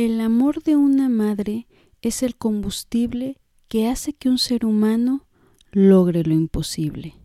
El 0.00 0.22
amor 0.22 0.62
de 0.62 0.76
una 0.76 1.10
madre 1.10 1.66
es 2.00 2.22
el 2.22 2.34
combustible 2.34 3.36
que 3.68 3.86
hace 3.86 4.14
que 4.14 4.30
un 4.30 4.38
ser 4.38 4.64
humano 4.64 5.26
logre 5.72 6.22
lo 6.22 6.32
imposible. 6.32 7.16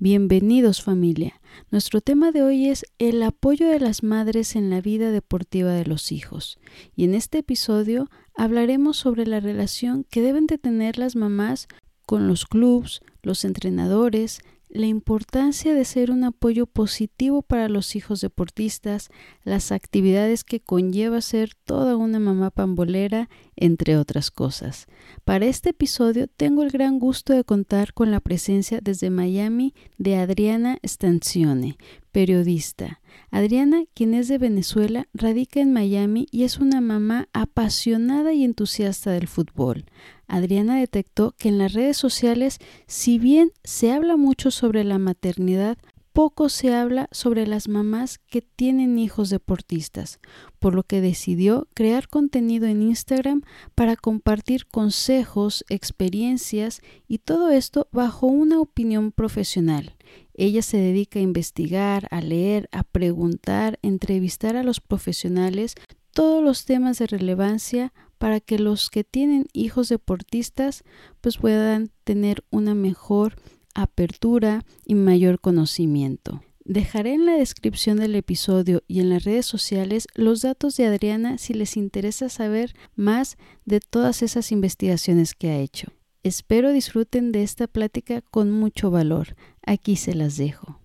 Bienvenidos 0.00 0.82
familia. 0.82 1.40
Nuestro 1.70 2.00
tema 2.00 2.32
de 2.32 2.42
hoy 2.42 2.66
es 2.66 2.84
el 2.98 3.22
apoyo 3.22 3.68
de 3.68 3.78
las 3.78 4.02
madres 4.02 4.56
en 4.56 4.70
la 4.70 4.80
vida 4.80 5.12
deportiva 5.12 5.70
de 5.70 5.86
los 5.86 6.10
hijos. 6.10 6.58
Y 6.96 7.04
en 7.04 7.14
este 7.14 7.38
episodio 7.38 8.10
hablaremos 8.34 8.96
sobre 8.96 9.24
la 9.24 9.38
relación 9.38 10.02
que 10.10 10.20
deben 10.20 10.48
de 10.48 10.58
tener 10.58 10.98
las 10.98 11.14
mamás 11.14 11.68
con 12.06 12.26
los 12.26 12.44
clubs, 12.44 13.02
los 13.22 13.44
entrenadores, 13.44 14.40
la 14.68 14.86
importancia 14.86 15.74
de 15.74 15.84
ser 15.84 16.10
un 16.10 16.24
apoyo 16.24 16.66
positivo 16.66 17.42
para 17.42 17.68
los 17.68 17.96
hijos 17.96 18.20
deportistas, 18.20 19.10
las 19.44 19.72
actividades 19.72 20.44
que 20.44 20.60
conlleva 20.60 21.20
ser 21.20 21.50
toda 21.64 21.96
una 21.96 22.18
mamá 22.18 22.50
pambolera, 22.50 23.28
entre 23.54 23.96
otras 23.96 24.30
cosas. 24.30 24.86
Para 25.24 25.46
este 25.46 25.70
episodio 25.70 26.26
tengo 26.26 26.62
el 26.62 26.70
gran 26.70 26.98
gusto 26.98 27.32
de 27.32 27.44
contar 27.44 27.94
con 27.94 28.10
la 28.10 28.20
presencia 28.20 28.80
desde 28.82 29.10
Miami 29.10 29.74
de 29.98 30.16
Adriana 30.16 30.78
Stancione, 30.84 31.78
periodista. 32.16 33.02
Adriana, 33.30 33.82
quien 33.92 34.14
es 34.14 34.26
de 34.26 34.38
Venezuela, 34.38 35.06
radica 35.12 35.60
en 35.60 35.74
Miami 35.74 36.28
y 36.30 36.44
es 36.44 36.56
una 36.56 36.80
mamá 36.80 37.28
apasionada 37.34 38.32
y 38.32 38.42
entusiasta 38.42 39.10
del 39.10 39.28
fútbol. 39.28 39.84
Adriana 40.26 40.78
detectó 40.78 41.34
que 41.36 41.50
en 41.50 41.58
las 41.58 41.74
redes 41.74 41.98
sociales, 41.98 42.58
si 42.86 43.18
bien 43.18 43.52
se 43.64 43.92
habla 43.92 44.16
mucho 44.16 44.50
sobre 44.50 44.82
la 44.82 44.98
maternidad, 44.98 45.76
poco 46.16 46.48
se 46.48 46.72
habla 46.72 47.10
sobre 47.12 47.46
las 47.46 47.68
mamás 47.68 48.16
que 48.16 48.40
tienen 48.40 48.98
hijos 48.98 49.28
deportistas, 49.28 50.18
por 50.58 50.74
lo 50.74 50.82
que 50.82 51.02
decidió 51.02 51.68
crear 51.74 52.08
contenido 52.08 52.66
en 52.66 52.80
Instagram 52.80 53.42
para 53.74 53.96
compartir 53.96 54.64
consejos, 54.66 55.62
experiencias 55.68 56.80
y 57.06 57.18
todo 57.18 57.50
esto 57.50 57.88
bajo 57.92 58.28
una 58.28 58.60
opinión 58.60 59.12
profesional. 59.12 59.94
Ella 60.32 60.62
se 60.62 60.78
dedica 60.78 61.18
a 61.18 61.22
investigar, 61.22 62.08
a 62.10 62.22
leer, 62.22 62.70
a 62.72 62.82
preguntar, 62.82 63.78
entrevistar 63.82 64.56
a 64.56 64.62
los 64.62 64.80
profesionales 64.80 65.74
todos 66.12 66.42
los 66.42 66.64
temas 66.64 66.96
de 66.96 67.08
relevancia 67.08 67.92
para 68.16 68.40
que 68.40 68.58
los 68.58 68.88
que 68.88 69.04
tienen 69.04 69.44
hijos 69.52 69.90
deportistas 69.90 70.82
pues 71.20 71.36
puedan 71.36 71.90
tener 72.04 72.42
una 72.48 72.74
mejor 72.74 73.36
apertura 73.76 74.64
y 74.84 74.94
mayor 74.94 75.40
conocimiento. 75.40 76.42
Dejaré 76.64 77.14
en 77.14 77.26
la 77.26 77.34
descripción 77.34 77.98
del 77.98 78.16
episodio 78.16 78.82
y 78.88 78.98
en 79.00 79.10
las 79.10 79.22
redes 79.22 79.46
sociales 79.46 80.08
los 80.14 80.42
datos 80.42 80.76
de 80.76 80.86
Adriana 80.86 81.38
si 81.38 81.54
les 81.54 81.76
interesa 81.76 82.28
saber 82.28 82.74
más 82.96 83.36
de 83.64 83.78
todas 83.80 84.22
esas 84.22 84.50
investigaciones 84.50 85.34
que 85.34 85.50
ha 85.50 85.58
hecho. 85.58 85.92
Espero 86.24 86.72
disfruten 86.72 87.30
de 87.30 87.44
esta 87.44 87.68
plática 87.68 88.20
con 88.20 88.50
mucho 88.50 88.90
valor. 88.90 89.36
Aquí 89.64 89.94
se 89.94 90.14
las 90.14 90.36
dejo. 90.36 90.80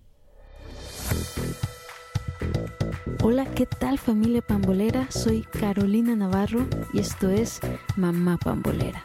Hola, 3.24 3.46
¿qué 3.52 3.66
tal 3.66 3.98
familia 3.98 4.42
pambolera? 4.42 5.10
Soy 5.10 5.42
Carolina 5.42 6.14
Navarro 6.14 6.68
y 6.92 7.00
esto 7.00 7.30
es 7.30 7.60
Mamá 7.96 8.36
Pambolera. 8.36 9.02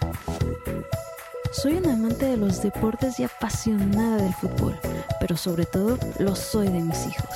Soy 1.52 1.73
una 1.73 1.94
amante 1.94 2.26
de 2.26 2.38
los 2.38 2.62
deportes 2.62 3.20
y 3.20 3.23
apasionada 3.23 4.17
del 4.17 4.34
fútbol, 4.34 4.78
pero 5.20 5.38
sobre 5.38 5.66
todo 5.66 5.98
lo 6.20 6.36
soy 6.36 6.67
de 6.67 6.81
mis 6.81 7.06
hijos. 7.08 7.30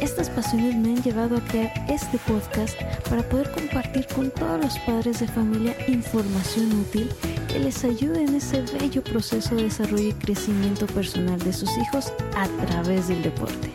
Estas 0.00 0.28
pasiones 0.30 0.74
me 0.74 0.88
han 0.90 1.02
llevado 1.02 1.36
a 1.36 1.40
crear 1.40 1.72
este 1.88 2.18
podcast 2.18 2.76
para 3.08 3.22
poder 3.22 3.50
compartir 3.52 4.06
con 4.08 4.30
todos 4.30 4.60
los 4.60 4.78
padres 4.80 5.20
de 5.20 5.28
familia 5.28 5.76
información 5.86 6.72
útil 6.80 7.10
que 7.48 7.60
les 7.60 7.84
ayude 7.84 8.24
en 8.24 8.34
ese 8.34 8.62
bello 8.62 9.02
proceso 9.04 9.54
de 9.54 9.64
desarrollo 9.64 10.08
y 10.08 10.14
crecimiento 10.14 10.86
personal 10.86 11.38
de 11.38 11.52
sus 11.52 11.70
hijos 11.78 12.12
a 12.36 12.48
través 12.66 13.08
del 13.08 13.22
deporte. 13.22 13.70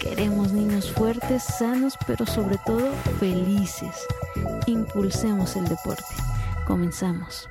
Queremos 0.00 0.52
niños 0.52 0.90
fuertes, 0.90 1.44
sanos, 1.44 1.94
pero 2.06 2.26
sobre 2.26 2.58
todo 2.66 2.92
felices. 3.20 3.94
Impulsemos 4.70 5.56
el 5.56 5.66
deporte. 5.66 6.04
Comenzamos. 6.64 7.48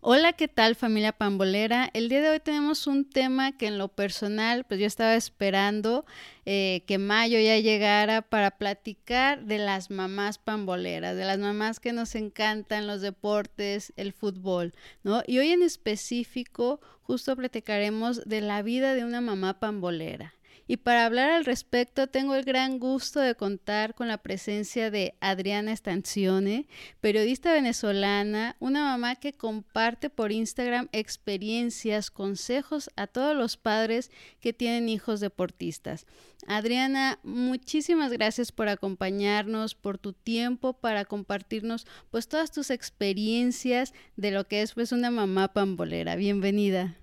Hola, 0.00 0.34
¿qué 0.34 0.46
tal 0.46 0.74
familia 0.74 1.12
pambolera? 1.12 1.88
El 1.94 2.10
día 2.10 2.20
de 2.20 2.28
hoy 2.28 2.40
tenemos 2.40 2.86
un 2.86 3.08
tema 3.08 3.56
que 3.56 3.66
en 3.66 3.78
lo 3.78 3.88
personal, 3.88 4.64
pues 4.64 4.78
yo 4.78 4.86
estaba 4.86 5.14
esperando 5.14 6.04
eh, 6.44 6.84
que 6.86 6.98
mayo 6.98 7.38
ya 7.40 7.56
llegara 7.56 8.20
para 8.20 8.50
platicar 8.50 9.46
de 9.46 9.56
las 9.56 9.90
mamás 9.90 10.36
pamboleras, 10.36 11.16
de 11.16 11.24
las 11.24 11.38
mamás 11.38 11.80
que 11.80 11.94
nos 11.94 12.14
encantan 12.14 12.86
los 12.86 13.00
deportes, 13.00 13.94
el 13.96 14.12
fútbol, 14.12 14.74
¿no? 15.02 15.22
Y 15.26 15.38
hoy 15.38 15.48
en 15.48 15.62
específico 15.62 16.78
justo 17.00 17.34
platicaremos 17.34 18.22
de 18.28 18.42
la 18.42 18.60
vida 18.60 18.94
de 18.94 19.04
una 19.06 19.22
mamá 19.22 19.60
pambolera. 19.60 20.34
Y 20.70 20.76
para 20.76 21.06
hablar 21.06 21.30
al 21.30 21.46
respecto, 21.46 22.08
tengo 22.08 22.34
el 22.34 22.44
gran 22.44 22.78
gusto 22.78 23.20
de 23.20 23.34
contar 23.34 23.94
con 23.94 24.06
la 24.06 24.18
presencia 24.18 24.90
de 24.90 25.14
Adriana 25.18 25.72
Estancione, 25.72 26.66
periodista 27.00 27.54
venezolana, 27.54 28.54
una 28.60 28.82
mamá 28.82 29.16
que 29.16 29.32
comparte 29.32 30.10
por 30.10 30.30
Instagram 30.30 30.90
experiencias, 30.92 32.10
consejos 32.10 32.90
a 32.96 33.06
todos 33.06 33.34
los 33.34 33.56
padres 33.56 34.10
que 34.40 34.52
tienen 34.52 34.90
hijos 34.90 35.20
deportistas. 35.20 36.04
Adriana, 36.46 37.18
muchísimas 37.22 38.12
gracias 38.12 38.52
por 38.52 38.68
acompañarnos, 38.68 39.74
por 39.74 39.96
tu 39.96 40.12
tiempo 40.12 40.74
para 40.74 41.06
compartirnos 41.06 41.86
pues 42.10 42.28
todas 42.28 42.52
tus 42.52 42.70
experiencias 42.70 43.94
de 44.16 44.32
lo 44.32 44.46
que 44.46 44.60
es 44.60 44.74
pues 44.74 44.92
una 44.92 45.10
mamá 45.10 45.48
pambolera. 45.48 46.14
Bienvenida. 46.16 46.98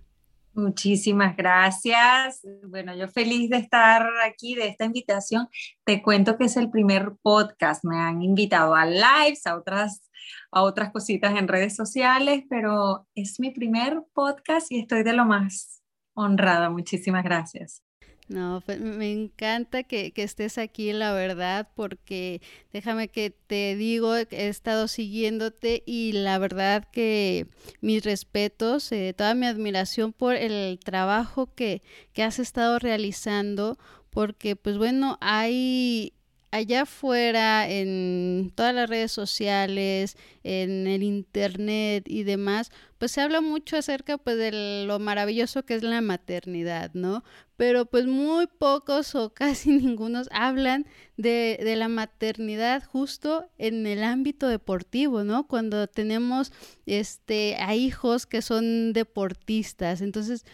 Muchísimas 0.56 1.36
gracias. 1.36 2.42
Bueno, 2.64 2.96
yo 2.96 3.10
feliz 3.10 3.50
de 3.50 3.58
estar 3.58 4.08
aquí, 4.26 4.56
de 4.56 4.70
esta 4.70 4.86
invitación. 4.86 5.50
Te 5.84 6.02
cuento 6.02 6.38
que 6.38 6.46
es 6.46 6.56
el 6.56 6.70
primer 6.70 7.12
podcast. 7.22 7.84
Me 7.84 7.98
han 7.98 8.22
invitado 8.22 8.74
a 8.74 8.86
lives, 8.86 9.46
a 9.48 9.58
otras, 9.58 10.10
a 10.52 10.64
otras 10.64 10.92
cositas 10.92 11.38
en 11.38 11.50
redes 11.50 11.76
sociales, 11.76 12.46
pero 12.50 13.06
es 13.16 13.38
mi 13.40 13.52
primer 13.52 14.02
podcast 14.14 14.72
y 14.72 14.80
estoy 14.80 15.04
de 15.04 15.12
lo 15.12 15.26
más 15.26 15.84
honrada. 16.14 16.70
Muchísimas 16.70 17.26
gracias. 17.26 17.85
No, 18.28 18.64
pues 18.66 18.80
me 18.80 19.12
encanta 19.12 19.84
que, 19.84 20.12
estés 20.16 20.58
aquí, 20.58 20.92
la 20.94 21.14
verdad, 21.14 21.70
porque 21.76 22.42
déjame 22.74 23.08
que 23.08 23.30
te 23.30 23.76
digo, 23.76 24.16
he 24.16 24.26
estado 24.48 24.88
siguiéndote 24.88 25.84
y 25.86 26.12
la 26.14 26.40
verdad 26.40 26.88
que 26.92 27.48
mis 27.82 28.04
respetos, 28.04 28.92
eh, 28.92 29.14
toda 29.16 29.36
mi 29.36 29.46
admiración 29.46 30.12
por 30.12 30.36
el 30.36 30.80
trabajo 30.84 31.54
que, 31.54 31.84
que 32.14 32.24
has 32.24 32.40
estado 32.40 32.80
realizando, 32.80 33.78
porque 34.10 34.56
pues 34.56 34.80
bueno, 34.80 35.20
hay 35.22 36.14
allá 36.56 36.84
afuera, 36.84 37.70
en 37.70 38.52
todas 38.56 38.74
las 38.74 38.90
redes 38.90 39.12
sociales, 39.12 40.18
en 40.44 40.88
el 40.88 41.04
internet 41.04 42.06
y 42.08 42.24
demás, 42.24 42.72
pues 42.98 43.12
se 43.12 43.22
habla 43.22 43.42
mucho 43.42 43.78
acerca 43.78 44.18
pues 44.18 44.38
de 44.38 44.86
lo 44.86 45.00
maravilloso 45.00 45.64
que 45.64 45.76
es 45.76 45.84
la 45.84 46.00
maternidad, 46.02 46.92
¿no? 46.94 47.24
Pero 47.58 47.86
pues 47.86 48.08
muy 48.08 48.48
pocos 48.48 49.16
o 49.16 49.34
casi 49.34 49.72
ningunos 49.72 50.30
hablan 50.32 50.86
de, 51.18 51.60
de 51.62 51.76
la 51.76 51.90
maternidad 51.90 52.84
justo 52.86 53.50
en 53.58 53.86
el 53.86 54.04
ámbito 54.04 54.48
deportivo, 54.48 55.24
¿no? 55.24 55.48
Cuando 55.48 55.88
tenemos 55.88 56.54
este 56.86 57.58
a 57.60 57.76
hijos 57.76 58.26
que 58.26 58.42
son 58.42 58.94
deportistas. 58.94 60.02
Entonces, 60.02 60.46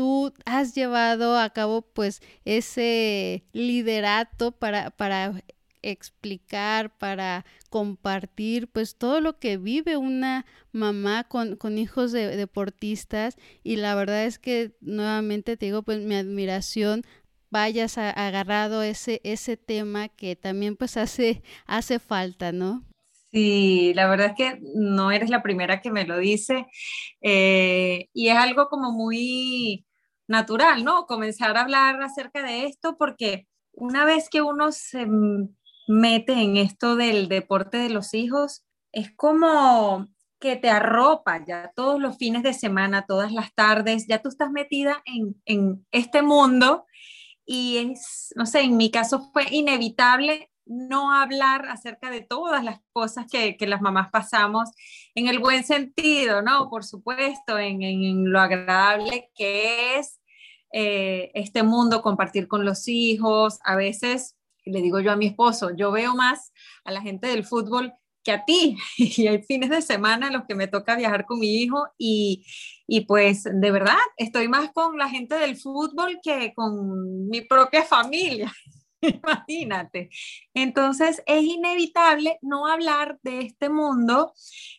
tú 0.00 0.32
has 0.46 0.74
llevado 0.74 1.38
a 1.38 1.50
cabo 1.50 1.82
pues 1.82 2.22
ese 2.46 3.44
liderato 3.52 4.52
para, 4.52 4.90
para 4.90 5.42
explicar, 5.82 6.96
para 6.98 7.44
compartir 7.68 8.68
pues 8.68 8.96
todo 8.96 9.20
lo 9.20 9.38
que 9.38 9.56
vive 9.56 9.96
una 9.96 10.46
mamá 10.72 11.24
con, 11.24 11.56
con 11.56 11.78
hijos 11.78 12.12
de, 12.12 12.36
deportistas 12.36 13.36
y 13.62 13.76
la 13.76 13.94
verdad 13.94 14.24
es 14.24 14.38
que 14.38 14.76
nuevamente 14.80 15.56
te 15.56 15.66
digo 15.66 15.82
pues 15.82 16.00
mi 16.00 16.14
admiración 16.14 17.04
vayas 17.50 17.98
agarrado 17.98 18.82
ese, 18.82 19.20
ese 19.24 19.56
tema 19.56 20.08
que 20.08 20.36
también 20.36 20.76
pues 20.76 20.96
hace, 20.96 21.42
hace 21.66 21.98
falta, 21.98 22.52
¿no? 22.52 22.84
Sí, 23.30 23.92
la 23.94 24.08
verdad 24.08 24.28
es 24.28 24.34
que 24.34 24.60
no 24.74 25.12
eres 25.12 25.30
la 25.30 25.42
primera 25.42 25.80
que 25.80 25.92
me 25.92 26.04
lo 26.04 26.18
dice 26.18 26.66
eh, 27.20 28.08
y 28.12 28.28
es 28.28 28.36
algo 28.36 28.68
como 28.68 28.90
muy 28.90 29.86
natural, 30.26 30.84
¿no? 30.84 31.06
Comenzar 31.06 31.56
a 31.56 31.60
hablar 31.60 32.02
acerca 32.02 32.42
de 32.42 32.64
esto 32.66 32.96
porque 32.98 33.46
una 33.72 34.04
vez 34.04 34.28
que 34.30 34.42
uno 34.42 34.72
se 34.72 35.06
mete 35.90 36.32
en 36.34 36.56
esto 36.56 36.96
del 36.96 37.28
deporte 37.28 37.78
de 37.78 37.90
los 37.90 38.14
hijos, 38.14 38.64
es 38.92 39.10
como 39.14 40.08
que 40.38 40.56
te 40.56 40.70
arropa 40.70 41.44
ya 41.44 41.72
todos 41.74 42.00
los 42.00 42.16
fines 42.16 42.42
de 42.42 42.54
semana, 42.54 43.06
todas 43.06 43.32
las 43.32 43.52
tardes, 43.54 44.06
ya 44.06 44.22
tú 44.22 44.28
estás 44.28 44.50
metida 44.50 45.02
en, 45.04 45.40
en 45.44 45.86
este 45.90 46.22
mundo 46.22 46.86
y 47.44 47.76
es, 47.78 48.32
no 48.36 48.46
sé, 48.46 48.60
en 48.60 48.76
mi 48.76 48.90
caso 48.90 49.30
fue 49.32 49.44
inevitable 49.50 50.50
no 50.64 51.12
hablar 51.12 51.66
acerca 51.68 52.10
de 52.10 52.20
todas 52.20 52.62
las 52.62 52.80
cosas 52.92 53.26
que, 53.30 53.56
que 53.56 53.66
las 53.66 53.80
mamás 53.80 54.10
pasamos, 54.10 54.70
en 55.16 55.26
el 55.26 55.40
buen 55.40 55.64
sentido, 55.64 56.42
¿no? 56.42 56.70
Por 56.70 56.84
supuesto, 56.84 57.58
en, 57.58 57.82
en 57.82 58.30
lo 58.30 58.40
agradable 58.40 59.30
que 59.34 59.98
es 59.98 60.20
eh, 60.72 61.32
este 61.34 61.64
mundo, 61.64 62.02
compartir 62.02 62.46
con 62.46 62.64
los 62.64 62.86
hijos. 62.86 63.58
A 63.64 63.74
veces, 63.74 64.36
le 64.64 64.82
digo 64.82 65.00
yo 65.00 65.12
a 65.12 65.16
mi 65.16 65.26
esposo, 65.26 65.70
yo 65.76 65.90
veo 65.92 66.14
más 66.14 66.52
a 66.84 66.92
la 66.92 67.00
gente 67.00 67.28
del 67.28 67.44
fútbol 67.44 67.92
que 68.22 68.32
a 68.32 68.44
ti. 68.44 68.76
Y 68.98 69.26
hay 69.26 69.42
fines 69.42 69.70
de 69.70 69.82
semana 69.82 70.28
en 70.28 70.34
los 70.34 70.44
que 70.46 70.54
me 70.54 70.68
toca 70.68 70.96
viajar 70.96 71.26
con 71.26 71.38
mi 71.40 71.62
hijo 71.62 71.86
y, 71.98 72.44
y 72.86 73.02
pues 73.02 73.44
de 73.44 73.70
verdad 73.70 73.98
estoy 74.16 74.48
más 74.48 74.70
con 74.72 74.98
la 74.98 75.08
gente 75.08 75.36
del 75.36 75.56
fútbol 75.56 76.18
que 76.22 76.52
con 76.54 77.28
mi 77.28 77.42
propia 77.42 77.84
familia. 77.84 78.52
Imagínate. 79.00 80.10
Entonces 80.54 81.22
es 81.26 81.42
inevitable 81.44 82.38
no 82.42 82.66
hablar 82.66 83.18
de 83.22 83.40
este 83.40 83.68
mundo 83.70 84.34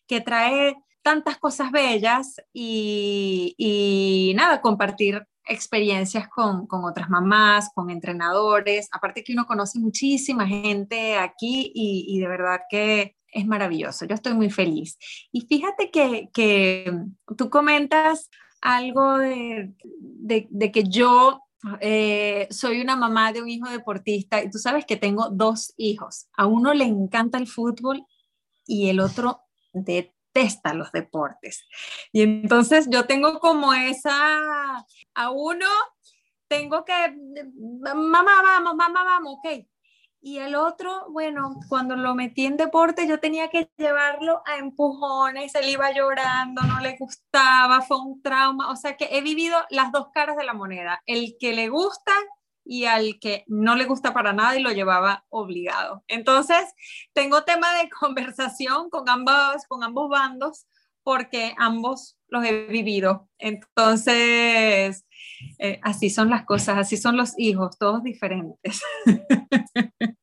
que 0.07 0.21
trae 0.21 0.75
tantas 1.01 1.39
cosas 1.39 1.71
bellas 1.71 2.35
y, 2.53 3.55
y 3.57 4.33
nada, 4.35 4.61
compartir 4.61 5.25
experiencias 5.45 6.27
con, 6.29 6.67
con, 6.67 6.83
otras 6.85 7.09
mamás, 7.09 7.69
con 7.73 7.89
entrenadores. 7.89 8.87
Aparte 8.91 9.23
que 9.23 9.33
uno 9.33 9.45
conoce 9.45 9.79
muchísima 9.79 10.47
gente 10.47 11.15
aquí 11.17 11.71
y, 11.73 12.05
y, 12.07 12.19
de 12.19 12.27
verdad 12.27 12.61
que 12.69 13.15
es 13.27 13.47
maravilloso. 13.47 14.05
Yo 14.05 14.15
estoy 14.15 14.33
muy 14.33 14.49
feliz. 14.49 14.97
Y 15.31 15.41
fíjate 15.41 15.91
que, 15.91 16.29
que 16.33 16.91
tú 17.37 17.49
comentas 17.49 18.29
algo 18.61 19.17
de, 19.17 19.73
de, 19.83 20.47
de 20.49 20.71
que 20.71 20.83
yo 20.83 21.41
eh, 21.79 22.47
soy 22.49 22.81
una 22.81 22.95
mamá 22.95 23.31
de 23.33 23.41
un 23.41 23.49
hijo 23.49 23.69
deportista 23.69 24.43
y 24.43 24.49
tú 24.49 24.57
sabes 24.57 24.85
que 24.85 24.97
tengo 24.97 25.29
dos 25.29 25.73
hijos. 25.77 26.27
A 26.35 26.47
uno 26.47 26.73
le 26.73 26.85
encanta 26.85 27.37
el 27.37 27.47
fútbol 27.47 28.05
y 28.65 28.89
el 28.89 28.99
otro 28.99 29.41
detesta 30.33 30.73
los 30.73 30.91
deportes. 30.91 31.67
Y 32.11 32.21
entonces 32.21 32.87
yo 32.89 33.05
tengo 33.05 33.39
como 33.39 33.73
esa, 33.73 34.85
a 35.13 35.29
uno 35.31 35.67
tengo 36.47 36.83
que, 36.83 36.93
mamá, 37.95 38.41
vamos, 38.43 38.75
mamá, 38.75 39.03
vamos, 39.03 39.37
ok, 39.37 39.65
y 40.23 40.37
el 40.37 40.53
otro, 40.53 41.07
bueno, 41.09 41.55
cuando 41.67 41.95
lo 41.95 42.13
metí 42.13 42.45
en 42.45 42.55
deporte, 42.55 43.07
yo 43.07 43.19
tenía 43.19 43.49
que 43.49 43.71
llevarlo 43.75 44.43
a 44.45 44.57
empujones, 44.57 45.55
él 45.55 45.69
iba 45.69 45.91
llorando, 45.91 46.61
no 46.61 46.79
le 46.79 46.95
gustaba, 46.95 47.81
fue 47.81 47.99
un 47.99 48.21
trauma. 48.21 48.69
O 48.69 48.75
sea 48.75 48.95
que 48.97 49.09
he 49.11 49.21
vivido 49.21 49.57
las 49.71 49.91
dos 49.91 50.09
caras 50.13 50.37
de 50.37 50.43
la 50.43 50.53
moneda, 50.53 51.01
el 51.07 51.37
que 51.39 51.53
le 51.53 51.69
gusta 51.69 52.11
y 52.63 52.85
al 52.85 53.19
que 53.19 53.43
no 53.47 53.75
le 53.75 53.85
gusta 53.85 54.13
para 54.13 54.33
nada 54.33 54.57
y 54.57 54.61
lo 54.63 54.71
llevaba 54.71 55.25
obligado. 55.29 56.03
Entonces, 56.07 56.65
tengo 57.13 57.43
tema 57.43 57.73
de 57.75 57.89
conversación 57.99 58.89
con 58.89 59.09
ambos, 59.09 59.65
con 59.67 59.83
ambos 59.83 60.09
bandos 60.09 60.67
porque 61.03 61.53
ambos 61.57 62.17
los 62.27 62.45
he 62.45 62.67
vivido. 62.67 63.27
Entonces, 63.39 65.05
eh, 65.57 65.79
así 65.81 66.09
son 66.09 66.29
las 66.29 66.45
cosas, 66.45 66.77
así 66.77 66.97
son 66.97 67.17
los 67.17 67.37
hijos, 67.37 67.77
todos 67.77 68.03
diferentes. 68.03 68.81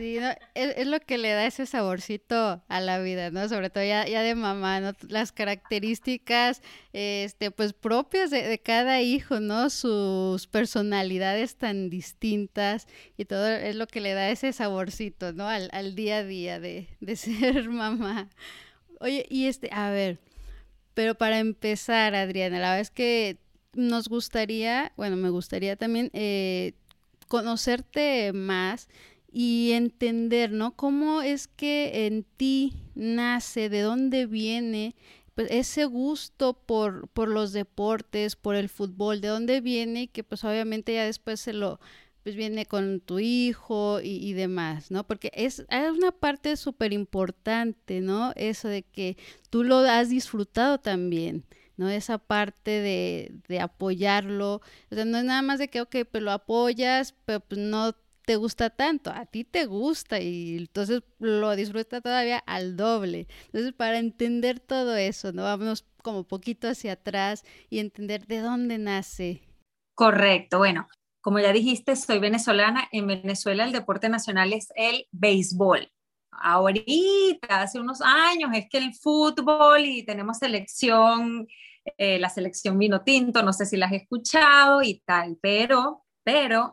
Sí, 0.00 0.18
es, 0.54 0.86
lo 0.86 0.98
que 1.00 1.18
le 1.18 1.30
da 1.32 1.44
ese 1.44 1.66
saborcito 1.66 2.62
a 2.66 2.80
la 2.80 3.00
vida, 3.00 3.30
¿no? 3.30 3.46
Sobre 3.50 3.68
todo 3.68 3.84
ya, 3.84 4.08
ya 4.08 4.22
de 4.22 4.34
mamá, 4.34 4.80
¿no? 4.80 4.92
Las 5.08 5.30
características, 5.30 6.62
este, 6.94 7.50
pues 7.50 7.74
propias 7.74 8.30
de, 8.30 8.58
cada 8.64 9.02
hijo, 9.02 9.40
¿no? 9.40 9.68
Sus 9.68 10.46
personalidades 10.46 11.56
tan 11.56 11.90
distintas 11.90 12.86
y 13.18 13.26
todo 13.26 13.46
es 13.46 13.76
lo 13.76 13.86
que 13.86 14.00
le 14.00 14.14
da 14.14 14.30
ese 14.30 14.54
saborcito, 14.54 15.34
¿no? 15.34 15.46
Al, 15.46 15.68
al 15.70 15.94
día 15.94 16.16
a 16.16 16.24
día 16.24 16.60
de, 16.60 16.88
de 17.00 17.16
ser 17.16 17.68
mamá. 17.68 18.30
Oye, 19.00 19.26
y 19.28 19.48
este, 19.48 19.68
a 19.70 19.90
ver, 19.90 20.18
pero 20.94 21.14
para 21.14 21.40
empezar, 21.40 22.14
Adriana, 22.14 22.58
la 22.58 22.70
verdad 22.70 22.80
es 22.80 22.90
que 22.90 23.36
nos 23.74 24.08
gustaría, 24.08 24.92
bueno, 24.96 25.16
me 25.16 25.28
gustaría 25.28 25.76
también 25.76 26.08
eh, 26.14 26.72
conocerte 27.28 28.32
más 28.32 28.88
y 29.32 29.72
entender, 29.72 30.50
¿no? 30.52 30.76
¿Cómo 30.76 31.22
es 31.22 31.46
que 31.46 32.06
en 32.06 32.24
ti 32.24 32.74
nace, 32.94 33.68
de 33.68 33.80
dónde 33.80 34.26
viene 34.26 34.96
pues, 35.34 35.48
ese 35.50 35.84
gusto 35.84 36.54
por, 36.54 37.08
por 37.08 37.28
los 37.28 37.52
deportes, 37.52 38.36
por 38.36 38.56
el 38.56 38.68
fútbol, 38.68 39.20
de 39.20 39.28
dónde 39.28 39.60
viene 39.60 40.02
y 40.02 40.08
que 40.08 40.24
pues 40.24 40.44
obviamente 40.44 40.94
ya 40.94 41.04
después 41.04 41.40
se 41.40 41.52
lo 41.52 41.80
pues 42.22 42.36
viene 42.36 42.66
con 42.66 43.00
tu 43.00 43.18
hijo 43.18 44.00
y, 44.02 44.16
y 44.16 44.34
demás, 44.34 44.90
¿no? 44.90 45.06
Porque 45.06 45.30
es, 45.34 45.60
es 45.70 45.90
una 45.92 46.12
parte 46.12 46.56
súper 46.56 46.92
importante, 46.92 48.00
¿no? 48.02 48.32
Eso 48.36 48.68
de 48.68 48.82
que 48.82 49.16
tú 49.48 49.64
lo 49.64 49.78
has 49.78 50.10
disfrutado 50.10 50.78
también. 50.78 51.44
¿no? 51.78 51.88
Esa 51.88 52.18
parte 52.18 52.70
de, 52.70 53.32
de 53.48 53.58
apoyarlo, 53.60 54.56
o 54.90 54.94
sea, 54.94 55.06
no 55.06 55.16
es 55.16 55.24
nada 55.24 55.40
más 55.40 55.58
de 55.58 55.68
que, 55.68 55.80
ok, 55.80 55.96
pues 56.10 56.22
lo 56.22 56.30
apoyas, 56.30 57.14
pero 57.24 57.40
pues 57.40 57.58
no 57.58 57.94
te 58.30 58.36
gusta 58.36 58.70
tanto, 58.70 59.10
a 59.10 59.26
ti 59.26 59.42
te 59.42 59.66
gusta 59.66 60.20
y 60.20 60.56
entonces 60.56 61.02
lo 61.18 61.56
disfruta 61.56 62.00
todavía 62.00 62.38
al 62.38 62.76
doble. 62.76 63.26
Entonces, 63.46 63.72
para 63.72 63.98
entender 63.98 64.60
todo 64.60 64.94
eso, 64.94 65.32
¿no? 65.32 65.42
Vamos 65.42 65.84
como 66.04 66.22
poquito 66.22 66.68
hacia 66.68 66.92
atrás 66.92 67.44
y 67.70 67.80
entender 67.80 68.28
de 68.28 68.38
dónde 68.38 68.78
nace. 68.78 69.42
Correcto, 69.96 70.58
bueno, 70.58 70.86
como 71.20 71.40
ya 71.40 71.52
dijiste, 71.52 71.96
soy 71.96 72.20
venezolana. 72.20 72.86
En 72.92 73.08
Venezuela 73.08 73.64
el 73.64 73.72
deporte 73.72 74.08
nacional 74.08 74.52
es 74.52 74.68
el 74.76 75.08
béisbol. 75.10 75.90
Ahorita, 76.30 77.62
hace 77.62 77.80
unos 77.80 78.00
años, 78.00 78.52
es 78.54 78.68
que 78.70 78.78
el 78.78 78.94
fútbol 78.94 79.84
y 79.84 80.04
tenemos 80.04 80.38
selección, 80.38 81.48
eh, 81.98 82.20
la 82.20 82.28
selección 82.28 82.78
vino 82.78 83.02
tinto, 83.02 83.42
no 83.42 83.52
sé 83.52 83.66
si 83.66 83.76
la 83.76 83.86
has 83.86 83.92
escuchado 83.94 84.82
y 84.82 85.00
tal, 85.04 85.36
pero 85.42 86.04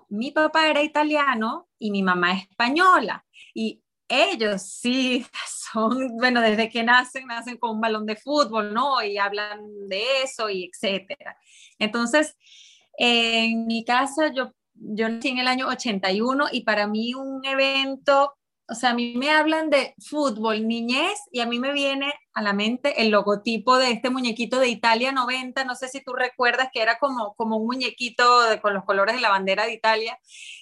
mi 0.10 0.32
papá 0.32 0.68
era 0.68 0.84
italiano 0.84 1.70
y 1.80 1.92
mi 1.92 2.04
mamá 2.04 2.34
española. 2.34 3.26
Y 3.54 3.82
ellos 4.08 4.62
sí 4.62 5.26
son, 5.72 6.18
bueno, 6.18 6.42
desde 6.42 6.70
que 6.70 6.84
nacen, 6.84 7.28
nacen 7.28 7.58
con 7.58 7.72
un 7.72 7.82
balón 7.82 8.06
de 8.06 8.16
fútbol, 8.16 8.74
¿no? 8.74 9.02
Y 9.04 9.18
hablan 9.18 9.60
de 9.88 10.24
eso 10.24 10.50
y 10.50 10.70
etcétera. 10.72 11.38
Entonces, 11.80 12.36
en 12.98 13.68
mi 13.68 13.84
casa, 13.84 14.34
yo, 14.34 14.52
yo 14.74 15.10
nací 15.10 15.30
en 15.30 15.40
el 15.40 15.48
año 15.48 15.68
81 15.68 16.48
y 16.52 16.62
para 16.62 16.88
mí 16.88 17.14
un 17.14 17.46
evento 17.46 18.34
o 18.70 18.76
sea, 18.76 18.90
a 18.90 18.94
mí 18.94 19.14
me 19.16 19.32
hablan 19.32 19.70
de 19.70 19.96
fútbol, 20.00 20.68
niñez, 20.68 21.18
y 21.32 21.40
a 21.40 21.46
mí 21.46 21.58
me 21.58 21.72
viene 21.72 22.14
a 22.34 22.42
la 22.42 22.54
mente 22.54 23.02
el 23.02 23.10
logotipo 23.10 23.78
de 23.78 23.92
este 23.92 24.10
muñequito 24.10 24.60
de 24.60 24.68
Italia 24.68 25.12
90, 25.12 25.64
no 25.64 25.76
sé 25.76 25.88
si 25.88 26.04
tú 26.04 26.14
recuerdas 26.14 26.70
que 26.74 26.82
era 26.82 27.00
como, 27.00 27.34
como 27.36 27.58
un 27.58 27.66
muñequito 27.66 28.24
con 28.62 28.74
los 28.74 28.84
colores 28.84 29.16
de 29.16 29.22
la 29.22 29.30
bandera 29.30 29.66
de 29.66 29.74
Italia, 29.74 30.20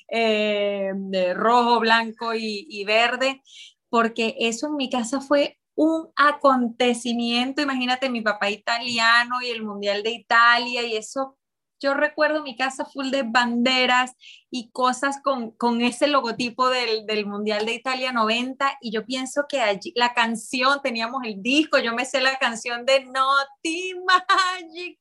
eh, 0.07 0.91
de 0.93 1.33
rojo, 1.33 1.79
blanco 1.79 2.35
y, 2.35 2.67
y 2.69 2.85
verde, 2.85 3.41
porque 3.89 4.35
eso 4.39 4.67
en 4.67 4.75
mi 4.75 4.89
casa 4.89 5.19
fue 5.19 5.57
un 5.74 6.09
acontecimiento, 6.15 7.62
imagínate 7.62 8.09
mi 8.09 8.21
papá 8.21 8.50
italiano 8.50 9.41
y 9.41 9.50
el 9.50 9.63
Mundial 9.63 10.03
de 10.03 10.12
Italia 10.12 10.83
y 10.83 10.95
eso 10.95 11.38
yo 11.79 11.94
recuerdo 11.94 12.44
mi 12.44 12.55
casa 12.55 12.86
full 12.86 13.10
de 13.10 13.24
banderas 13.24 14.13
y 14.50 14.72
cosas 14.72 15.22
con, 15.22 15.51
con 15.51 15.82
ese 15.82 16.08
logotipo 16.08 16.70
del, 16.70 17.05
del, 17.05 17.25
Mundial 17.25 17.65
de 17.65 17.74
Italia 17.74 18.12
90 18.12 18.77
y 18.82 18.91
yo 18.91 19.05
pienso 19.05 19.46
que 19.48 19.62
allí 19.62 19.91
la 19.96 20.13
canción, 20.13 20.79
teníamos 20.82 21.24
el 21.25 21.41
disco, 21.41 21.77
yo 21.79 21.94
me 21.94 22.05
sé 22.05 22.22
la 22.22 22.38
canción 22.38 22.86
de 22.86 23.05
Naughty 23.05 23.94
Magic, 24.05 25.00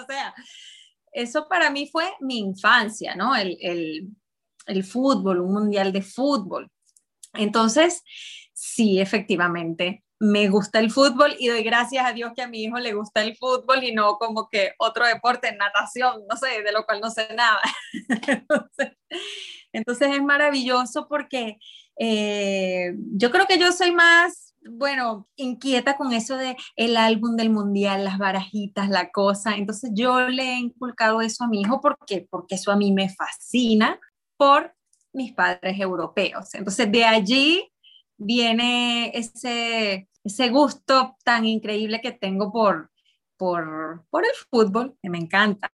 o 0.00 0.06
sea, 0.06 0.34
eso 1.12 1.46
para 1.48 1.70
mí 1.70 1.88
fue 1.90 2.12
mi 2.20 2.38
infancia, 2.38 3.14
¿no? 3.14 3.34
El, 3.36 3.56
el, 3.60 4.08
el 4.66 4.84
fútbol, 4.84 5.40
un 5.40 5.52
mundial 5.52 5.92
de 5.92 6.02
fútbol. 6.02 6.70
Entonces, 7.34 8.02
sí, 8.52 9.00
efectivamente, 9.00 10.04
me 10.20 10.48
gusta 10.48 10.80
el 10.80 10.90
fútbol 10.90 11.36
y 11.38 11.48
doy 11.48 11.62
gracias 11.62 12.04
a 12.04 12.12
Dios 12.12 12.32
que 12.34 12.42
a 12.42 12.48
mi 12.48 12.62
hijo 12.64 12.78
le 12.78 12.92
gusta 12.92 13.22
el 13.22 13.36
fútbol 13.36 13.84
y 13.84 13.92
no 13.92 14.16
como 14.18 14.48
que 14.48 14.72
otro 14.78 15.06
deporte, 15.06 15.54
natación, 15.54 16.22
no 16.28 16.36
sé, 16.36 16.62
de 16.62 16.72
lo 16.72 16.84
cual 16.84 17.00
no 17.00 17.10
sé 17.10 17.28
nada. 17.34 17.60
entonces, 19.72 20.08
es 20.08 20.22
maravilloso 20.22 21.06
porque 21.08 21.58
eh, 21.98 22.94
yo 23.12 23.30
creo 23.30 23.46
que 23.46 23.58
yo 23.58 23.70
soy 23.70 23.92
más, 23.92 24.54
bueno, 24.68 25.28
inquieta 25.36 25.96
con 25.96 26.12
eso 26.12 26.36
de 26.36 26.56
el 26.74 26.96
álbum 26.96 27.36
del 27.36 27.50
mundial, 27.50 28.04
las 28.04 28.18
barajitas, 28.18 28.88
la 28.88 29.10
cosa. 29.10 29.54
Entonces 29.54 29.92
yo 29.94 30.28
le 30.28 30.42
he 30.42 30.58
inculcado 30.58 31.20
eso 31.20 31.44
a 31.44 31.48
mi 31.48 31.60
hijo 31.60 31.80
porque, 31.80 32.26
porque 32.28 32.56
eso 32.56 32.72
a 32.72 32.76
mí 32.76 32.92
me 32.92 33.08
fascina 33.08 34.00
por 34.36 34.74
mis 35.12 35.32
padres 35.32 35.78
europeos. 35.78 36.54
Entonces 36.54 36.90
de 36.90 37.04
allí 37.04 37.70
viene 38.18 39.10
ese, 39.14 40.08
ese 40.22 40.48
gusto 40.50 41.16
tan 41.24 41.46
increíble 41.46 42.00
que 42.00 42.12
tengo 42.12 42.52
por, 42.52 42.90
por, 43.36 44.04
por 44.10 44.24
el 44.24 44.34
fútbol, 44.50 44.98
que 45.00 45.08
me 45.08 45.18
encanta. 45.18 45.72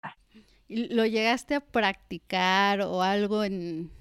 ¿Lo 0.67 1.05
llegaste 1.05 1.55
a 1.55 1.59
practicar 1.61 2.81
o 2.81 3.01
algo 3.01 3.43
en, 3.43 3.91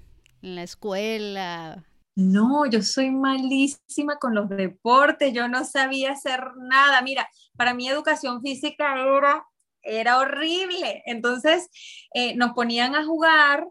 en 0.41 0.55
la 0.55 0.63
escuela? 0.63 1.85
No, 2.15 2.67
yo 2.67 2.83
soy 2.83 3.09
malísima 3.09 4.17
con 4.17 4.35
los 4.35 4.47
deportes, 4.49 5.33
yo 5.33 5.47
no 5.47 5.65
sabía 5.65 6.11
hacer 6.11 6.41
nada. 6.57 7.01
Mira, 7.01 7.27
para 7.57 7.73
mí 7.73 7.87
educación 7.87 8.41
física 8.41 8.93
era, 8.99 9.45
era 9.81 10.19
horrible. 10.19 11.01
Entonces 11.05 11.69
eh, 12.13 12.35
nos 12.35 12.51
ponían 12.51 12.95
a 12.95 13.03
jugar, 13.03 13.67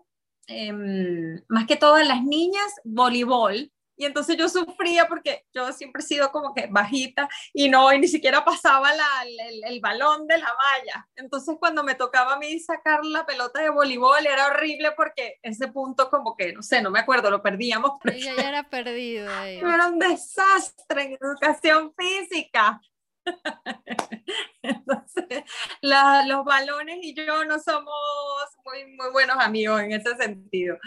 em, 0.48 1.40
más 1.48 1.66
que 1.66 1.76
todas 1.76 2.06
las 2.06 2.24
niñas, 2.24 2.72
voleibol. 2.84 3.70
Y 4.02 4.04
entonces 4.04 4.36
yo 4.36 4.48
sufría 4.48 5.06
porque 5.06 5.44
yo 5.54 5.72
siempre 5.72 6.02
he 6.02 6.04
sido 6.04 6.32
como 6.32 6.52
que 6.52 6.66
bajita 6.66 7.28
y 7.52 7.68
no, 7.68 7.92
y 7.92 8.00
ni 8.00 8.08
siquiera 8.08 8.44
pasaba 8.44 8.90
el, 8.90 9.80
balón 9.80 10.26
de 10.26 10.38
la 10.38 10.52
valla. 10.52 11.08
Entonces 11.14 11.54
cuando 11.60 11.84
me 11.84 11.94
tocaba 11.94 12.34
a 12.34 12.38
mí 12.38 12.58
sacar 12.58 13.04
la 13.04 13.24
pelota 13.24 13.62
de 13.62 13.70
voleibol 13.70 14.26
era 14.26 14.48
horrible 14.48 14.90
porque 14.96 15.38
ese 15.40 15.68
punto 15.68 16.10
como 16.10 16.36
que, 16.36 16.52
no 16.52 16.64
sé, 16.64 16.82
no 16.82 16.90
me 16.90 16.98
acuerdo, 16.98 17.30
lo 17.30 17.42
perdíamos. 17.42 17.92
ya 18.18 18.32
era 18.32 18.68
perdido. 18.68 19.30
Era 19.46 19.86
un 19.86 20.00
desastre 20.00 21.02
en 21.02 21.18
educación 21.20 21.94
física. 21.96 22.80
Entonces, 24.62 25.44
los 25.82 26.44
balones 26.44 26.98
y 27.02 27.14
yo 27.14 27.44
no 27.44 27.58
somos 27.58 27.94
muy, 28.64 28.96
muy 28.96 29.10
buenos 29.12 29.36
amigos 29.40 29.80
en 29.80 29.92
ese 29.92 30.16
sentido. 30.16 30.78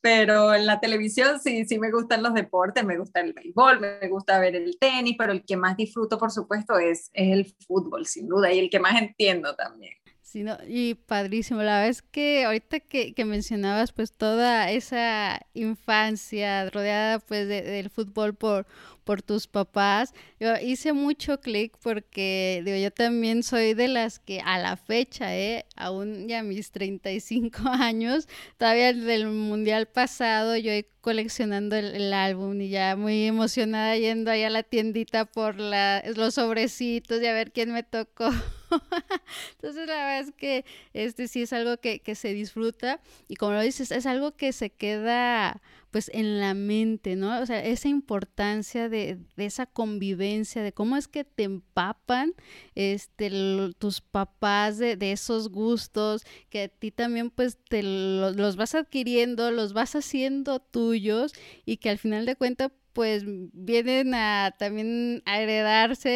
Pero 0.00 0.54
en 0.54 0.66
la 0.66 0.80
televisión 0.80 1.40
sí, 1.40 1.64
sí 1.66 1.78
me 1.78 1.90
gustan 1.90 2.22
los 2.22 2.34
deportes, 2.34 2.84
me 2.84 2.98
gusta 2.98 3.20
el 3.20 3.32
béisbol, 3.32 3.80
me 3.80 4.08
gusta 4.08 4.38
ver 4.38 4.56
el 4.56 4.78
tenis, 4.78 5.16
pero 5.18 5.32
el 5.32 5.44
que 5.44 5.56
más 5.56 5.76
disfruto, 5.76 6.18
por 6.18 6.30
supuesto, 6.30 6.78
es, 6.78 7.10
es 7.12 7.32
el 7.32 7.54
fútbol, 7.66 8.06
sin 8.06 8.28
duda, 8.28 8.52
y 8.52 8.58
el 8.58 8.70
que 8.70 8.80
más 8.80 9.00
entiendo 9.00 9.54
también. 9.54 9.94
Sí, 10.30 10.44
y 10.68 10.94
padrísimo. 10.94 11.62
La 11.62 11.76
verdad 11.76 11.88
es 11.88 12.02
que 12.02 12.44
ahorita 12.44 12.80
que, 12.80 13.14
que 13.14 13.24
mencionabas 13.24 13.92
pues 13.92 14.12
toda 14.12 14.70
esa 14.70 15.40
infancia 15.54 16.68
rodeada 16.68 17.18
pues 17.18 17.48
del 17.48 17.88
fútbol 17.88 18.34
por, 18.34 18.66
por 19.04 19.22
tus 19.22 19.46
papás. 19.46 20.12
Yo 20.38 20.54
hice 20.60 20.92
mucho 20.92 21.40
clic 21.40 21.78
porque, 21.82 22.60
digo, 22.62 22.76
yo 22.76 22.90
también 22.90 23.42
soy 23.42 23.72
de 23.72 23.88
las 23.88 24.18
que 24.18 24.40
a 24.44 24.58
la 24.58 24.76
fecha, 24.76 25.34
¿eh? 25.34 25.64
aún 25.76 26.28
ya 26.28 26.42
mis 26.42 26.72
35 26.72 27.60
años, 27.66 28.28
todavía 28.58 28.92
del 28.92 29.28
mundial 29.28 29.86
pasado, 29.86 30.58
yo 30.58 30.72
coleccionando 31.00 31.74
el, 31.74 32.12
álbum 32.12 32.60
y 32.60 32.68
ya 32.68 32.96
muy 32.96 33.24
emocionada 33.24 33.96
yendo 33.96 34.30
ahí 34.30 34.42
a 34.42 34.50
la 34.50 34.62
tiendita 34.62 35.24
por 35.24 35.58
la, 35.58 36.02
los 36.14 36.34
sobrecitos 36.34 37.22
y 37.22 37.26
a 37.26 37.32
ver 37.32 37.50
quién 37.50 37.72
me 37.72 37.82
tocó. 37.82 38.28
Entonces 39.52 39.86
la 39.86 39.94
verdad 39.94 40.20
es 40.20 40.32
que 40.32 40.64
este 40.92 41.28
sí 41.28 41.42
es 41.42 41.52
algo 41.52 41.78
que, 41.78 42.00
que 42.00 42.14
se 42.14 42.34
disfruta 42.34 43.00
y 43.28 43.36
como 43.36 43.52
lo 43.52 43.60
dices, 43.60 43.90
es 43.90 44.06
algo 44.06 44.36
que 44.36 44.52
se 44.52 44.70
queda 44.70 45.60
pues 45.90 46.10
en 46.12 46.38
la 46.38 46.54
mente, 46.54 47.16
¿no? 47.16 47.40
O 47.40 47.46
sea, 47.46 47.64
esa 47.64 47.88
importancia 47.88 48.88
de, 48.88 49.18
esa 49.36 49.66
convivencia, 49.66 50.62
de 50.62 50.72
cómo 50.72 50.96
es 50.96 51.08
que 51.08 51.24
te 51.24 51.44
empapan 51.44 52.34
este, 52.74 53.30
tus 53.78 54.00
papás 54.00 54.78
de, 54.78 54.96
esos 55.00 55.48
gustos, 55.48 56.24
que 56.50 56.64
a 56.64 56.68
ti 56.68 56.90
también 56.90 57.30
pues 57.30 57.58
te 57.68 57.82
los 57.82 58.56
vas 58.56 58.74
adquiriendo, 58.74 59.50
los 59.50 59.72
vas 59.72 59.94
haciendo 59.94 60.60
tuyos 60.60 61.32
y 61.64 61.78
que 61.78 61.90
al 61.90 61.98
final 61.98 62.26
de 62.26 62.36
cuentas 62.36 62.70
pues 62.98 63.22
vienen 63.52 64.12
a 64.12 64.56
también 64.58 65.22
a 65.24 65.40
heredarse 65.40 66.08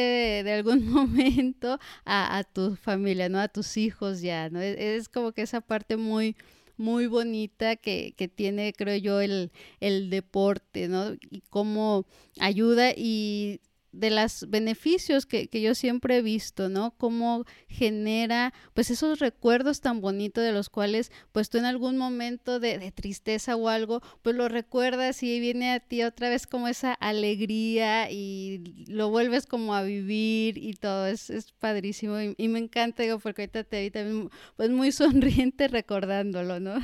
de, 0.45 0.53
algún 0.53 0.85
momento 0.91 1.79
a, 2.05 2.43
tu 2.53 2.75
familia, 2.75 3.29
¿no? 3.29 3.39
A 3.39 3.47
tus 3.47 3.77
hijos 3.77 4.21
ya, 4.21 4.51
¿no? 4.51 4.61
es 4.61 5.09
como 5.09 5.31
que 5.31 5.43
esa 5.43 5.61
parte 5.61 5.97
muy 5.97 6.35
muy 6.77 7.07
bonita 7.07 7.77
que, 7.77 8.15
que 8.17 8.27
tiene, 8.27 8.73
creo 8.73 8.97
yo, 8.97 9.21
el, 9.21 9.53
el 9.79 10.11
deporte, 10.11 10.89
¿no? 10.89 11.13
Y 11.31 11.43
cómo 11.51 12.05
ayuda 12.41 12.91
y 12.97 13.61
de 13.93 14.11
los 14.11 14.49
beneficios 14.49 15.27
que, 15.27 15.49
que, 15.49 15.61
yo 15.61 15.75
siempre 15.75 16.17
he 16.17 16.23
visto, 16.23 16.69
¿no? 16.69 16.95
Cómo 16.97 17.45
genera, 17.69 18.53
pues, 18.75 18.91
esos 18.91 19.19
recuerdos 19.19 19.81
tan 19.81 20.01
bonitos 20.01 20.43
de 20.43 20.53
los 20.53 20.71
cuales, 20.71 21.13
pues, 21.33 21.51
tú 21.51 21.59
en 21.59 21.67
algún 21.67 21.99
momento 21.99 22.59
de, 22.59 22.79
de, 22.79 22.91
tristeza 22.91 23.55
o 23.57 23.69
algo, 23.69 24.01
pues, 24.23 24.35
lo 24.35 24.49
recuerdas 24.49 25.23
y 25.23 25.39
viene 25.41 25.73
a 25.73 25.81
ti 25.81 26.03
otra 26.03 26.31
vez 26.31 26.47
como 26.47 26.69
esa 26.69 26.95
alegría 26.95 28.11
y 28.11 28.87
lo 28.89 29.11
vuelves 29.11 29.47
como 29.47 29.75
a 29.75 29.83
vivir 29.83 30.59
y 30.59 30.73
todo, 30.75 31.07
es, 31.07 31.31
es 31.31 31.53
padrísimo 31.53 32.21
y, 32.21 32.35
y 32.39 32.49
me 32.49 32.59
encanta, 32.59 33.03
digo, 33.03 33.19
porque 33.19 33.43
ahorita 33.43 33.65
te 33.65 33.83
vi 33.83 33.91
también, 33.91 34.31
pues, 34.57 34.71
muy 34.71 34.91
sonriente 34.93 35.69
recordándolo, 35.69 36.61
¿no? 36.61 36.75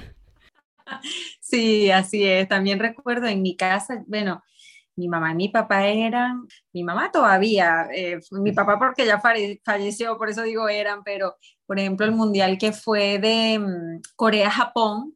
Sí, 1.41 1.91
así 1.91 2.25
es. 2.25 2.49
También 2.49 2.79
recuerdo 2.79 3.27
en 3.27 3.43
mi 3.43 3.57
casa, 3.57 4.05
bueno, 4.07 4.43
mi 4.99 5.09
mamá 5.09 5.33
y 5.33 5.37
mi 5.37 5.49
papá 5.49 5.87
eran, 5.87 6.47
mi 6.73 6.83
mamá 6.83 7.11
todavía, 7.12 7.88
eh, 7.95 8.19
mi 8.33 8.52
papá 8.52 8.78
porque 8.78 9.07
ya 9.07 9.21
falleció, 9.21 10.19
por 10.19 10.28
eso 10.28 10.43
digo 10.43 10.69
eran, 10.69 11.05
pero 11.05 11.37
por 11.67 11.78
ejemplo 11.78 12.05
el 12.05 12.12
mundial 12.12 12.59
que 12.59 12.73
fue 12.73 13.19
de 13.19 13.61
mm, 13.61 14.00
Corea-Japón, 14.17 15.14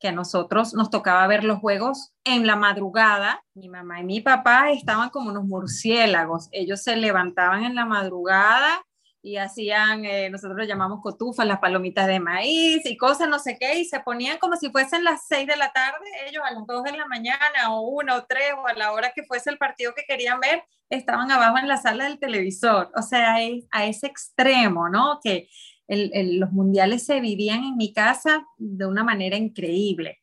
que 0.00 0.08
a 0.08 0.12
nosotros 0.12 0.72
nos 0.74 0.90
tocaba 0.90 1.26
ver 1.26 1.44
los 1.44 1.58
juegos 1.58 2.12
en 2.24 2.46
la 2.46 2.56
madrugada, 2.56 3.44
mi 3.54 3.68
mamá 3.68 4.00
y 4.00 4.04
mi 4.04 4.20
papá 4.20 4.70
estaban 4.70 5.10
como 5.10 5.30
unos 5.30 5.44
murciélagos, 5.44 6.48
ellos 6.52 6.82
se 6.82 6.96
levantaban 6.96 7.64
en 7.64 7.74
la 7.74 7.84
madrugada 7.84 8.82
y 9.22 9.36
hacían, 9.36 10.04
eh, 10.04 10.30
nosotros 10.30 10.56
lo 10.58 10.64
llamamos 10.64 11.00
cotufas, 11.02 11.46
las 11.46 11.58
palomitas 11.58 12.06
de 12.06 12.20
maíz 12.20 12.84
y 12.84 12.96
cosas, 12.96 13.28
no 13.28 13.38
sé 13.38 13.56
qué, 13.58 13.80
y 13.80 13.84
se 13.84 14.00
ponían 14.00 14.38
como 14.38 14.56
si 14.56 14.70
fuesen 14.70 15.04
las 15.04 15.26
seis 15.26 15.46
de 15.46 15.56
la 15.56 15.72
tarde, 15.72 16.06
ellos 16.28 16.42
a 16.44 16.52
las 16.52 16.66
dos 16.66 16.84
de 16.84 16.92
la 16.92 17.06
mañana 17.06 17.70
o 17.70 17.88
una 17.88 18.16
o 18.16 18.24
tres 18.26 18.52
o 18.56 18.66
a 18.66 18.74
la 18.74 18.92
hora 18.92 19.12
que 19.14 19.24
fuese 19.24 19.50
el 19.50 19.58
partido 19.58 19.92
que 19.94 20.04
querían 20.06 20.40
ver, 20.40 20.62
estaban 20.88 21.30
abajo 21.30 21.58
en 21.58 21.68
la 21.68 21.76
sala 21.76 22.04
del 22.04 22.18
televisor. 22.18 22.90
O 22.96 23.02
sea, 23.02 23.36
a 23.70 23.86
ese 23.86 24.06
extremo, 24.06 24.88
¿no? 24.88 25.20
Que 25.22 25.48
los 25.88 26.52
mundiales 26.52 27.04
se 27.04 27.20
vivían 27.20 27.64
en 27.64 27.76
mi 27.76 27.92
casa 27.92 28.44
de 28.56 28.86
una 28.86 29.04
manera 29.04 29.36
increíble. 29.36 30.18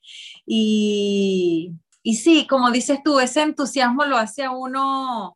Y, 0.45 1.73
y 2.03 2.15
sí, 2.15 2.47
como 2.47 2.71
dices 2.71 2.99
tú, 3.03 3.19
ese 3.19 3.41
entusiasmo 3.41 4.05
lo 4.05 4.17
hace 4.17 4.43
a 4.43 4.51
uno 4.51 5.34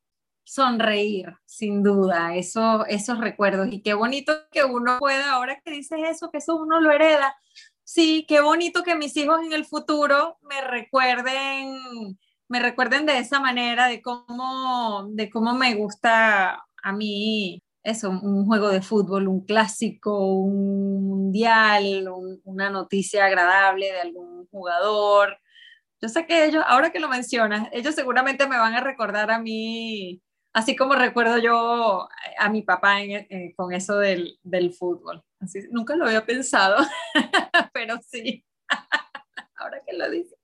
sonreír, 0.50 1.36
sin 1.46 1.84
duda, 1.84 2.36
eso, 2.36 2.86
esos 2.88 3.20
recuerdos. 3.20 3.68
Y 3.72 3.82
qué 3.82 3.94
bonito 3.94 4.34
que 4.51 4.63
uno 4.63 4.98
pueda, 5.00 5.34
ahora 5.34 5.62
que 5.63 5.72
dices 5.72 6.00
eso, 6.10 6.32
que 6.32 6.39
eso 6.39 6.56
uno 6.56 6.79
lo 6.79 6.91
hereda. 6.91 7.36
Sí, 7.84 8.25
qué 8.27 8.41
bonito 8.41 8.84
que 8.84 8.96
mis 8.96 9.15
hijos 9.18 9.41
en 9.46 9.53
el 9.53 9.65
futuro 9.65 10.38
me 10.41 10.62
recuerden, 10.62 12.18
me 12.48 12.60
recuerden 12.60 13.06
de 13.06 13.20
esa 13.20 13.39
manera, 13.39 13.88
de 13.88 14.01
cómo, 14.01 15.08
de 15.12 15.29
cómo 15.29 15.53
me 15.53 15.75
gusta 15.75 16.65
a 16.84 16.91
mí 16.94 17.62
eso, 17.84 18.10
un 18.10 18.46
juego 18.46 18.70
de 18.70 18.82
fútbol, 18.82 19.27
un 19.27 19.46
clásico, 19.46 20.34
un 20.34 21.08
mundial, 21.08 22.08
una 22.44 22.70
noticia 22.72 23.25
agradable 23.25 23.91
de 23.91 24.01
algún 24.01 24.48
jugador. 24.48 25.38
Yo 26.01 26.10
sé 26.10 26.25
que 26.25 26.46
ellos, 26.46 26.63
ahora 26.68 26.91
que 26.91 27.00
lo 27.00 27.10
mencionas, 27.10 27.70
ellos 27.72 27.96
seguramente 27.96 28.48
me 28.48 28.58
van 28.58 28.74
a 28.74 28.82
recordar 28.82 29.32
a 29.32 29.39
mí 29.39 30.22
así 30.53 30.75
como 30.75 30.96
recuerdo 30.96 31.38
yo 31.38 32.08
a 32.38 32.50
mi 32.50 32.62
papá 32.62 33.01
eh, 33.03 33.53
con 33.56 33.74
eso 33.74 33.98
del, 33.98 34.39
del 34.44 34.74
fútbol. 34.74 35.24
Así, 35.39 35.60
nunca 35.72 35.96
lo 35.96 36.06
había 36.06 36.25
pensado, 36.25 36.77
pero 37.74 38.00
sí, 38.06 38.46
ahora 39.56 39.82
que 39.86 39.98
lo 39.98 40.10
dice. 40.10 40.36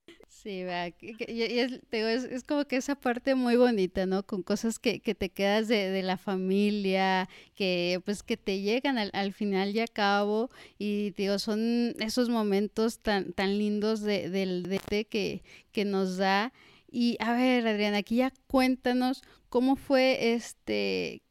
Sí, 0.46 0.62
vea, 0.62 0.94
y 1.00 1.58
es, 1.58 1.80
es, 1.90 2.44
como 2.44 2.66
que 2.66 2.76
esa 2.76 2.94
parte 2.94 3.34
muy 3.34 3.56
bonita, 3.56 4.06
¿no? 4.06 4.24
Con 4.24 4.44
cosas 4.44 4.78
que, 4.78 5.00
que 5.00 5.16
te 5.16 5.28
quedas 5.30 5.66
de, 5.66 5.90
de, 5.90 6.02
la 6.04 6.18
familia, 6.18 7.28
que 7.56 8.00
pues 8.04 8.22
que 8.22 8.36
te 8.36 8.60
llegan 8.60 8.96
al, 8.96 9.10
al, 9.12 9.32
final 9.32 9.74
y 9.74 9.80
a 9.80 9.88
cabo, 9.88 10.48
y 10.78 11.10
digo, 11.16 11.40
son 11.40 11.96
esos 11.98 12.28
momentos 12.28 13.00
tan, 13.00 13.32
tan 13.32 13.58
lindos 13.58 14.02
de, 14.02 14.30
del 14.30 14.62
de, 14.62 15.06
que, 15.06 15.42
que 15.72 15.84
nos 15.84 16.16
da. 16.16 16.52
Y 16.88 17.16
a 17.18 17.32
ver, 17.32 17.66
Adriana, 17.66 17.98
aquí 17.98 18.16
ya 18.16 18.32
cuéntanos 18.46 19.24
cómo 19.56 19.76
fue 19.76 20.34
este, 20.34 21.22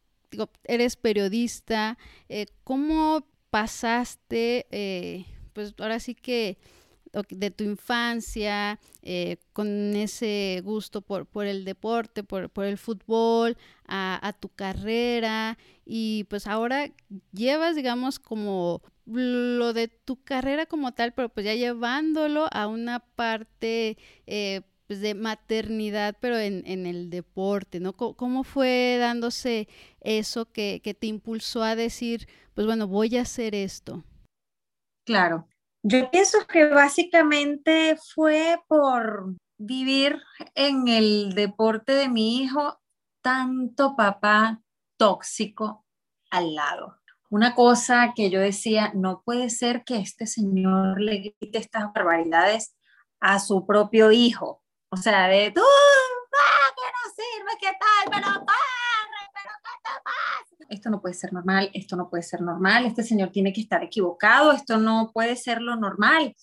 eres 0.63 0.95
periodista, 0.95 1.95
eh, 2.27 2.47
cómo 2.63 3.27
pasaste, 3.51 4.65
eh, 4.71 5.27
pues 5.53 5.75
ahora 5.77 5.99
sí 5.99 6.15
que 6.15 6.57
de 7.29 7.51
tu 7.51 7.63
infancia, 7.63 8.79
eh, 9.03 9.37
con 9.53 9.95
ese 9.95 10.59
gusto 10.65 11.01
por, 11.01 11.45
el 11.45 11.65
deporte, 11.65 12.23
por, 12.23 12.49
el 12.65 12.79
fútbol, 12.79 13.57
a, 13.87 14.35
tu 14.39 14.49
carrera 14.49 15.59
y 15.85 16.23
pues 16.23 16.47
ahora 16.47 16.91
llevas, 17.31 17.75
digamos, 17.75 18.17
como 18.17 18.81
lo 19.05 19.71
de 19.73 19.87
tu 19.87 20.23
carrera 20.23 20.65
como 20.65 20.95
tal, 20.95 21.13
pero 21.13 21.29
pues 21.29 21.45
ya 21.45 21.53
llevándolo 21.53 22.47
a 22.51 22.65
una 22.65 23.01
parte 23.01 23.99
pues, 24.87 25.01
de 25.01 25.15
maternidad, 25.15 26.15
pero 26.19 26.37
en, 26.37 26.63
en 26.65 26.85
el 26.85 27.09
deporte, 27.09 27.79
¿no? 27.79 27.93
¿Cómo, 27.93 28.43
fue 28.43 28.97
dándose 28.99 29.67
eso 30.01 30.51
que, 30.51 30.81
que, 30.83 30.93
te 30.93 31.07
impulsó 31.07 31.63
a 31.63 31.75
decir, 31.75 32.27
pues 32.53 32.67
bueno, 32.67 32.87
voy 32.87 33.17
a 33.17 33.21
hacer 33.21 33.55
esto? 33.55 34.03
Claro, 35.05 35.47
Yo 35.83 36.09
pienso 36.09 36.39
que 36.47 36.65
básicamente 36.65 37.97
fue 38.13 38.59
por 38.67 39.35
vivir 39.57 40.21
en 40.55 40.87
el 40.87 41.33
deporte 41.33 41.93
de 41.93 42.09
mi 42.09 42.41
hijo 42.41 42.79
tanto 43.21 43.95
papá 43.95 44.61
tóxico 44.97 45.85
al 46.29 46.55
lado. 46.55 46.97
Una 47.29 47.55
cosa 47.55 48.13
que 48.15 48.29
yo 48.29 48.39
decía, 48.39 48.91
no 48.93 49.21
puede 49.25 49.49
ser 49.49 49.83
que 49.83 49.97
este 49.97 50.27
señor 50.27 51.01
le 51.01 51.33
grite 51.39 51.57
estas 51.57 51.91
barbaridades 51.93 52.75
a 53.19 53.39
su 53.39 53.65
propio 53.65 54.11
hijo. 54.11 54.63
O 54.95 54.97
sea, 54.97 55.27
de 55.27 55.51
tú, 55.51 55.59
ah, 55.61 56.73
que 56.73 56.81
no 56.87 57.13
sirve, 57.13 57.51
qué 57.59 57.67
tal, 57.77 58.09
pero 58.09 58.33
corre, 58.45 59.29
pero 59.33 59.51
qué 59.61 59.71
te 59.83 59.89
pasa. 60.05 60.65
Esto 60.69 60.89
no 60.89 61.01
puede 61.01 61.13
ser 61.13 61.33
normal, 61.33 61.69
esto 61.73 61.97
no 61.97 62.09
puede 62.09 62.23
ser 62.23 62.39
normal, 62.39 62.85
este 62.85 63.03
señor 63.03 63.29
tiene 63.29 63.51
que 63.51 63.59
estar 63.59 63.83
equivocado, 63.83 64.53
esto 64.53 64.77
no 64.77 65.11
puede 65.13 65.35
ser 65.35 65.61
lo 65.61 65.75
normal. 65.75 66.33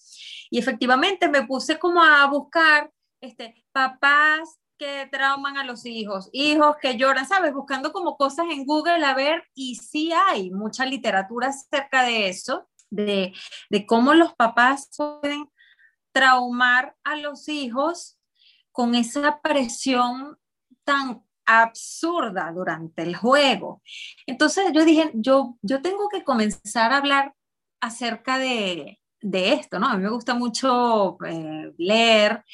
Y 0.51 0.59
efectivamente 0.59 1.31
me 1.31 1.47
puse 1.47 1.79
como 1.79 2.03
a 2.03 2.27
buscar 2.27 2.91
este, 3.23 3.65
papás 3.73 4.59
que 4.77 5.09
trauman 5.11 5.57
a 5.57 5.65
los 5.65 5.87
hijos, 5.87 6.29
hijos 6.35 6.77
que 6.77 6.99
lloran, 6.99 7.27
¿sabes? 7.27 7.55
Buscando 7.55 7.91
como 7.91 8.19
cosas 8.19 8.45
en 8.51 8.67
Google 8.67 9.03
a 9.03 9.15
ver, 9.15 9.45
y 9.55 9.77
sí 9.77 10.13
hay 10.13 10.51
mucha 10.51 10.85
literatura 10.85 11.49
acerca 11.49 12.05
de 12.05 12.29
eso, 12.29 12.69
de, 12.91 13.33
de 13.71 13.87
cómo 13.87 14.13
los 14.13 14.35
papás 14.35 14.91
pueden 14.95 15.49
traumar 16.13 16.95
a 17.03 17.17
los 17.17 17.49
hijos 17.49 18.19
con 18.73 18.95
esa 18.95 19.41
presión 19.41 20.39
tan 20.85 21.23
absurda 21.45 22.51
durante 22.53 23.03
el 23.03 23.17
juego. 23.17 23.83
Entonces 24.27 24.73
yo 24.73 24.85
dije, 24.85 25.11
yo, 25.15 25.59
yo 25.63 25.83
tengo 25.83 26.09
que 26.09 26.25
comenzar 26.25 26.93
a 26.93 26.99
hablar 26.99 27.35
acerca 27.81 28.39
de, 28.39 29.01
de 29.21 29.53
esto, 29.53 29.79
¿no? 29.79 29.89
A 29.89 29.97
mí 29.97 30.03
me 30.03 30.11
gusta 30.11 30.35
mucho 30.35 31.19
eh, 31.27 31.73
leer 31.79 32.45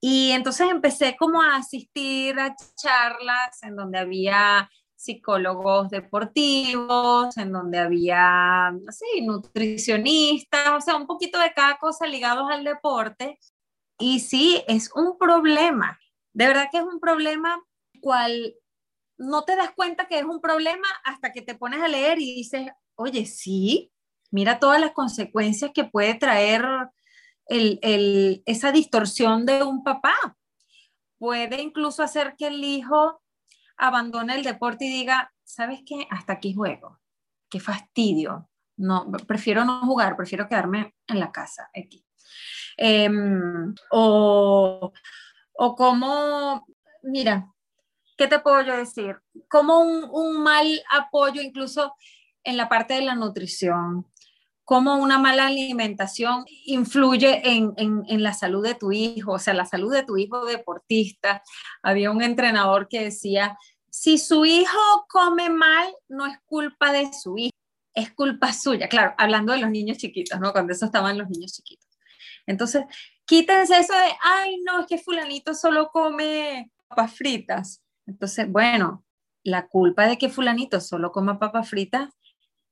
y 0.00 0.30
entonces 0.30 0.68
empecé 0.70 1.16
como 1.18 1.42
a 1.42 1.56
asistir 1.56 2.38
a 2.40 2.56
charlas 2.76 3.62
en 3.62 3.76
donde 3.76 3.98
había 3.98 4.70
psicólogos 4.96 5.90
deportivos, 5.90 7.36
en 7.36 7.52
donde 7.52 7.78
había, 7.78 8.68
así, 8.86 9.22
nutricionistas, 9.22 10.68
o 10.76 10.80
sea, 10.80 10.96
un 10.96 11.06
poquito 11.06 11.38
de 11.38 11.52
cada 11.52 11.78
cosa 11.78 12.06
ligados 12.06 12.50
al 12.50 12.64
deporte. 12.64 13.38
Y 14.00 14.20
sí, 14.20 14.64
es 14.66 14.90
un 14.94 15.18
problema, 15.18 16.00
de 16.32 16.46
verdad 16.46 16.68
que 16.72 16.78
es 16.78 16.84
un 16.84 17.00
problema 17.00 17.62
cual 18.00 18.54
no 19.18 19.42
te 19.44 19.54
das 19.54 19.72
cuenta 19.72 20.08
que 20.08 20.18
es 20.18 20.24
un 20.24 20.40
problema 20.40 20.88
hasta 21.04 21.32
que 21.32 21.42
te 21.42 21.54
pones 21.54 21.82
a 21.82 21.88
leer 21.88 22.18
y 22.18 22.34
dices, 22.34 22.68
oye, 22.94 23.26
sí, 23.26 23.92
mira 24.30 24.58
todas 24.58 24.80
las 24.80 24.92
consecuencias 24.92 25.72
que 25.74 25.84
puede 25.84 26.14
traer 26.14 26.64
esa 27.46 28.72
distorsión 28.72 29.44
de 29.44 29.62
un 29.62 29.84
papá. 29.84 30.14
Puede 31.18 31.60
incluso 31.60 32.02
hacer 32.02 32.34
que 32.38 32.46
el 32.46 32.64
hijo 32.64 33.22
abandone 33.76 34.34
el 34.34 34.44
deporte 34.44 34.86
y 34.86 34.88
diga, 34.90 35.34
¿sabes 35.44 35.80
qué? 35.84 36.06
Hasta 36.10 36.32
aquí 36.34 36.54
juego. 36.54 36.98
Qué 37.50 37.60
fastidio. 37.60 38.48
No, 38.76 39.10
prefiero 39.26 39.66
no 39.66 39.84
jugar, 39.84 40.16
prefiero 40.16 40.48
quedarme 40.48 40.94
en 41.06 41.20
la 41.20 41.30
casa 41.30 41.68
aquí. 41.76 42.06
Em, 42.76 43.74
o, 43.90 44.92
o 45.52 45.76
como, 45.76 46.66
mira, 47.02 47.46
¿qué 48.20 48.26
te 48.26 48.38
puedo 48.38 48.60
yo 48.60 48.76
decir? 48.76 49.16
Como 49.48 49.80
un, 49.80 50.42
mal 50.42 50.66
apoyo 50.90 51.40
incluso 51.40 51.94
en 52.44 52.58
la 52.58 52.68
parte 52.68 52.94
de 52.94 53.00
la 53.00 53.14
nutrición, 53.14 54.06
cómo 54.64 54.96
una 54.96 55.18
mala 55.18 55.46
alimentación 55.46 56.44
influye 56.66 57.42
en, 57.44 58.22
la 58.22 58.34
salud 58.34 58.62
de 58.62 58.74
tu 58.74 58.92
hijo, 58.92 59.32
o 59.32 59.38
sea, 59.38 59.54
la 59.54 59.64
salud 59.64 59.90
de 59.92 60.04
tu 60.04 60.18
hijo 60.18 60.44
deportista. 60.44 61.42
Había 61.82 62.10
un 62.10 62.22
entrenador 62.22 62.88
que 62.88 63.04
decía, 63.04 63.58
si 63.90 64.18
su 64.18 64.44
hijo 64.44 65.06
come 65.08 65.48
mal, 65.48 65.88
no 66.08 66.26
es 66.26 66.38
culpa 66.44 66.92
de 66.92 67.12
su 67.12 67.38
hijo, 67.38 67.56
es 67.94 68.12
culpa 68.12 68.52
suya. 68.52 68.88
Claro, 68.88 69.14
hablando 69.18 69.52
de 69.52 69.60
los 69.60 69.70
niños 69.70 69.96
chiquitos, 69.96 70.38
¿no? 70.38 70.52
Cuando 70.52 70.72
eso 70.72 70.84
estaban 70.84 71.18
los 71.18 71.28
niños 71.28 71.52
chiquitos. 71.52 71.89
Entonces, 72.46 72.84
quítense 73.26 73.78
eso 73.78 73.92
de, 73.92 74.10
ay, 74.22 74.60
no, 74.64 74.80
es 74.80 74.86
que 74.86 74.98
fulanito 74.98 75.54
solo 75.54 75.90
come 75.90 76.70
papas 76.88 77.14
fritas. 77.14 77.82
Entonces, 78.06 78.50
bueno, 78.50 79.04
la 79.42 79.68
culpa 79.68 80.06
de 80.06 80.18
que 80.18 80.28
fulanito 80.28 80.80
solo 80.80 81.12
coma 81.12 81.38
papas 81.38 81.68
fritas 81.68 82.08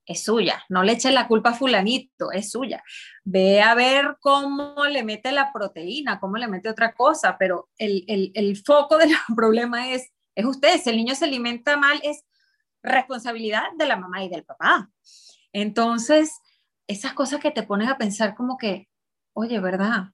es 0.05 0.23
suya, 0.23 0.63
no 0.69 0.81
le 0.81 0.93
eche 0.93 1.11
la 1.11 1.27
culpa 1.27 1.51
a 1.51 1.53
fulanito, 1.53 2.31
es 2.31 2.49
suya. 2.49 2.83
Ve 3.23 3.61
a 3.61 3.75
ver 3.75 4.17
cómo 4.19 4.73
le 4.85 5.03
mete 5.03 5.31
la 5.31 5.53
proteína, 5.53 6.19
cómo 6.19 6.37
le 6.37 6.47
mete 6.47 6.67
otra 6.67 6.93
cosa, 6.93 7.37
pero 7.37 7.69
el, 7.77 8.31
el, 8.33 8.57
foco 8.57 8.97
del 8.97 9.11
problema 9.35 9.91
es, 9.91 10.09
es 10.33 10.45
usted, 10.45 10.81
si 10.81 10.89
el 10.89 10.97
niño 10.97 11.13
se 11.13 11.25
alimenta 11.25 11.77
mal, 11.77 11.99
es 12.03 12.25
responsabilidad 12.81 13.65
de 13.77 13.85
la 13.85 13.97
mamá 13.97 14.23
y 14.23 14.29
del 14.29 14.43
papá. 14.43 14.89
Entonces, 15.53 16.39
esas 16.87 17.13
cosas 17.13 17.39
que 17.39 17.51
te 17.51 17.63
ponen 17.63 17.89
a 17.89 17.99
pensar 17.99 18.33
como 18.33 18.57
que, 18.57 18.88
oye, 19.39 19.59
¿verdad? 19.59 20.09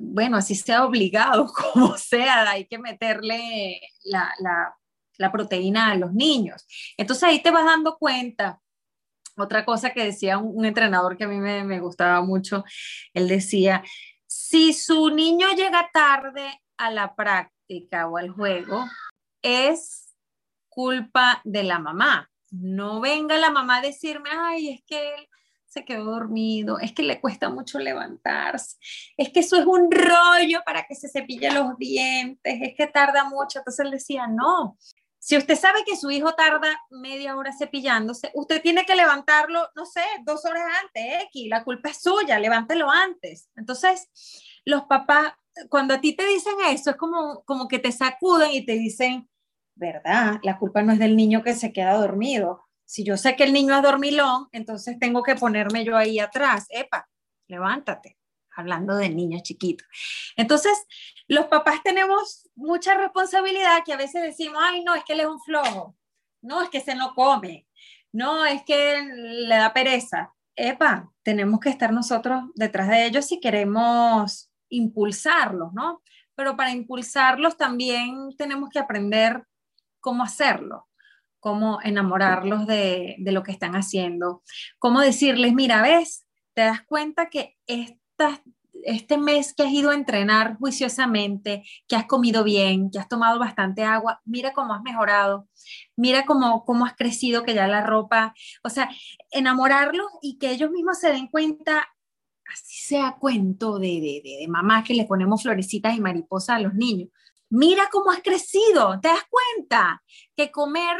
Bueno, 0.00 0.38
así 0.38 0.54
sea 0.54 0.84
obligado, 0.84 1.52
como 1.72 1.96
sea, 1.96 2.50
hay 2.50 2.66
que 2.66 2.78
meterle 2.78 3.80
la, 4.04 4.32
la, 5.18 5.32
proteína 5.32 5.90
a 5.90 5.96
los 5.96 6.14
niños. 6.14 6.64
Entonces 6.96 7.24
ahí 7.24 7.42
te 7.42 7.50
vas 7.50 7.64
dando 7.64 7.98
cuenta 7.98 8.60
otra 9.36 9.64
cosa 9.64 9.90
que 9.90 10.04
decía 10.04 10.38
un, 10.38 10.64
entrenador 10.64 11.16
que 11.16 11.24
a 11.24 11.28
mí 11.28 11.38
me, 11.38 11.80
gustaba 11.80 12.22
mucho, 12.22 12.64
él 13.14 13.28
decía, 13.28 13.82
si 14.26 14.72
su 14.72 15.10
niño 15.10 15.48
llega 15.56 15.90
tarde 15.92 16.60
a 16.76 16.90
la 16.90 17.14
práctica 17.14 18.08
o 18.08 18.16
al 18.16 18.30
juego, 18.30 18.84
es 19.42 20.16
culpa 20.68 21.40
de 21.44 21.64
la 21.64 21.78
mamá. 21.78 22.30
No 22.50 23.00
venga 23.00 23.36
la 23.36 23.50
mamá 23.50 23.78
a 23.78 23.82
decirme, 23.82 24.30
ay, 24.32 24.70
es 24.70 24.82
que 24.86 25.14
él 25.14 25.27
se 25.68 25.84
quedó 25.84 26.04
dormido, 26.04 26.78
es 26.78 26.92
que 26.92 27.02
le 27.02 27.20
cuesta 27.20 27.50
mucho 27.50 27.78
levantarse, 27.78 28.76
es 29.16 29.30
que 29.30 29.40
eso 29.40 29.56
es 29.56 29.66
un 29.66 29.90
rollo 29.90 30.62
para 30.64 30.84
que 30.84 30.94
se 30.94 31.08
cepille 31.08 31.52
los 31.52 31.76
dientes, 31.78 32.58
es 32.60 32.74
que 32.76 32.86
tarda 32.86 33.24
mucho. 33.24 33.58
Entonces 33.58 33.84
él 33.84 33.90
decía, 33.90 34.26
no, 34.26 34.76
si 35.18 35.36
usted 35.36 35.56
sabe 35.56 35.84
que 35.84 35.96
su 35.96 36.10
hijo 36.10 36.34
tarda 36.34 36.68
media 36.90 37.36
hora 37.36 37.52
cepillándose, 37.52 38.30
usted 38.34 38.62
tiene 38.62 38.86
que 38.86 38.96
levantarlo, 38.96 39.68
no 39.74 39.84
sé, 39.84 40.02
dos 40.24 40.44
horas 40.44 40.64
antes, 40.82 41.24
X, 41.24 41.48
la 41.48 41.64
culpa 41.64 41.90
es 41.90 42.00
suya, 42.00 42.38
levántelo 42.38 42.90
antes. 42.90 43.50
Entonces, 43.56 44.08
los 44.64 44.84
papás, 44.84 45.34
cuando 45.68 45.94
a 45.94 46.00
ti 46.00 46.14
te 46.14 46.26
dicen 46.26 46.54
eso, 46.68 46.90
es 46.90 46.96
como, 46.96 47.42
como 47.44 47.68
que 47.68 47.78
te 47.78 47.92
sacuden 47.92 48.52
y 48.52 48.64
te 48.64 48.72
dicen, 48.72 49.28
¿verdad? 49.74 50.40
La 50.42 50.58
culpa 50.58 50.82
no 50.82 50.92
es 50.92 50.98
del 50.98 51.16
niño 51.16 51.42
que 51.42 51.54
se 51.54 51.72
queda 51.72 51.94
dormido. 51.94 52.67
Si 52.88 53.04
yo 53.04 53.18
sé 53.18 53.36
que 53.36 53.44
el 53.44 53.52
niño 53.52 53.76
es 53.76 53.82
dormilón, 53.82 54.48
entonces 54.50 54.98
tengo 54.98 55.22
que 55.22 55.34
ponerme 55.34 55.84
yo 55.84 55.94
ahí 55.94 56.18
atrás. 56.18 56.64
Epa, 56.70 57.06
levántate 57.46 58.16
hablando 58.56 58.96
de 58.96 59.10
niños 59.10 59.42
chiquitos. 59.42 59.86
Entonces, 60.36 60.72
los 61.28 61.46
papás 61.46 61.82
tenemos 61.84 62.48
mucha 62.56 62.94
responsabilidad 62.94 63.82
que 63.84 63.92
a 63.92 63.98
veces 63.98 64.22
decimos, 64.22 64.58
ay, 64.60 64.82
no, 64.82 64.94
es 64.94 65.04
que 65.04 65.12
él 65.12 65.20
es 65.20 65.26
un 65.26 65.38
flojo, 65.38 65.96
no, 66.40 66.62
es 66.62 66.70
que 66.70 66.80
se 66.80 66.94
no 66.94 67.14
come, 67.14 67.68
no, 68.10 68.46
es 68.46 68.62
que 68.64 69.02
le 69.02 69.54
da 69.54 69.74
pereza. 69.74 70.34
Epa, 70.56 71.12
tenemos 71.22 71.60
que 71.60 71.68
estar 71.68 71.92
nosotros 71.92 72.44
detrás 72.54 72.88
de 72.88 73.04
ellos 73.04 73.26
si 73.26 73.38
queremos 73.38 74.50
impulsarlos, 74.70 75.74
¿no? 75.74 76.02
Pero 76.34 76.56
para 76.56 76.72
impulsarlos 76.72 77.58
también 77.58 78.34
tenemos 78.38 78.70
que 78.70 78.78
aprender 78.78 79.46
cómo 80.00 80.24
hacerlo, 80.24 80.87
cómo 81.40 81.78
enamorarlos 81.82 82.66
de, 82.66 83.16
de 83.18 83.32
lo 83.32 83.42
que 83.42 83.52
están 83.52 83.74
haciendo, 83.74 84.42
cómo 84.78 85.00
decirles, 85.00 85.52
mira, 85.54 85.82
ves, 85.82 86.26
te 86.54 86.62
das 86.62 86.82
cuenta 86.82 87.30
que 87.30 87.56
estas 87.66 88.40
este 88.84 89.18
mes 89.18 89.54
que 89.54 89.62
has 89.64 89.72
ido 89.72 89.90
a 89.90 89.94
entrenar 89.94 90.56
juiciosamente, 90.56 91.64
que 91.86 91.96
has 91.96 92.06
comido 92.06 92.44
bien, 92.44 92.90
que 92.90 92.98
has 92.98 93.08
tomado 93.08 93.38
bastante 93.38 93.84
agua, 93.84 94.20
mira 94.24 94.52
cómo 94.52 94.74
has 94.74 94.82
mejorado, 94.82 95.48
mira 95.96 96.24
cómo, 96.26 96.64
cómo 96.64 96.86
has 96.86 96.94
crecido, 96.94 97.42
que 97.42 97.54
ya 97.54 97.66
la 97.66 97.84
ropa, 97.84 98.34
o 98.62 98.70
sea, 98.70 98.88
enamorarlos 99.30 100.06
y 100.22 100.38
que 100.38 100.50
ellos 100.50 100.70
mismos 100.70 100.98
se 100.98 101.10
den 101.10 101.28
cuenta, 101.28 101.88
así 102.46 102.76
sea 102.76 103.16
cuento 103.18 103.78
de, 103.78 103.88
de, 103.88 104.20
de, 104.24 104.36
de 104.40 104.48
mamá 104.48 104.84
que 104.84 104.94
le 104.94 105.04
ponemos 105.04 105.42
florecitas 105.42 105.96
y 105.96 106.00
mariposas 106.00 106.56
a 106.56 106.60
los 106.60 106.74
niños. 106.74 107.10
Mira 107.50 107.88
cómo 107.90 108.10
has 108.10 108.20
crecido, 108.20 109.00
te 109.00 109.08
das 109.08 109.24
cuenta 109.28 110.02
que 110.36 110.50
comer 110.50 110.96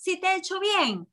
sí 0.00 0.18
te 0.18 0.26
ha 0.26 0.36
hecho 0.36 0.58
bien. 0.58 1.08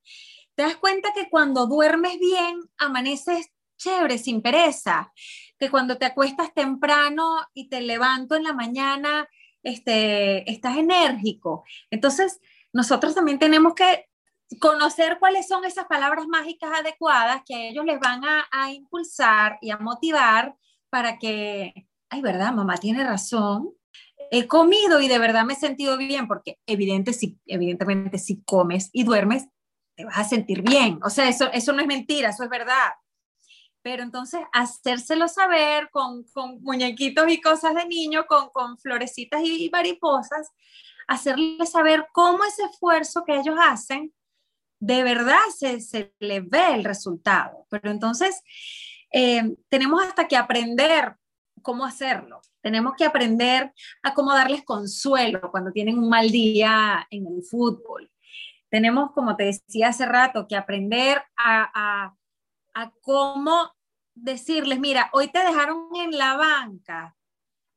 Te 0.56 0.63
das 0.63 0.78
cuenta 0.78 1.13
que 1.13 1.30
cuando 1.30 1.67
duermes 1.67 2.17
bien, 2.19 2.60
amaneces 2.78 3.52
chévere, 3.78 4.17
sin 4.17 4.41
pereza 4.41 5.13
que 5.60 5.69
cuando 5.69 5.97
te 5.97 6.06
acuestas 6.06 6.54
temprano 6.54 7.38
y 7.54 7.69
te 7.69 7.82
levanto 7.82 8.36
en 8.36 8.43
la 8.43 8.54
mañana, 8.54 9.28
este, 9.63 10.50
estás 10.50 10.78
enérgico. 10.78 11.63
Entonces, 11.89 12.39
nosotros 12.73 13.15
también 13.15 13.39
tenemos 13.39 13.73
que 13.73 14.08
conocer 14.60 15.17
cuáles 15.19 15.47
son 15.47 15.65
esas 15.65 15.86
palabras 15.86 16.28
mágicas 16.28 16.71
adecuadas 16.80 17.41
que 17.45 17.56
a 17.56 17.67
ellos 17.69 17.86
les 17.86 18.00
van 18.00 18.21
a, 18.23 18.71
impulsar 18.71 19.58
y 19.62 19.71
a 19.71 19.78
motivar 19.78 20.56
para 20.89 21.17
que, 21.17 21.73
ay, 22.10 22.21
verdad, 22.21 22.54
mamá 22.54 22.78
tiene 22.78 23.04
razón, 23.04 23.73
he 24.32 24.48
comido 24.48 25.02
y 25.02 25.08
de 25.08 25.20
verdad 25.20 25.46
me 25.46 25.54
he 25.54 25.58
sentido 25.58 25.98
bien, 25.98 26.28
porque 26.28 26.60
evidentemente 26.66 28.18
si 28.18 28.42
comes 28.44 28.90
y 28.94 29.04
duermes, 29.04 29.48
te 29.96 30.06
vas 30.06 30.18
a 30.18 30.24
sentir 30.24 30.62
bien. 30.62 31.00
O 31.04 31.10
sea, 31.10 31.28
eso, 31.28 31.52
eso 31.54 31.74
no 31.74 31.82
es 31.82 31.88
mentira, 31.88 32.30
eso 32.30 32.44
es 32.44 32.50
verdad. 32.50 32.92
Pero 33.82 34.04
entonces 34.04 34.42
hacérselo 34.54 35.28
saber 35.28 35.90
con, 35.92 36.24
con 36.34 36.62
muñequitos 36.62 37.30
y 37.30 37.42
cosas 37.42 37.74
de 37.76 37.88
niño, 37.88 38.26
con, 38.28 38.50
con 38.50 38.78
florecitas 38.78 39.42
y 39.44 39.70
mariposas, 39.72 40.52
hacerles 41.08 41.72
saber 41.72 42.06
cómo 42.12 42.44
ese 42.44 42.63
esfuerzo 42.63 43.24
que 43.26 43.38
ellos 43.38 43.56
hacen 43.62 44.13
de 44.80 45.04
verdad 45.04 45.40
se, 45.56 45.82
se 45.82 46.13
le 46.20 46.42
ve 46.42 46.74
el 46.74 46.84
resultado. 46.84 47.66
Pero 47.70 47.90
entonces 47.90 48.42
eh, 49.12 49.56
tenemos 49.70 50.04
hasta 50.04 50.28
que 50.28 50.38
aprender 50.38 51.16
cómo 51.67 51.84
hacerlo. 51.84 52.39
Tenemos 52.62 52.93
que 52.97 53.03
aprender 53.03 53.73
a 54.01 54.13
cómo 54.13 54.34
darles 54.34 54.63
consuelo 54.63 55.51
cuando 55.51 55.73
tienen 55.73 55.99
un 55.99 56.08
mal 56.08 56.32
día 56.32 57.06
en 57.10 57.27
el 57.27 57.43
fútbol. 57.43 58.10
Tenemos, 58.69 59.12
como 59.12 59.36
te 59.36 59.43
decía 59.43 59.89
hace 59.89 60.06
rato, 60.06 60.47
que 60.47 60.56
aprender 60.56 61.21
a, 61.36 62.15
a 62.73 62.91
cómo 63.01 63.73
decirles, 64.15 64.80
mira, 64.80 65.10
hoy 65.12 65.27
te 65.27 65.39
dejaron 65.39 65.89
en 65.95 66.17
la 66.17 66.38
banca, 66.38 67.17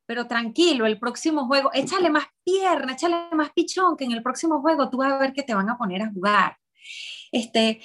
pero 0.06 0.28
tranquilo, 0.28 0.86
el 0.86 1.00
próximo 1.00 1.48
juego, 1.48 1.70
échale 1.74 2.10
más 2.10 2.26
pierna, 2.44 2.92
échale 2.92 3.16
más 3.32 3.50
pichón, 3.50 3.96
que 3.96 4.04
en 4.04 4.12
el 4.12 4.22
próximo 4.22 4.60
juego 4.60 4.88
tú 4.88 4.98
vas 4.98 5.12
a 5.12 5.18
ver 5.18 5.32
que 5.32 5.42
te 5.42 5.54
van 5.54 5.68
a 5.68 5.76
poner 5.76 6.02
a 6.02 6.12
jugar 6.12 6.60
este, 7.32 7.80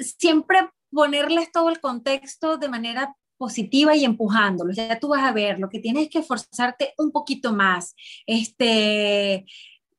siempre 0.00 0.70
ponerles 0.90 1.52
todo 1.52 1.68
el 1.70 1.80
contexto 1.80 2.56
de 2.56 2.68
manera 2.68 3.14
positiva 3.38 3.96
y 3.96 4.04
empujándolos. 4.04 4.76
Ya 4.76 4.98
tú 4.98 5.08
vas 5.08 5.22
a 5.22 5.32
ver, 5.32 5.58
lo 5.58 5.68
que 5.68 5.78
tienes 5.78 6.04
es 6.04 6.10
que 6.10 6.18
esforzarte 6.18 6.94
un 6.98 7.12
poquito 7.12 7.52
más, 7.52 7.94
este, 8.26 9.46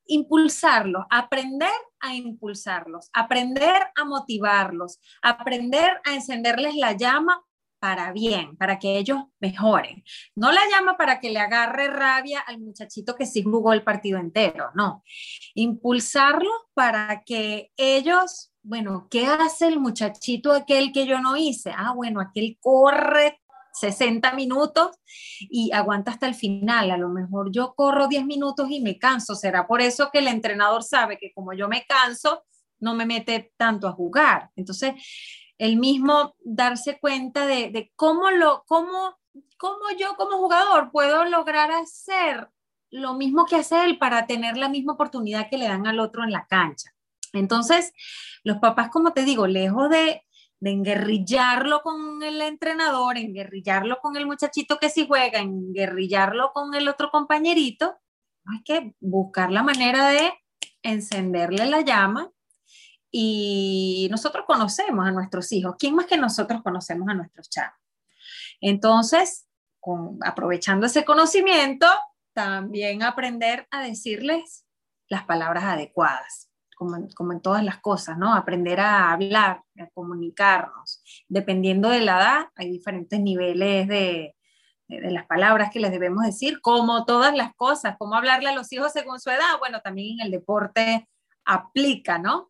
impulsarlos, 0.05 1.05
aprender 1.09 1.71
a 2.01 2.15
impulsarlos, 2.15 3.09
aprender 3.13 3.81
a 3.95 4.05
motivarlos, 4.05 4.99
aprender 5.21 6.01
a 6.05 6.13
encenderles 6.13 6.75
la 6.75 6.93
llama 6.93 7.43
para 7.79 8.11
bien, 8.11 8.57
para 8.57 8.77
que 8.79 8.97
ellos 8.97 9.23
mejoren. 9.39 10.03
No 10.35 10.51
la 10.51 10.61
llama 10.69 10.97
para 10.97 11.19
que 11.19 11.29
le 11.29 11.39
agarre 11.39 11.87
rabia 11.87 12.41
al 12.41 12.59
muchachito 12.59 13.15
que 13.15 13.25
sí 13.25 13.43
jugó 13.43 13.73
el 13.73 13.83
partido 13.83 14.19
entero, 14.19 14.69
no. 14.75 15.03
Impulsarlos 15.55 16.53
para 16.73 17.23
que 17.25 17.71
ellos, 17.77 18.51
bueno, 18.61 19.07
¿qué 19.09 19.25
hace 19.25 19.67
el 19.67 19.79
muchachito 19.79 20.53
aquel 20.53 20.91
que 20.91 21.05
yo 21.07 21.19
no 21.19 21.37
hice? 21.37 21.71
Ah, 21.75 21.93
bueno, 21.95 22.19
aquel 22.21 22.57
corre 22.59 23.39
60 23.73 24.33
minutos 24.33 24.91
y 25.39 25.71
aguanta 25.71 26.11
hasta 26.11 26.27
el 26.27 26.35
final. 26.35 26.91
A 26.91 26.97
lo 26.97 27.09
mejor 27.09 27.51
yo 27.51 27.73
corro 27.75 28.07
10 28.07 28.25
minutos 28.25 28.67
y 28.69 28.81
me 28.81 28.97
canso. 28.97 29.35
Será 29.35 29.67
por 29.67 29.81
eso 29.81 30.09
que 30.11 30.19
el 30.19 30.27
entrenador 30.27 30.83
sabe 30.83 31.17
que 31.17 31.31
como 31.33 31.53
yo 31.53 31.67
me 31.67 31.85
canso, 31.85 32.43
no 32.79 32.93
me 32.93 33.05
mete 33.05 33.53
tanto 33.57 33.87
a 33.87 33.91
jugar. 33.91 34.49
Entonces, 34.55 34.93
el 35.59 35.77
mismo 35.77 36.35
darse 36.39 36.99
cuenta 36.99 37.45
de, 37.45 37.91
cómo, 37.95 38.31
lo, 38.31 38.63
cómo, 38.65 39.17
cómo 39.57 39.91
yo 39.99 40.15
como 40.15 40.37
jugador 40.37 40.89
puedo 40.91 41.25
lograr 41.25 41.69
hacer 41.71 42.49
lo 42.89 43.13
mismo 43.13 43.45
que 43.45 43.57
hace 43.57 43.83
él 43.83 43.99
para 43.99 44.25
tener 44.25 44.57
la 44.57 44.69
misma 44.69 44.93
oportunidad 44.93 45.49
que 45.49 45.57
le 45.57 45.67
dan 45.67 45.85
al 45.85 45.99
otro 45.99 46.23
en 46.23 46.31
la 46.31 46.47
cancha. 46.47 46.95
Entonces, 47.33 47.93
los 48.43 48.57
papás, 48.57 48.89
como 48.89 49.11
te 49.11 49.25
digo, 49.25 49.45
lejos 49.47 49.89
de, 49.89 50.25
de 50.61 50.71
enguerrillarlo 50.71 51.81
con 51.81 52.23
el 52.23 52.41
entrenador, 52.41 53.17
enguerrillarlo 53.17 53.99
con 54.01 54.15
el 54.15 54.25
muchachito 54.25 54.79
que 54.79 54.89
sí 54.89 55.05
juega, 55.07 55.39
enguerrillarlo 55.39 56.51
con 56.53 56.73
el 56.73 56.87
otro 56.87 57.11
compañerito, 57.11 57.97
hay 58.45 58.63
que 58.63 58.95
buscar 59.01 59.51
la 59.51 59.61
manera 59.61 60.07
de 60.07 60.33
encenderle 60.81 61.65
la 61.65 61.81
llama 61.81 62.31
y 63.11 64.07
nosotros 64.11 64.45
conocemos 64.45 65.07
a 65.07 65.11
nuestros 65.11 65.51
hijos. 65.51 65.75
¿Quién 65.77 65.95
más 65.95 66.05
que 66.05 66.17
nosotros 66.17 66.61
conocemos 66.61 67.07
a 67.09 67.13
nuestros 67.13 67.49
chavos? 67.49 67.77
Entonces, 68.61 69.47
aprovechando 70.21 70.85
ese 70.85 71.05
conocimiento, 71.05 71.87
también 72.33 73.03
aprender 73.03 73.67
a 73.71 73.81
decirles 73.81 74.65
las 75.07 75.23
palabras 75.23 75.63
adecuadas, 75.63 76.49
como, 76.75 77.07
como, 77.15 77.33
en 77.33 77.41
todas 77.41 77.63
las 77.63 77.79
cosas, 77.79 78.17
¿no? 78.17 78.33
Aprender 78.33 78.79
a 78.79 79.11
hablar, 79.11 79.63
a 79.79 79.87
comunicarnos. 79.93 81.03
Dependiendo 81.27 81.89
de 81.89 82.01
la 82.01 82.19
edad, 82.19 82.47
hay 82.55 82.69
diferentes 82.69 83.19
niveles 83.19 83.87
de, 83.87 84.35
de 84.87 85.11
las 85.11 85.25
palabras 85.25 85.69
que 85.71 85.79
les 85.79 85.91
debemos 85.91 86.25
decir, 86.25 86.61
como 86.61 87.05
todas 87.05 87.35
las 87.35 87.53
cosas, 87.55 87.95
cómo 87.97 88.15
hablarle 88.15 88.49
a 88.49 88.55
los 88.55 88.71
hijos 88.71 88.91
según 88.91 89.19
su 89.19 89.29
edad, 89.29 89.59
bueno, 89.59 89.81
también 89.81 90.19
en 90.19 90.25
el 90.25 90.31
deporte 90.31 91.07
aplica, 91.45 92.17
¿no? 92.17 92.48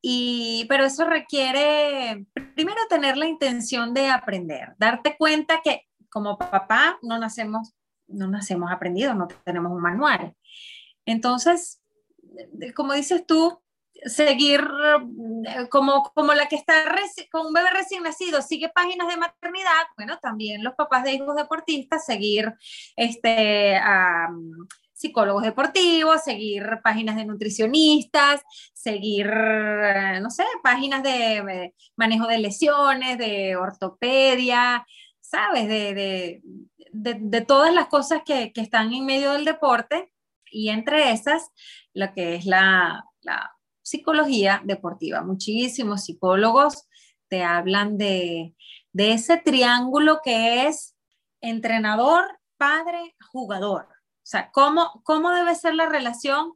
Y, 0.00 0.66
pero 0.68 0.84
eso 0.84 1.04
requiere, 1.04 2.26
primero, 2.54 2.80
tener 2.88 3.16
la 3.16 3.26
intención 3.26 3.94
de 3.94 4.08
aprender, 4.08 4.74
darte 4.78 5.16
cuenta 5.16 5.60
que 5.62 5.88
como 6.08 6.38
papá 6.38 6.98
no 7.02 7.18
nacemos, 7.18 7.74
no 8.06 8.28
nacemos 8.28 8.70
aprendidos, 8.70 9.16
no 9.16 9.28
tenemos 9.44 9.72
un 9.72 9.82
manual. 9.82 10.34
Entonces, 11.04 11.82
como 12.74 12.92
dices 12.92 13.26
tú, 13.26 13.60
seguir 14.04 14.60
eh, 15.46 15.68
como, 15.68 16.04
como 16.14 16.32
la 16.34 16.46
que 16.46 16.56
está 16.56 16.74
con 17.30 17.46
un 17.46 17.52
bebé 17.52 17.70
recién 17.70 18.02
nacido, 18.02 18.42
sigue 18.42 18.68
páginas 18.68 19.08
de 19.08 19.16
maternidad, 19.16 19.86
bueno, 19.96 20.18
también 20.20 20.62
los 20.62 20.74
papás 20.74 21.04
de 21.04 21.14
hijos 21.14 21.34
deportistas, 21.34 22.04
seguir 22.06 22.54
este, 22.96 23.76
psicólogos 24.98 25.44
deportivos, 25.44 26.24
seguir 26.24 26.64
páginas 26.82 27.14
de 27.14 27.24
nutricionistas, 27.24 28.42
seguir, 28.74 29.28
eh, 29.28 30.18
no 30.20 30.28
sé, 30.28 30.44
páginas 30.62 31.04
de 31.04 31.72
manejo 31.96 32.26
de 32.26 32.38
lesiones, 32.38 33.16
de 33.16 33.54
ortopedia, 33.54 34.84
¿sabes? 35.20 35.68
De, 35.68 36.42
todas 37.46 37.72
las 37.72 37.86
cosas 37.86 38.22
que, 38.26 38.52
están 38.56 38.92
en 38.92 39.06
medio 39.06 39.32
del 39.32 39.44
deporte 39.44 40.12
y 40.50 40.70
entre 40.70 41.12
esas, 41.12 41.50
lo 41.94 42.12
que 42.12 42.34
es 42.34 42.44
la, 42.44 43.04
la 43.20 43.52
psicología 43.82 44.62
deportiva. 44.64 45.22
Muchísimos 45.22 46.04
psicólogos 46.04 46.88
te 47.28 47.44
hablan 47.44 47.98
de, 47.98 48.56
de 48.92 49.12
ese 49.12 49.36
triángulo 49.36 50.20
que 50.24 50.66
es 50.66 50.96
entrenador, 51.40 52.24
padre, 52.56 53.14
jugador. 53.30 53.97
O 54.28 54.30
sea, 54.30 54.50
¿cómo, 54.52 55.00
cómo 55.04 55.30
debe 55.30 55.54
ser 55.54 55.74
la 55.74 55.88
relación 55.88 56.52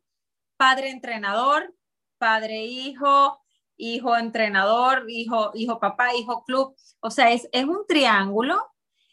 padre-entrenador, 0.59 1.75
padre-hijo, 2.19 3.41
hijo-entrenador, 3.79 5.07
hijo, 5.09 5.53
hijo-papá, 5.55 6.15
hijo-club? 6.15 6.77
O 7.01 7.11
sea, 7.11 7.33
es, 7.33 7.49
es 7.51 7.65
un 7.65 7.87
triángulo 7.89 8.63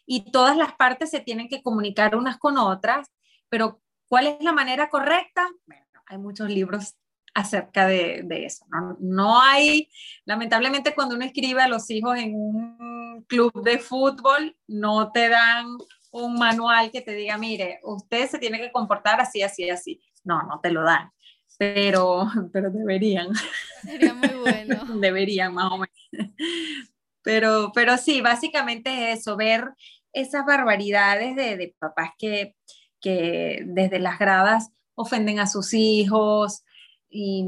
y 0.04 0.30
todas 0.30 0.58
las 0.58 0.74
partes 0.74 1.08
se 1.08 1.20
tienen 1.20 1.48
que 1.48 1.62
comunicar 1.62 2.14
unas 2.14 2.36
con 2.36 2.58
otras, 2.58 3.10
pero 3.48 3.80
¿cuál 4.10 4.26
es 4.26 4.44
la 4.44 4.52
manera 4.52 4.90
correcta? 4.90 5.48
Hay 6.04 6.18
muchos 6.18 6.50
libros 6.50 6.96
acerca 7.32 7.86
de, 7.86 8.24
de 8.24 8.44
eso. 8.44 8.66
¿no? 8.68 8.96
¿no? 9.00 9.40
hay, 9.40 9.88
lamentablemente 10.26 10.94
cuando 10.94 11.14
uno 11.14 11.24
escribe 11.24 11.62
a 11.62 11.68
los 11.68 11.88
hijos 11.88 12.18
en 12.18 12.34
un 12.34 13.24
club 13.26 13.62
de 13.62 13.78
fútbol, 13.78 14.54
no 14.66 15.12
te 15.12 15.30
dan 15.30 15.78
un 16.10 16.34
manual 16.34 16.90
que 16.90 17.00
te 17.00 17.12
diga, 17.14 17.38
mire, 17.38 17.80
usted 17.82 18.28
se 18.28 18.38
tiene 18.38 18.58
que 18.58 18.72
comportar 18.72 19.20
así, 19.20 19.42
así, 19.42 19.68
así. 19.70 20.00
No, 20.24 20.42
no 20.42 20.60
te 20.60 20.70
lo 20.70 20.82
dan, 20.82 21.10
pero, 21.58 22.26
pero 22.52 22.70
deberían. 22.70 23.28
Sería 23.82 24.14
muy 24.14 24.28
bueno. 24.28 24.84
deberían, 25.00 25.54
más 25.54 25.72
o 25.72 25.78
menos. 25.78 26.34
Pero, 27.22 27.70
pero 27.74 27.96
sí, 27.96 28.20
básicamente 28.20 29.12
es 29.12 29.20
eso, 29.20 29.36
ver 29.36 29.70
esas 30.12 30.44
barbaridades 30.44 31.36
de, 31.36 31.56
de 31.56 31.74
papás 31.78 32.10
que, 32.18 32.56
que 33.00 33.62
desde 33.66 33.98
las 33.98 34.18
gradas 34.18 34.70
ofenden 34.94 35.38
a 35.38 35.46
sus 35.46 35.72
hijos 35.74 36.64
y 37.08 37.46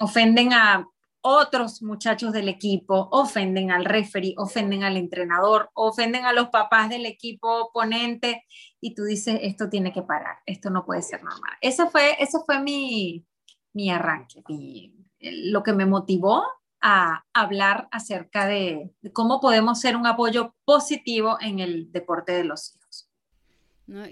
ofenden 0.00 0.52
a 0.52 0.88
otros 1.26 1.82
muchachos 1.82 2.32
del 2.32 2.48
equipo 2.48 3.08
ofenden 3.10 3.72
al 3.72 3.84
referee, 3.84 4.34
ofenden 4.36 4.84
al 4.84 4.96
entrenador, 4.96 5.70
ofenden 5.74 6.24
a 6.24 6.32
los 6.32 6.50
papás 6.50 6.88
del 6.88 7.04
equipo 7.04 7.62
oponente 7.62 8.44
y 8.80 8.94
tú 8.94 9.02
dices, 9.02 9.40
esto 9.42 9.68
tiene 9.68 9.92
que 9.92 10.02
parar, 10.02 10.36
esto 10.46 10.70
no 10.70 10.86
puede 10.86 11.02
ser 11.02 11.24
normal. 11.24 11.52
Ese 11.60 11.90
fue, 11.90 12.14
ese 12.20 12.38
fue 12.46 12.60
mi, 12.60 13.26
mi 13.72 13.90
arranque, 13.90 14.40
lo 15.18 15.64
que 15.64 15.72
me 15.72 15.84
motivó 15.84 16.44
a 16.80 17.24
hablar 17.32 17.88
acerca 17.90 18.46
de, 18.46 18.92
cómo 19.12 19.40
podemos 19.40 19.80
ser 19.80 19.96
un 19.96 20.06
apoyo 20.06 20.54
positivo 20.64 21.38
en 21.40 21.58
el 21.58 21.90
deporte 21.90 22.32
de 22.32 22.44
los 22.44 22.76
hijos. 22.76 23.10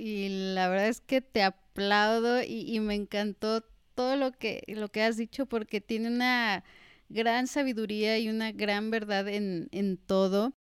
y 0.01 0.53
la 0.55 0.69
verdad 0.69 0.89
es 0.89 1.01
que 1.01 1.21
te 1.21 1.45
aplaudo 1.45 2.43
y, 2.43 2.75
y 2.75 2.81
me 2.81 2.97
encantó 2.97 3.63
todo 3.95 4.17
lo 4.17 4.33
que, 4.33 4.65
lo 4.67 4.89
que 4.89 5.05
has 5.05 5.17
dicho 5.17 5.47
porque 5.47 5.81
tiene 5.81 6.09
una 6.09 6.65
gran 7.09 7.47
sabiduría 7.47 8.19
y 8.19 8.29
una 8.29 8.53
gran 8.53 8.91
verdad 8.91 9.29
en, 9.29 9.99
todo. 10.07 10.53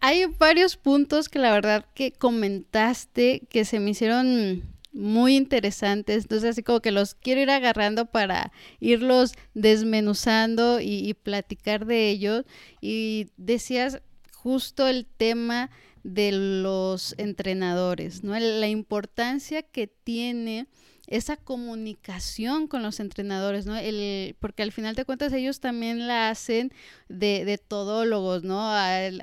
Hay 0.00 0.24
varios 0.38 0.76
puntos 0.76 1.28
que 1.28 1.38
la 1.38 1.52
verdad 1.52 1.86
que 1.94 2.12
comentaste 2.12 3.42
que 3.50 3.64
se 3.64 3.80
me 3.80 3.90
hicieron 3.90 4.62
muy 4.92 5.36
interesantes. 5.36 6.24
Entonces, 6.24 6.50
así 6.50 6.62
como 6.62 6.80
que 6.80 6.90
los 6.90 7.14
quiero 7.14 7.42
ir 7.42 7.50
agarrando 7.50 8.06
para 8.06 8.52
irlos 8.80 9.34
desmenuzando 9.54 10.80
y, 10.80 11.14
platicar 11.14 11.86
de 11.86 12.08
ellos. 12.08 12.44
Y 12.80 13.28
decías 13.36 14.00
justo 14.32 14.88
el 14.88 15.06
tema 15.06 15.70
de 16.02 16.30
los 16.32 17.14
entrenadores, 17.18 18.22
¿no? 18.22 18.38
La 18.38 18.68
importancia 18.68 19.62
que 19.62 19.88
tiene 19.88 20.68
esa 21.06 21.36
comunicación 21.36 22.66
con 22.66 22.82
los 22.82 23.00
entrenadores, 23.00 23.66
¿no? 23.66 23.76
El, 23.76 24.36
porque 24.40 24.62
al 24.62 24.72
final 24.72 24.94
de 24.94 25.04
cuentas 25.04 25.32
ellos 25.32 25.60
también 25.60 26.06
la 26.06 26.30
hacen 26.30 26.72
de, 27.08 27.44
de 27.44 27.58
todólogos, 27.58 28.42
¿no? 28.42 28.70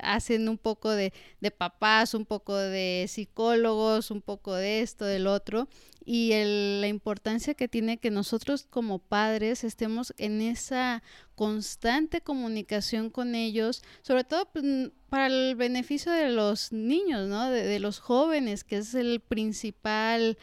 hacen 0.02 0.48
un 0.48 0.58
poco 0.58 0.90
de, 0.90 1.12
de, 1.40 1.50
papás, 1.50 2.14
un 2.14 2.24
poco 2.24 2.56
de 2.56 3.06
psicólogos, 3.08 4.10
un 4.10 4.22
poco 4.22 4.54
de 4.54 4.80
esto, 4.80 5.04
del 5.04 5.26
otro, 5.26 5.68
y 6.06 6.32
el, 6.32 6.80
la 6.80 6.88
importancia 6.88 7.54
que 7.54 7.68
tiene 7.68 7.98
que 7.98 8.10
nosotros 8.10 8.66
como 8.68 8.98
padres 8.98 9.64
estemos 9.64 10.12
en 10.18 10.42
esa 10.42 11.02
constante 11.34 12.20
comunicación 12.20 13.10
con 13.10 13.34
ellos, 13.34 13.82
sobre 14.02 14.24
todo 14.24 14.46
pues, 14.52 14.64
para 15.08 15.26
el 15.26 15.54
beneficio 15.56 16.12
de 16.12 16.30
los 16.30 16.72
niños, 16.72 17.28
¿no? 17.28 17.50
De, 17.50 17.62
de, 17.62 17.78
los 17.78 18.00
jóvenes, 18.00 18.64
que 18.64 18.78
es 18.78 18.94
el 18.94 19.20
principal 19.20 20.36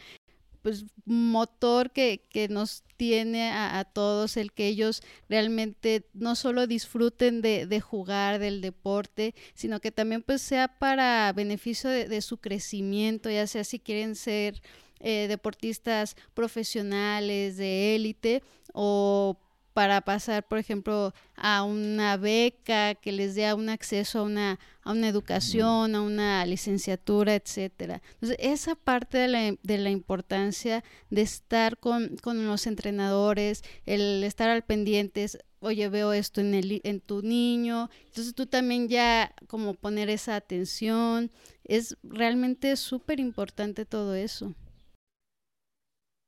pues, 0.62 0.86
motor 1.04 1.90
que, 1.90 2.24
que 2.30 2.48
nos 2.48 2.84
tiene 2.96 3.50
a, 3.50 3.84
todos, 3.84 4.36
el 4.36 4.52
que 4.52 4.68
ellos 4.68 5.02
realmente 5.28 6.06
no 6.14 6.36
solo 6.36 6.66
disfruten 6.66 7.42
de, 7.42 7.66
de, 7.66 7.80
jugar 7.80 8.38
del 8.38 8.60
deporte, 8.60 9.34
sino 9.54 9.80
que 9.80 9.90
también 9.90 10.22
pues 10.22 10.40
sea 10.40 10.78
para 10.78 11.32
beneficio 11.32 11.90
de, 11.90 12.08
de 12.08 12.22
su 12.22 12.38
crecimiento, 12.38 13.28
ya 13.28 13.46
sea 13.46 13.64
si 13.64 13.80
quieren 13.80 14.14
ser 14.14 14.62
eh, 15.04 15.26
deportistas 15.26 16.14
profesionales 16.32 17.56
de 17.56 17.96
élite 17.96 18.44
o 18.72 19.36
para 19.72 20.00
pasar, 20.02 20.46
por 20.46 20.58
ejemplo, 20.58 21.14
a 21.36 21.62
una 21.62 22.16
beca 22.16 22.94
que 22.94 23.12
les 23.12 23.34
dé 23.34 23.52
un 23.54 23.68
acceso 23.68 24.20
a 24.20 24.22
una, 24.22 24.58
a 24.82 24.92
una 24.92 25.08
educación, 25.08 25.94
a 25.94 26.02
una 26.02 26.44
licenciatura, 26.46 27.34
etcétera. 27.34 28.02
Entonces, 28.14 28.36
esa 28.40 28.74
parte 28.74 29.18
de 29.18 29.28
la, 29.28 29.56
de 29.62 29.78
la 29.78 29.90
importancia 29.90 30.84
de 31.10 31.22
estar 31.22 31.78
con, 31.78 32.16
con, 32.18 32.46
los 32.46 32.66
entrenadores, 32.66 33.62
el 33.86 34.22
estar 34.24 34.50
al 34.50 34.62
pendiente, 34.62 35.26
oye, 35.60 35.88
veo 35.88 36.12
esto 36.12 36.40
en, 36.40 36.54
el, 36.54 36.80
en 36.84 37.00
tu 37.00 37.22
niño, 37.22 37.88
entonces 38.06 38.34
tú 38.34 38.46
también 38.46 38.88
ya 38.88 39.34
como 39.46 39.74
poner 39.74 40.10
esa 40.10 40.36
atención, 40.36 41.30
es 41.64 41.96
realmente 42.02 42.76
súper 42.76 43.20
importante 43.20 43.86
todo 43.86 44.14
eso. 44.14 44.54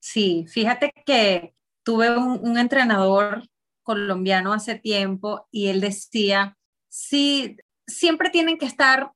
Sí, 0.01 0.45
fíjate 0.49 0.93
que 1.07 1.55
tuve 1.85 2.17
un, 2.17 2.59
entrenador 2.59 3.49
colombiano 3.83 4.53
hace 4.53 4.77
tiempo 4.77 5.47
y 5.51 5.69
él 5.69 5.81
decía, 5.81 6.57
sí, 6.89 7.57
siempre 7.87 8.31
tienen 8.31 8.59
que 8.59 8.67
estar 8.67 9.13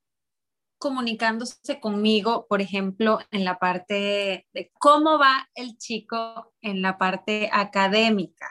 comunicándose 0.78 1.80
conmigo, 1.80 2.46
por 2.48 2.60
ejemplo, 2.60 3.18
en 3.32 3.44
la 3.44 3.58
parte 3.58 4.46
de 4.52 4.70
cómo 4.78 5.18
va 5.18 5.48
el 5.54 5.76
chico 5.76 6.54
en 6.60 6.82
la 6.82 6.98
parte 6.98 7.50
académica. 7.52 8.48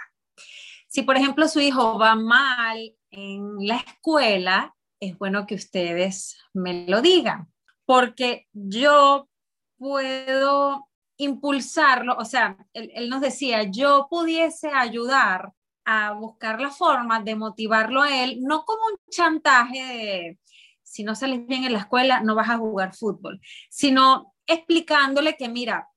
Si, 0.87 1.03
por 1.03 1.15
ejemplo, 1.15 1.47
su 1.47 1.61
hijo 1.61 1.97
va 1.97 2.15
mal 2.15 2.95
en 3.11 3.55
la 3.65 3.77
escuela, 3.77 4.75
es 4.99 5.17
bueno 5.17 5.45
que 5.45 5.55
ustedes 5.55 6.37
me 6.53 6.85
lo 6.87 7.01
digan, 7.01 7.51
porque 7.85 8.47
yo 8.51 9.29
puedo 9.77 10.86
impulsarlo, 11.17 12.15
o 12.17 12.25
sea, 12.25 12.57
él, 12.73 13.09
nos 13.09 13.21
decía, 13.21 13.63
yo 13.63 14.07
pudiese 14.09 14.69
ayudar 14.69 15.51
a 15.85 16.11
buscar 16.13 16.61
la 16.61 16.69
forma 16.69 17.21
de 17.21 17.35
motivarlo 17.35 18.01
a 18.01 18.23
él, 18.23 18.39
no 18.41 18.65
como 18.65 18.81
un 18.85 18.99
chantaje 19.09 19.79
de, 19.79 20.39
si 20.83 21.03
no 21.03 21.15
sales 21.15 21.45
bien 21.47 21.63
en 21.63 21.73
la 21.73 21.79
escuela, 21.79 22.21
no 22.21 22.35
vas 22.35 22.49
a 22.49 22.57
jugar 22.57 22.95
fútbol, 22.95 23.41
sino 23.69 24.33
explicándole 24.45 25.35
que, 25.35 25.49
mira, 25.49 25.89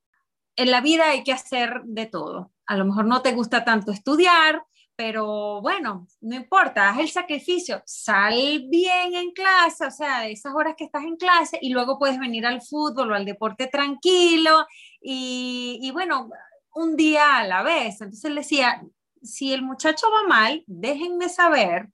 en 0.57 0.71
la 0.71 0.81
vida 0.81 1.11
hay 1.11 1.23
que 1.23 1.33
hacer 1.33 1.83
de 1.85 2.07
todo. 2.07 2.53
A 2.67 2.77
lo 2.77 2.85
mejor 2.85 3.07
no 3.07 3.23
te 3.23 3.33
gusta 3.33 3.65
tanto 3.65 3.93
estudiar, 3.93 4.63
pero 5.01 5.63
bueno, 5.63 6.07
no 6.21 6.37
importa, 6.37 6.91
haz 6.91 6.99
el 6.99 7.09
sacrificio, 7.09 7.83
sal 7.87 8.67
bien 8.69 9.15
en 9.15 9.31
clase, 9.33 9.87
o 9.87 9.91
sea, 9.91 10.29
esas 10.29 10.55
horas 10.55 10.75
que 10.77 10.85
estás 10.85 11.05
en 11.05 11.17
clase 11.17 11.59
y 11.63 11.71
luego 11.71 11.99
puedes 11.99 12.19
venir 12.19 12.45
al 12.45 12.61
fútbol 12.61 13.11
o 13.11 13.15
al 13.15 13.25
deporte 13.25 13.69
tranquilo 13.69 14.67
y, 15.01 15.91
bueno, 15.93 16.31
un 16.75 16.97
día 16.97 17.39
a 17.39 17.47
la 17.47 17.63
vez. 17.63 18.01
Entonces 18.01 18.25
él 18.25 18.35
decía, 18.37 18.83
si 19.23 19.53
el 19.53 19.63
muchacho 19.63 20.07
va 20.11 20.29
mal, 20.29 20.63
déjenme 20.67 21.29
saber 21.29 21.89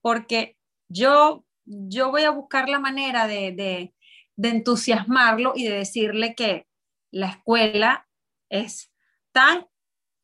porque 0.00 0.56
yo, 0.88 1.44
yo 1.64 2.10
voy 2.10 2.22
a 2.22 2.30
buscar 2.30 2.68
la 2.68 2.78
manera 2.78 3.26
de, 3.26 3.52
de, 3.52 3.94
de 4.36 4.48
entusiasmarlo 4.48 5.52
y 5.56 5.64
de 5.64 5.78
decirle 5.78 6.34
que 6.34 6.66
la 7.10 7.28
escuela 7.28 8.06
es 8.48 8.92
tan 9.32 9.66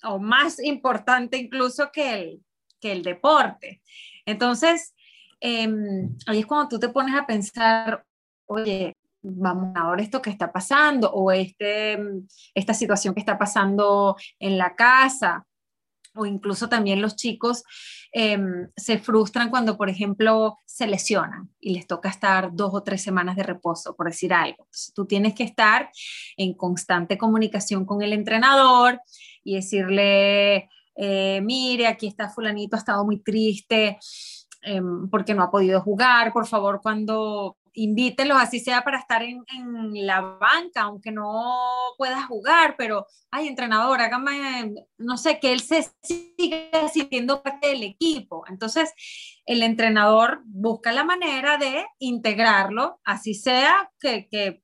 o 0.05 0.19
más 0.19 0.63
importante 0.63 1.37
incluso 1.37 1.91
que 1.93 2.15
el, 2.15 2.45
que 2.81 2.93
el 2.93 3.03
deporte. 3.03 3.83
Entonces, 4.27 4.95
em, 5.41 6.17
ahí 6.27 6.41
es 6.41 6.47
cuando 6.47 6.69
tú 6.69 6.79
te 6.79 6.89
pones 6.89 7.15
a 7.15 7.27
pensar, 7.27 8.05
oye, 8.47 8.95
vamos 9.23 9.73
ahora 9.77 10.03
esto 10.03 10.21
que 10.21 10.31
está 10.31 10.53
pasando 10.53 11.11
o 11.13 11.31
este, 11.31 11.99
esta 12.55 12.75
situación 12.75 13.15
que 13.15 13.21
está 13.21 13.39
pasando 13.39 14.17
en 14.39 14.59
la 14.59 14.75
casa 14.75 15.47
o 16.15 16.27
incluso 16.27 16.69
también 16.69 17.01
los 17.01 17.17
chicos 17.17 17.63
em, 18.13 18.69
se 18.77 18.99
frustran 18.99 19.49
cuando, 19.49 19.79
por 19.79 19.89
ejemplo, 19.89 20.59
se 20.67 20.87
lesionan 20.87 21.49
y 21.59 21.73
les 21.73 21.87
toca 21.87 22.11
estar 22.11 22.51
dos 22.53 22.75
o 22.75 22.83
tres 22.83 23.01
semanas 23.03 23.35
de 23.35 23.45
reposo, 23.45 23.97
por 23.97 24.09
decir 24.09 24.35
algo. 24.35 24.69
tú 24.95 25.07
tienes 25.07 25.35
que 25.35 25.45
estar 25.45 25.91
en 26.37 26.53
constante 26.53 27.17
comunicación 27.17 27.87
con 27.87 28.03
el 28.03 28.13
entrenador, 28.13 29.01
y 29.45 29.57
decirle, 29.57 30.69
eh, 30.95 31.41
mire, 31.43 31.87
aquí 31.87 32.07
está 32.07 32.29
fulanito, 32.29 32.77
ha 32.77 32.79
estado 32.79 33.05
muy 33.05 33.21
triste 33.21 33.99
em, 34.63 35.09
porque 35.11 35.35
no 35.35 35.43
ha 35.43 35.51
podido 35.51 35.81
jugar, 35.81 36.33
por 36.33 36.47
favor, 36.47 36.81
cuando 36.83 37.57
invítenlos, 37.75 38.39
así 38.41 38.61
sea 38.61 38.83
para 38.83 38.99
estar 38.99 39.23
en, 39.23 39.45
en, 39.57 40.07
la 40.07 40.21
banca, 40.21 40.83
aunque 40.83 41.11
no 41.11 41.55
pueda 41.97 42.23
jugar, 42.27 42.75
pero, 42.77 43.07
ay, 43.31 43.49
entrenador, 43.49 44.01
hágame, 44.01 44.75
no 44.99 45.17
sé, 45.17 45.39
que 45.41 45.53
él 45.53 45.61
se 45.61 45.91
siga 46.03 46.89
sintiendo 46.93 47.43
parte 47.43 47.69
del 47.69 47.83
equipo. 47.83 48.45
Entonces, 48.49 48.93
el 49.47 49.63
entrenador 49.63 50.43
busca 50.45 50.93
la 50.93 51.05
manera 51.05 51.59
de 51.59 51.87
integrarlo, 51.99 53.01
así 53.05 53.35
sea 53.35 53.91
que, 53.99 54.29
que 54.29 54.63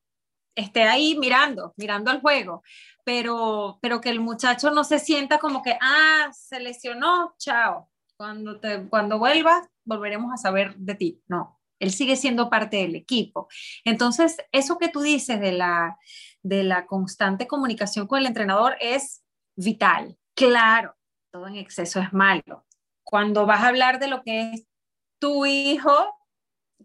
esté 0.55 0.83
ahí 0.85 1.17
mirando, 1.19 1.73
mirando 1.77 2.11
el 2.11 2.21
juego, 2.21 2.63
pero, 3.05 3.79
pero 3.81 4.01
que 4.01 4.11
el 4.11 4.21
muchacho 4.21 4.71
no 4.71 4.85
se 4.85 4.99
sienta 4.99 5.39
como 5.39 5.63
que, 5.63 5.79
ah, 5.81 6.29
se 6.33 6.61
lesionó, 6.61 7.35
chao, 7.39 7.89
cuando, 8.17 8.59
te, 8.61 8.87
cuando 8.89 9.19
vuelvas 9.19 9.69
volveremos 9.85 10.33
a 10.33 10.37
saber 10.37 10.77
de 10.77 10.95
ti. 10.95 11.23
No, 11.29 11.58
él 11.79 11.93
sigue 11.93 12.17
siendo 12.17 12.51
parte 12.51 12.79
del 12.79 12.95
equipo. 12.95 13.49
Entonces, 13.85 14.37
eso 14.53 14.79
que 14.79 14.89
tú 14.89 15.01
dices 15.01 15.41
de 15.41 15.53
la, 15.53 15.99
de 16.43 16.65
la 16.65 16.87
constante 16.87 17.47
comunicación 17.47 18.07
con 18.07 18.21
el 18.21 18.27
entrenador 18.27 18.77
es 18.81 19.23
vital. 19.57 20.17
Claro, 20.35 20.95
todo 21.31 21.49
en 21.49 21.57
exceso 21.57 22.01
es 22.01 22.13
malo. 22.13 22.67
Cuando 23.05 23.47
vas 23.47 23.63
a 23.63 23.69
hablar 23.69 23.99
de 23.99 24.09
lo 24.09 24.23
que 24.23 24.53
es 24.53 24.67
tu 25.19 25.47
hijo, 25.47 26.19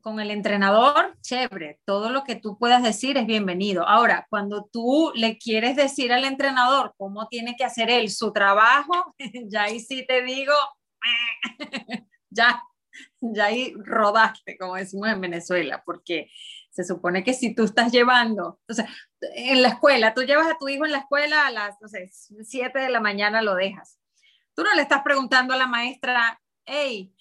con 0.02 0.20
el 0.20 0.32
entrenador, 0.32 1.18
chévere, 1.22 1.80
todo 1.86 2.10
lo 2.10 2.24
que 2.24 2.36
tú 2.36 2.58
puedas 2.58 2.84
decir 2.84 3.18
es 3.18 3.26
bienvenido. 3.26 3.88
Ahora, 3.88 4.28
cuando 4.30 4.68
tú 4.72 5.12
le 5.16 5.38
quieres 5.38 5.76
decir 5.76 6.12
al 6.12 6.26
entrenador 6.26 6.94
cómo 6.98 7.28
tiene 7.28 7.56
que 7.56 7.64
hacer 7.64 7.90
él 7.90 8.10
su 8.10 8.34
trabajo, 8.34 9.16
ya 9.50 9.64
ahí 9.64 9.80
sí 9.80 10.06
te 10.06 10.22
digo, 10.24 10.54
ya, 12.30 12.62
ya 13.22 13.46
ahí 13.46 13.74
rodaste, 13.78 14.58
como 14.58 14.76
decimos 14.76 15.10
en 15.10 15.22
Venezuela, 15.22 15.84
porque 15.86 16.30
se 16.72 16.84
supone 16.84 17.24
que 17.24 17.34
si 17.34 17.54
tú 17.54 17.64
estás 17.64 17.92
llevando, 17.92 18.60
o 18.68 18.74
sea, 18.74 18.88
en 19.36 19.62
la 19.62 19.70
escuela, 19.70 20.14
tú 20.14 20.24
llevas 20.24 20.48
a 20.48 20.58
tu 20.58 20.68
hijo 20.68 20.86
en 20.86 20.92
la 20.92 21.00
escuela 21.00 21.48
a 21.48 21.52
las, 21.52 21.80
no 21.82 21.88
sé, 21.88 22.10
7 22.12 22.80
de 22.80 22.90
la 22.90 23.00
mañana 23.00 23.42
lo 23.42 23.56
dejas. 23.56 24.00
Tú 24.56 24.64
no 24.64 24.74
le 24.74 24.82
estás 24.82 25.04
preguntando 25.04 25.54
a 25.54 25.58
la 25.58 25.68
maestra, 25.68 26.42
hey, 26.66 27.14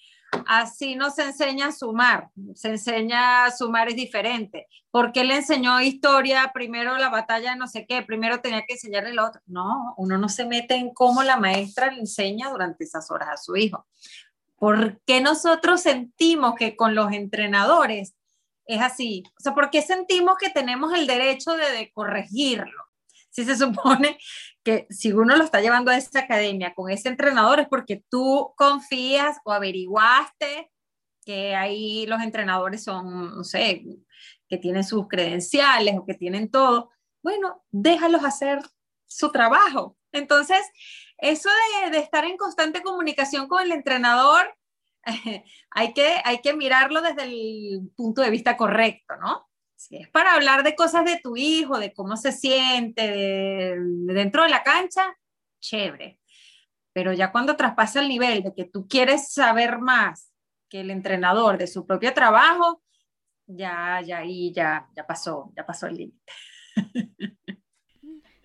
así 0.47 0.95
no 0.95 1.11
se 1.11 1.23
enseña 1.23 1.67
a 1.67 1.71
sumar, 1.71 2.29
se 2.55 2.69
enseña 2.69 3.45
a 3.45 3.51
sumar 3.51 3.89
es 3.89 3.95
diferente. 3.95 4.67
¿Por 4.91 5.11
qué 5.11 5.23
le 5.23 5.35
enseñó 5.37 5.81
historia 5.81 6.51
primero 6.53 6.97
la 6.97 7.09
batalla 7.09 7.55
no 7.55 7.67
sé 7.67 7.85
qué, 7.87 8.01
primero 8.01 8.41
tenía 8.41 8.63
que 8.67 8.73
enseñarle 8.73 9.11
el 9.11 9.19
otro? 9.19 9.41
No, 9.45 9.93
uno 9.97 10.17
no 10.17 10.29
se 10.29 10.45
mete 10.45 10.75
en 10.75 10.93
cómo 10.93 11.23
la 11.23 11.37
maestra 11.37 11.91
le 11.91 11.99
enseña 11.99 12.49
durante 12.49 12.83
esas 12.83 13.09
horas 13.11 13.29
a 13.29 13.37
su 13.37 13.55
hijo. 13.55 13.87
¿Por 14.63 15.01
qué 15.05 15.19
nosotros 15.19 15.81
sentimos 15.81 16.55
que 16.55 16.77
con 16.77 16.95
los 16.95 17.11
entrenadores 17.11 18.15
es 18.65 18.81
así? 18.81 19.21
O 19.37 19.41
sea, 19.41 19.53
¿por 19.53 19.69
qué 19.69 19.81
sentimos 19.81 20.37
que 20.37 20.49
tenemos 20.49 20.93
el 20.93 21.05
derecho 21.05 21.51
de, 21.57 21.91
corregirlo? 21.93 22.81
Si 23.29 23.43
se 23.43 23.57
supone 23.57 24.17
que 24.63 24.87
si 24.89 25.11
uno 25.11 25.35
lo 25.35 25.43
está 25.43 25.59
llevando 25.59 25.91
a 25.91 25.97
esa 25.97 26.19
academia 26.19 26.73
con 26.73 26.89
ese 26.89 27.09
entrenador 27.09 27.59
es 27.59 27.67
porque 27.67 28.05
tú 28.09 28.53
confías 28.55 29.35
o 29.43 29.51
averiguaste 29.51 30.71
que 31.25 31.55
ahí 31.55 32.05
los 32.05 32.21
entrenadores 32.21 32.85
son, 32.85 33.35
no 33.35 33.43
sé, 33.43 33.83
que 34.47 34.57
tienen 34.57 34.85
sus 34.85 35.09
credenciales 35.09 35.95
o 35.97 36.05
que 36.05 36.13
tienen 36.13 36.49
todo. 36.49 36.89
Bueno, 37.21 37.65
déjalos 37.69 38.23
hacer 38.23 38.61
su 39.07 39.29
trabajo. 39.29 39.97
Entonces, 40.13 40.65
eso 41.23 41.49
de, 41.89 41.97
estar 41.99 42.25
en 42.25 42.35
constante 42.35 42.81
comunicación 42.81 43.47
con 43.47 43.63
el 43.63 43.71
entrenador, 43.71 44.55
hay, 45.71 45.93
que, 45.93 46.21
hay 46.25 46.41
que 46.41 46.53
mirarlo 46.53 47.01
desde 47.01 47.23
el 47.23 47.89
punto 47.95 48.21
de 48.21 48.29
vista 48.29 48.57
correcto, 48.57 49.15
¿no? 49.17 49.47
Si 49.75 49.95
es 49.97 50.09
para 50.09 50.33
hablar 50.33 50.63
de 50.63 50.75
cosas 50.75 51.05
de 51.05 51.19
tu 51.23 51.37
hijo, 51.37 51.79
de 51.79 51.93
cómo 51.93 52.17
se 52.17 52.33
siente 52.33 53.75
dentro 53.77 54.43
de 54.43 54.49
la 54.49 54.63
cancha, 54.63 55.17
chévere. 55.61 56.19
Pero 56.91 57.13
ya 57.13 57.31
cuando 57.31 57.55
traspasa 57.55 58.01
el 58.01 58.09
nivel 58.09 58.43
de 58.43 58.53
que 58.53 58.65
tú 58.65 58.87
quieres 58.87 59.31
saber 59.31 59.79
más 59.79 60.29
que 60.69 60.81
el 60.81 60.91
entrenador 60.91 61.57
de 61.57 61.67
su 61.67 61.85
propio 61.85 62.13
trabajo, 62.13 62.83
ya, 63.47 64.01
ya 64.01 64.19
ahí 64.19 64.53
ya, 64.53 64.89
ya 64.95 65.07
pasó, 65.07 65.53
ya 65.55 65.65
pasó 65.65 65.87
el 65.87 65.95
límite. 65.95 66.33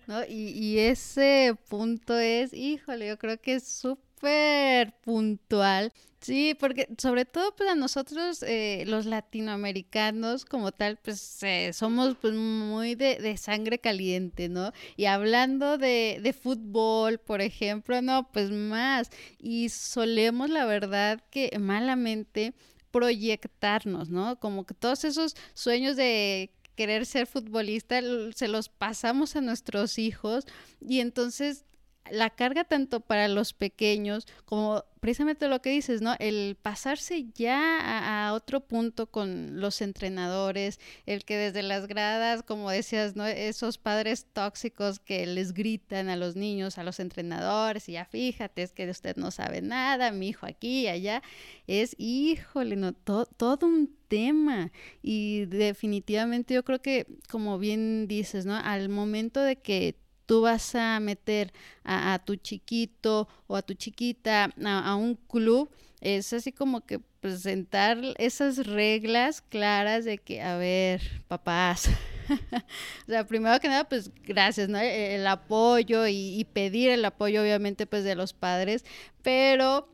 ¿No? 0.09 0.23
Y, 0.23 0.49
y, 0.57 0.79
ese 0.79 1.55
punto 1.69 2.17
es, 2.17 2.51
híjole, 2.51 3.07
yo 3.07 3.19
creo 3.19 3.39
que 3.39 3.53
es 3.55 3.67
súper 3.67 4.91
puntual 5.01 5.93
Sí, 6.21 6.53
porque 6.59 6.89
sobre 6.97 7.23
todo 7.23 7.55
pues, 7.55 7.75
nosotros 7.77 8.43
eh, 8.43 8.83
los 8.87 9.05
latinoamericanos 9.05 10.43
como 10.43 10.73
tal, 10.73 10.97
pues 10.97 11.41
eh, 11.43 11.71
somos 11.73 12.17
pues 12.19 12.33
muy 12.33 12.95
de, 12.95 13.15
de, 13.19 13.37
sangre 13.37 13.79
caliente, 13.79 14.49
¿no? 14.49 14.73
Y 14.97 15.05
hablando 15.05 15.77
de, 15.77 16.19
de, 16.21 16.33
fútbol, 16.33 17.19
por 17.19 17.41
ejemplo, 17.41 18.01
no, 18.01 18.29
pues 18.33 18.51
más. 18.51 19.09
Y 19.39 19.69
solemos, 19.69 20.49
la 20.49 20.65
verdad, 20.65 21.23
que 21.31 21.57
malamente 21.57 22.53
proyectarnos, 22.91 24.09
¿no? 24.09 24.39
Como 24.39 24.65
que 24.65 24.73
todos 24.73 25.05
esos 25.05 25.35
sueños 25.53 25.95
de 25.95 26.51
querer 26.79 27.05
ser 27.05 27.27
futbolista 27.27 27.99
se 28.33 28.47
los 28.47 28.69
pasamos 28.69 29.35
a 29.35 29.41
nuestros 29.41 29.99
hijos 29.99 30.45
y 30.79 31.01
entonces 31.01 31.65
la 32.11 32.29
carga 32.29 32.63
tanto 32.63 32.99
para 32.99 33.27
los 33.27 33.53
pequeños 33.53 34.27
como 34.45 34.83
precisamente 34.99 35.47
lo 35.47 35.61
que 35.61 35.69
dices, 35.71 36.01
¿no? 36.01 36.15
El 36.19 36.57
pasarse 36.61 37.25
ya 37.33 38.27
a, 38.27 38.33
otro 38.33 38.61
punto 38.61 39.07
con 39.07 39.59
los 39.59 39.81
entrenadores, 39.81 40.79
el 41.05 41.25
que 41.25 41.37
desde 41.37 41.63
las 41.63 41.87
gradas, 41.87 42.43
como 42.43 42.69
decías, 42.69 43.15
¿no? 43.15 43.25
Esos 43.25 43.77
padres 43.77 44.25
tóxicos 44.33 44.99
que 44.99 45.25
les 45.25 45.53
gritan 45.53 46.09
a 46.09 46.15
los 46.15 46.35
niños, 46.35 46.77
a 46.77 46.83
los 46.83 46.99
entrenadores, 46.99 47.87
y 47.89 47.93
ya 47.93 48.05
fíjate, 48.05 48.63
es 48.63 48.71
que 48.71 48.89
usted 48.89 49.15
no 49.15 49.31
sabe 49.31 49.61
nada, 49.61 50.11
mi 50.11 50.29
hijo 50.29 50.45
aquí 50.45 50.81
y 50.81 50.87
allá, 50.87 51.23
es, 51.67 51.95
híjole, 51.97 52.75
no, 52.75 52.93
todo 52.93 53.65
un 53.65 53.95
tema. 54.07 54.71
Y 55.01 55.45
definitivamente 55.45 56.53
yo 56.55 56.63
creo 56.63 56.81
que, 56.81 57.07
como 57.29 57.57
bien 57.57 58.07
dices, 58.07 58.45
¿no? 58.45 58.55
Al 58.55 58.89
momento 58.89 59.41
de 59.41 59.57
que 59.57 59.95
tú 60.29 60.41
vas 60.41 60.75
a 60.75 60.99
meter 60.99 61.51
a, 61.83 62.19
tu 62.23 62.35
chiquito 62.35 63.27
o 63.47 63.55
a 63.55 63.63
tu 63.63 63.73
chiquita 63.73 64.53
a, 64.63 64.95
un 64.95 65.15
club, 65.15 65.71
es 66.01 66.31
así 66.33 66.51
como 66.51 66.85
que 66.85 66.99
presentar 66.99 67.97
esas 68.19 68.67
reglas 68.67 69.41
claras 69.41 70.05
de 70.05 70.19
que, 70.19 70.43
a 70.43 70.55
ver, 70.55 71.01
papás, 71.27 71.89
o 73.07 73.11
sea, 73.11 73.25
primero 73.25 73.59
que 73.59 73.69
nada, 73.69 73.89
pues 73.89 74.11
gracias, 74.23 74.69
¿no? 74.69 74.77
E, 74.77 75.15
el, 75.15 75.25
apoyo 75.25 76.05
y, 76.05 76.45
pedir 76.53 76.91
el 76.91 77.03
apoyo, 77.05 77.41
obviamente, 77.41 77.87
pues 77.87 78.03
de 78.03 78.13
los 78.13 78.33
padres, 78.33 78.85
pero 79.23 79.91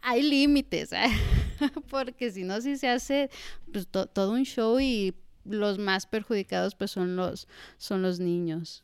hay 0.00 0.22
límites, 0.22 0.92
¿eh? 0.92 1.10
porque 1.90 2.30
si 2.30 2.42
no, 2.42 2.62
si 2.62 2.78
se 2.78 2.88
hace 2.88 3.28
pues, 3.70 3.86
todo 3.86 4.32
un 4.32 4.44
show 4.44 4.80
y 4.80 5.14
los 5.44 5.78
más 5.78 6.06
perjudicados, 6.06 6.74
pues 6.74 6.90
son 6.90 7.16
los, 7.16 7.48
son 7.76 8.00
los 8.00 8.18
niños. 8.18 8.83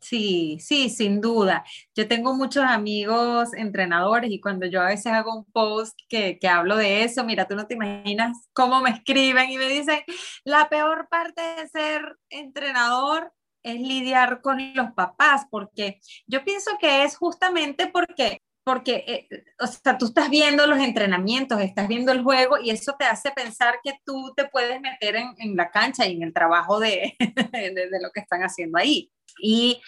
Sí, 0.00 0.58
sí, 0.60 0.88
sin 0.88 1.20
duda. 1.20 1.64
Yo 1.94 2.08
tengo 2.08 2.34
muchos 2.34 2.64
amigos 2.64 3.52
entrenadores 3.54 4.30
y 4.30 4.40
cuando 4.40 4.66
yo 4.66 4.80
a 4.80 4.86
veces 4.86 5.12
hago 5.12 5.36
un 5.36 5.44
post 5.52 5.98
que, 6.08 6.38
que, 6.38 6.48
hablo 6.48 6.76
de 6.76 7.04
eso, 7.04 7.22
mira, 7.24 7.46
tú 7.46 7.54
no 7.54 7.66
te 7.66 7.74
imaginas 7.74 8.48
cómo 8.54 8.80
me 8.80 8.90
escriben 8.90 9.50
y 9.50 9.58
me 9.58 9.68
dicen, 9.68 10.00
la 10.44 10.68
peor 10.70 11.08
parte 11.10 11.42
de 11.42 11.68
ser 11.68 12.16
entrenador 12.30 13.32
es 13.62 13.80
lidiar 13.80 14.40
con 14.40 14.74
los 14.74 14.92
papás, 14.92 15.46
porque 15.50 16.00
yo 16.26 16.44
pienso 16.44 16.70
que 16.80 17.04
es 17.04 17.16
justamente 17.16 17.88
porque 17.88 18.40
porque, 18.62 19.04
eh, 19.06 19.28
o 19.58 19.66
sea, 19.66 19.98
tú 19.98 20.06
estás 20.06 20.28
viendo 20.30 20.66
los 20.66 20.78
entrenamientos, 20.78 21.60
estás 21.60 21.88
viendo 21.88 22.12
el 22.12 22.22
juego 22.22 22.58
y 22.62 22.70
eso 22.70 22.94
te 22.98 23.04
hace 23.04 23.30
pensar 23.32 23.80
que 23.82 23.94
tú 24.04 24.32
te 24.36 24.46
puedes 24.48 24.80
meter 24.80 25.16
en, 25.16 25.34
en 25.38 25.56
la 25.56 25.70
cancha 25.70 26.06
y 26.06 26.14
en 26.14 26.22
el 26.22 26.32
trabajo 26.32 26.78
de, 26.78 27.16
de, 27.52 27.70
de, 27.74 28.00
lo 28.00 28.10
que 28.12 28.20
están 28.20 28.42
haciendo 28.42 28.78
ahí. 28.78 29.10
Y 29.40 29.80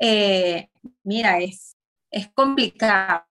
eh, 0.00 0.68
mira, 1.04 1.38
es, 1.38 1.76
es 2.10 2.28
complicado 2.32 3.24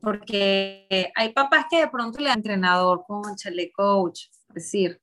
porque 0.00 1.12
hay 1.14 1.32
papás 1.32 1.66
que 1.70 1.78
de 1.78 1.88
pronto 1.88 2.18
le 2.18 2.26
dan 2.26 2.38
entrenador, 2.38 3.04
chale 3.36 3.70
coach, 3.72 4.22
es 4.48 4.54
decir, 4.54 5.00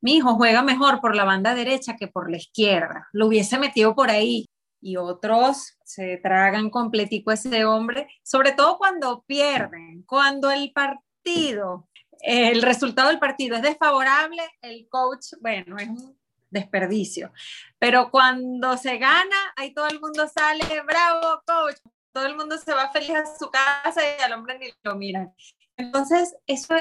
mi 0.00 0.16
hijo 0.16 0.34
juega 0.34 0.62
mejor 0.62 1.00
por 1.00 1.14
la 1.14 1.24
banda 1.24 1.54
derecha 1.54 1.96
que 1.96 2.08
por 2.08 2.30
la 2.30 2.36
izquierda, 2.36 3.08
lo 3.12 3.26
hubiese 3.28 3.58
metido 3.58 3.94
por 3.94 4.10
ahí 4.10 4.46
y 4.80 4.96
otros 4.96 5.78
se 5.82 6.18
tragan 6.18 6.68
completico 6.68 7.32
ese 7.32 7.64
hombre, 7.64 8.08
sobre 8.22 8.52
todo 8.52 8.76
cuando 8.76 9.24
pierden, 9.26 10.02
cuando 10.02 10.50
el 10.50 10.72
partido, 10.72 11.88
el 12.20 12.60
resultado 12.60 13.08
del 13.08 13.18
partido 13.18 13.56
es 13.56 13.62
desfavorable, 13.62 14.42
el 14.60 14.86
coach, 14.90 15.28
bueno, 15.40 15.78
es 15.78 15.88
un 15.88 16.18
desperdicio. 16.54 17.30
Pero 17.78 18.10
cuando 18.10 18.78
se 18.78 18.96
gana, 18.96 19.36
ahí 19.56 19.74
todo 19.74 19.88
el 19.88 20.00
mundo 20.00 20.26
sale, 20.26 20.64
bravo, 20.86 21.42
coach, 21.46 21.76
todo 22.12 22.24
el 22.24 22.36
mundo 22.36 22.56
se 22.56 22.72
va 22.72 22.90
feliz 22.90 23.16
a 23.16 23.36
su 23.38 23.50
casa 23.50 24.00
y 24.00 24.22
al 24.22 24.32
hombre 24.32 24.58
ni 24.58 24.68
lo 24.82 24.96
miran. 24.96 25.34
Entonces, 25.76 26.34
eso 26.46 26.74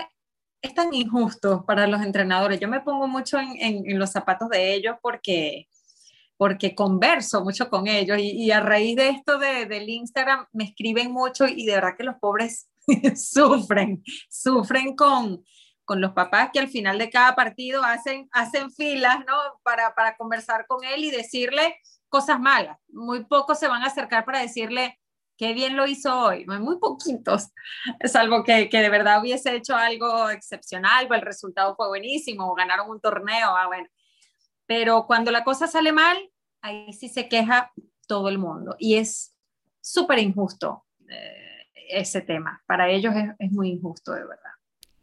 es, 0.62 0.74
tan 0.74 0.94
injusto 0.94 1.66
para 1.66 1.88
los 1.88 2.02
entrenadores. 2.02 2.58
Yo 2.58 2.70
me 2.70 2.80
pongo 2.80 3.06
mucho 3.06 3.38
en, 3.38 3.58
en 3.60 4.00
los 4.00 4.12
zapatos 4.12 4.48
de 4.48 4.74
ellos 4.74 4.96
porque 5.02 5.68
porque 6.38 6.76
converso 6.76 7.44
mucho 7.44 7.70
con 7.70 7.88
ellos 7.88 8.18
y, 8.20 8.52
a 8.52 8.60
raíz 8.60 8.96
de 8.96 9.10
esto 9.10 9.38
de, 9.38 9.66
del 9.66 9.90
Instagram 9.90 10.46
me 10.52 10.66
escriben 10.66 11.12
mucho 11.12 11.46
y 11.48 11.66
de 11.66 11.76
verdad 11.76 11.96
que 11.98 12.04
los 12.04 12.16
pobres 12.16 12.70
sufren, 13.16 14.04
sufren 14.30 14.96
con, 14.96 15.44
con 15.86 16.02
los 16.02 16.14
papás 16.14 16.50
que 16.54 16.60
al 16.60 16.70
final 16.70 16.98
de 16.98 17.10
cada 17.10 17.36
partido 17.36 17.84
hacen, 17.84 18.30
hacen 18.32 18.72
filas, 18.72 19.20
¿no? 19.26 19.36
Para, 19.64 19.94
para 19.96 20.16
conversar 20.16 20.66
con 20.68 20.84
él 20.84 21.04
y 21.04 21.12
decirle 21.12 21.78
cosas 22.10 22.40
malas. 22.40 22.78
Muy 22.90 23.26
pocos 23.26 23.60
se 23.60 23.68
van 23.68 23.84
a 23.84 23.88
acercar 23.88 24.26
para 24.26 24.40
decirle, 24.40 25.00
qué 25.38 25.54
bien 25.54 25.76
lo 25.76 25.88
hizo 25.88 26.18
hoy, 26.18 26.46
muy 26.46 26.78
poquitos, 26.80 27.50
salvo 28.06 28.44
que, 28.44 28.70
que 28.70 28.80
de 28.80 28.90
verdad 28.90 29.22
hubiese 29.22 29.56
hecho 29.56 29.76
algo 29.76 30.30
excepcional, 30.30 31.08
o 31.10 31.14
el 31.14 31.22
resultado 31.22 31.76
fue 31.76 31.88
buenísimo, 31.88 32.50
o 32.50 32.56
ganaron 32.56 32.90
un 32.90 33.02
torneo, 33.02 33.56
ah, 33.56 33.68
bueno, 33.68 33.88
pero 34.66 35.06
cuando 35.06 35.32
la 35.32 35.44
cosa 35.44 35.68
sale 35.68 35.92
mal, 35.92 36.18
ahí 36.62 36.94
sí 36.94 37.10
se 37.10 37.28
queja 37.28 37.72
todo 38.08 38.30
el 38.30 38.38
mundo 38.38 38.76
y 38.80 38.96
es 38.96 39.38
súper 39.82 40.20
injusto 40.20 40.86
eh, 41.10 41.68
ese 41.90 42.22
tema. 42.22 42.64
Para 42.66 42.90
ellos 42.90 43.14
es, 43.40 43.52
muy 43.52 43.70
injusto, 43.70 44.14
de 44.14 44.22
verdad. 44.22 44.53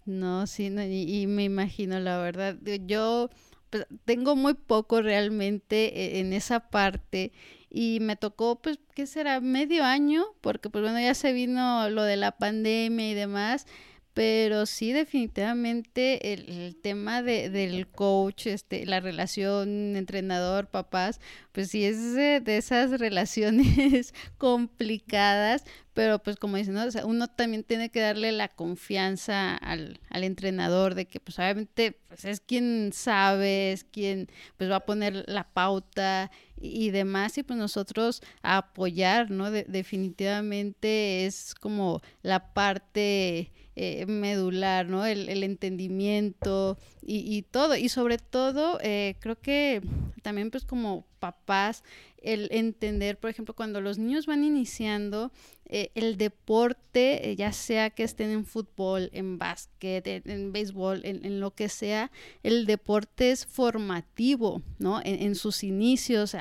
No, 0.05 0.47
sí, 0.47 0.67
y, 0.67 1.27
me 1.27 1.45
imagino, 1.45 2.01
la 2.01 2.19
verdad. 2.19 2.57
Yo 2.87 3.31
pues, 3.71 3.87
tengo 4.05 4.37
muy 4.37 4.55
poco 4.55 5.03
realmente 5.03 6.17
e, 6.17 6.21
en 6.21 6.33
esa 6.33 6.71
parte 6.71 7.33
y 7.71 7.99
me 8.01 8.17
tocó, 8.17 8.61
pues, 8.61 8.79
¿qué 8.95 9.07
será? 9.07 9.41
Medio 9.41 9.85
año, 9.85 10.25
porque 10.41 10.71
pues 10.71 10.83
bueno, 10.83 11.01
ya 11.01 11.15
se 11.15 11.33
vino 11.33 11.89
lo 11.91 12.03
de 12.03 12.17
la 12.17 12.33
pandemia 12.33 13.11
y 13.11 13.15
demás 13.15 13.67
pero 14.13 14.67
sí 14.67 14.93
definitivamente 14.93 16.33
el, 16.33 16.77
tema 16.77 17.23
de, 17.23 17.49
del 17.49 17.87
coach, 17.89 18.47
este, 18.47 18.85
la 18.85 19.01
relación 19.01 19.97
entrenador, 19.97 20.67
papás, 20.67 21.21
pues 21.53 21.71
sí 21.71 21.85
es 21.85 22.15
de, 22.15 22.43
esas 22.47 22.99
relaciones 22.99 24.15
complicadas, 24.39 25.65
pero 25.95 26.21
pues 26.21 26.37
como 26.37 26.57
dicen, 26.57 26.75
¿no? 26.75 26.85
uno 27.05 27.29
también 27.29 27.65
tiene 27.65 27.91
que 27.91 28.01
darle 28.01 28.33
la 28.33 28.49
confianza 28.49 29.57
al, 29.57 30.01
al 30.09 30.25
entrenador 30.25 30.95
de 30.95 31.07
que 31.07 31.21
pues 31.21 31.39
obviamente 31.39 31.99
pues, 32.09 32.25
es 32.25 32.41
quien 32.41 32.93
sabe, 32.93 33.73
es 33.73 33.85
quien 33.85 34.29
pues 34.57 34.71
va 34.71 34.77
a 34.77 34.87
poner 34.87 35.25
la 35.27 35.45
pauta 35.53 36.31
y, 36.61 36.91
demás 36.91 37.39
y 37.39 37.43
pues 37.43 37.59
nosotros 37.59 38.23
apoyar, 38.43 39.31
¿no? 39.31 39.51
definitivamente 39.51 41.27
es 41.27 41.55
como 41.55 42.03
la 42.23 42.53
parte 42.53 43.51
eh, 43.83 44.05
medular, 44.05 44.87
¿no? 44.89 45.07
El, 45.07 45.43
entendimiento 45.43 46.77
y, 47.01 47.43
todo. 47.43 47.77
Y 47.77 47.89
sobre 47.89 48.19
todo, 48.19 48.79
eh, 48.83 49.15
creo 49.21 49.41
que 49.41 49.81
también 50.23 50.51
pues 50.51 50.65
como 50.65 51.07
papás, 51.51 51.83
el 52.23 52.49
entender, 52.51 53.19
por 53.19 53.31
ejemplo, 53.31 53.55
cuando 53.55 53.81
los 53.81 53.99
niños 53.99 54.27
van 54.27 54.45
iniciando, 54.45 55.33
eh, 55.73 55.93
el 55.95 56.17
deporte, 56.17 57.31
eh, 57.31 57.37
ya 57.37 57.53
sea 57.53 57.91
que 57.91 58.03
estén 58.03 58.31
en 58.31 58.45
fútbol, 58.45 59.09
en 59.13 59.39
básquet, 59.39 60.05
en, 60.05 60.51
béisbol, 60.51 61.03
en, 61.05 61.39
lo 61.39 61.55
que 61.55 61.69
sea, 61.69 62.11
el 62.43 62.67
deporte 62.67 63.31
es 63.31 63.47
formativo, 63.47 64.63
¿no? 64.81 65.01
En, 65.05 65.37
sus 65.37 65.63
inicios 65.63 66.35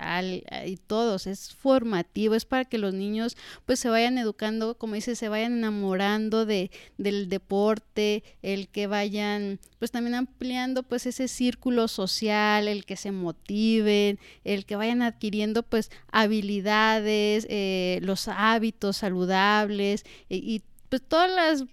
y 0.66 0.78
todos, 0.78 1.28
es 1.28 1.54
formativo, 1.54 2.34
es 2.34 2.46
para 2.46 2.66
que 2.66 2.80
los 2.80 2.96
niños 2.96 3.38
pues 3.68 3.80
se 3.80 3.90
vayan 3.90 4.18
educando, 4.18 4.80
como 4.80 4.96
dice, 4.96 5.16
se 5.16 5.30
vayan 5.30 5.60
enamorando 5.60 6.48
de, 6.48 6.72
del 6.98 7.30
deporte, 7.30 8.24
el 8.42 8.68
que 8.68 8.88
vayan 8.88 9.60
pues 9.78 9.92
también 9.92 10.16
ampliando 10.16 10.84
pues 10.84 11.06
ese 11.06 11.28
círculo 11.28 11.88
social, 11.88 12.68
el 12.68 12.84
que 12.84 12.98
se 12.98 13.12
motiven, 13.12 14.20
el 14.44 14.66
que 14.66 14.76
vayan 14.76 15.04
adquiriendo 15.04 15.62
pues 15.70 15.92
habilidades, 16.12 17.46
eh, 17.50 18.00
los 18.02 18.28
hábitos 18.28 18.98
saludables 18.98 20.04
y, 20.28 20.64
pues 20.90 21.04
todas 21.04 21.30
las 21.30 21.66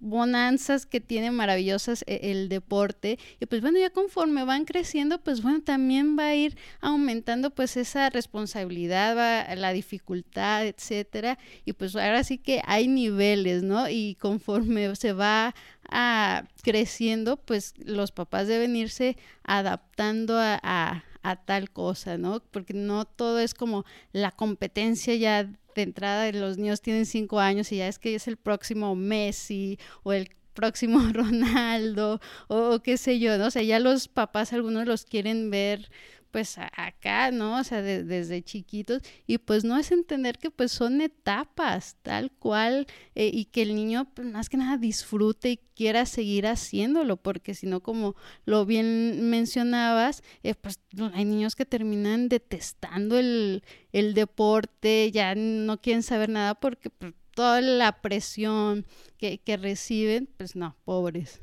bonanzas 0.00 0.86
que 0.86 1.00
tiene 1.00 1.30
maravillosas 1.30 2.04
e, 2.08 2.32
el 2.32 2.48
deporte. 2.48 3.18
Y 3.40 3.46
pues 3.46 3.60
bueno 3.62 3.78
ya 3.78 3.90
conforme 3.90 4.44
van 4.44 4.64
creciendo 4.64 5.20
pues 5.20 5.42
bueno 5.42 5.62
también 5.62 6.18
va 6.18 6.26
a 6.26 6.34
ir 6.34 6.56
aumentando 6.80 7.50
pues 7.50 7.76
esa 7.76 8.10
responsabilidad 8.10 9.16
va, 9.16 9.54
la 9.54 9.72
dificultad 9.72 10.66
etcétera. 10.66 11.38
Y 11.64 11.74
pues 11.74 11.94
ahora 11.94 12.24
sí 12.24 12.38
que 12.38 12.60
hay 12.66 12.88
niveles 12.88 13.62
no 13.62 13.88
y 13.88 14.16
conforme 14.16 14.94
se 14.96 15.12
va 15.12 15.54
a, 15.88 16.44
creciendo 16.62 17.36
pues 17.36 17.74
los 17.78 18.10
papás 18.10 18.48
deben 18.48 18.74
irse 18.74 19.16
adaptando 19.44 20.36
a 20.38 21.04
tal 21.46 21.70
cosa, 21.70 22.18
¿no? 22.18 22.40
Porque 22.50 22.74
no 22.74 23.04
todo 23.04 23.38
es 23.38 23.54
como 23.54 23.84
la 24.12 24.30
competencia 24.30 25.14
ya 25.14 25.44
de 25.44 25.82
entrada, 25.82 26.30
los 26.32 26.58
niños 26.58 26.80
tienen 26.80 27.06
cinco 27.06 27.40
años 27.40 27.72
y 27.72 27.78
ya 27.78 27.88
es 27.88 27.98
que 27.98 28.14
es 28.14 28.28
el 28.28 28.36
próximo 28.36 28.94
Messi 28.94 29.78
o 30.02 30.12
el 30.12 30.30
próximo 30.54 31.00
Ronaldo 31.12 32.20
o, 32.48 32.80
qué 32.80 32.96
sé 32.96 33.18
yo, 33.18 33.36
¿no? 33.38 33.46
O 33.46 33.50
sea, 33.50 33.62
ya 33.62 33.80
los 33.80 34.08
papás 34.08 34.52
algunos 34.52 34.86
los 34.86 35.04
quieren 35.04 35.50
ver 35.50 35.90
pues 36.34 36.58
acá, 36.58 37.30
¿no? 37.30 37.60
O 37.60 37.62
sea, 37.62 37.80
desde 37.80 38.42
chiquitos 38.42 39.02
y 39.24 39.38
pues 39.38 39.62
no 39.62 39.78
es 39.78 39.92
entender 39.92 40.36
que 40.36 40.50
pues 40.50 40.72
son 40.72 41.00
etapas 41.00 41.94
tal 42.02 42.32
cual 42.32 42.88
eh, 43.14 43.30
y 43.32 43.44
que 43.44 43.62
el 43.62 43.76
niño 43.76 44.12
pues, 44.12 44.26
más 44.26 44.48
que 44.48 44.56
nada 44.56 44.76
disfrute 44.76 45.50
y 45.52 45.56
quiera 45.76 46.06
seguir 46.06 46.48
haciéndolo, 46.48 47.18
porque 47.18 47.54
si 47.54 47.68
no, 47.68 47.84
como 47.84 48.16
lo 48.46 48.66
bien 48.66 49.30
mencionabas, 49.30 50.24
eh, 50.42 50.56
pues 50.56 50.80
hay 51.12 51.24
niños 51.24 51.54
que 51.54 51.66
terminan 51.66 52.28
detestando 52.28 53.16
el, 53.16 53.62
el 53.92 54.14
deporte, 54.14 55.12
ya 55.12 55.36
no 55.36 55.80
quieren 55.80 56.02
saber 56.02 56.30
nada 56.30 56.56
porque 56.56 56.90
pues, 56.90 57.14
toda 57.36 57.60
la 57.60 58.02
presión 58.02 58.86
que, 59.18 59.38
que 59.38 59.56
reciben, 59.56 60.28
pues 60.36 60.56
no, 60.56 60.76
pobres. 60.84 61.40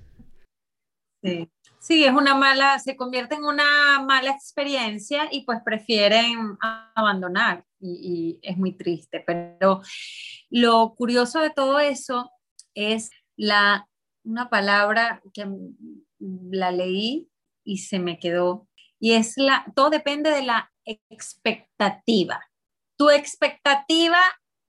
Sí. 1.24 1.50
Sí, 1.82 2.04
es 2.04 2.14
una 2.14 2.36
mala, 2.36 2.78
se 2.78 2.96
convierte 2.96 3.34
en 3.34 3.44
una 3.44 4.04
mala 4.06 4.30
experiencia 4.30 5.28
y 5.32 5.46
pues 5.46 5.62
prefieren 5.66 6.56
abandonar 6.94 7.66
y, 7.80 8.38
es 8.44 8.56
muy 8.56 8.74
triste. 8.78 9.24
Pero 9.26 9.82
lo 10.52 10.94
curioso 10.94 11.40
de 11.40 11.50
todo 11.50 11.80
eso 11.80 12.30
es 12.76 13.10
la, 13.36 13.90
una 14.24 14.48
palabra 14.48 15.24
que 15.34 15.48
la 16.20 16.70
leí 16.70 17.28
y 17.64 17.80
se 17.80 17.98
me 17.98 18.20
quedó 18.20 18.68
y 19.00 19.14
es 19.14 19.34
la, 19.38 19.66
todo 19.76 19.90
depende 19.90 20.30
de 20.30 20.44
la 20.44 20.72
expectativa. 20.86 22.46
Tu 22.96 23.10
expectativa, 23.10 24.20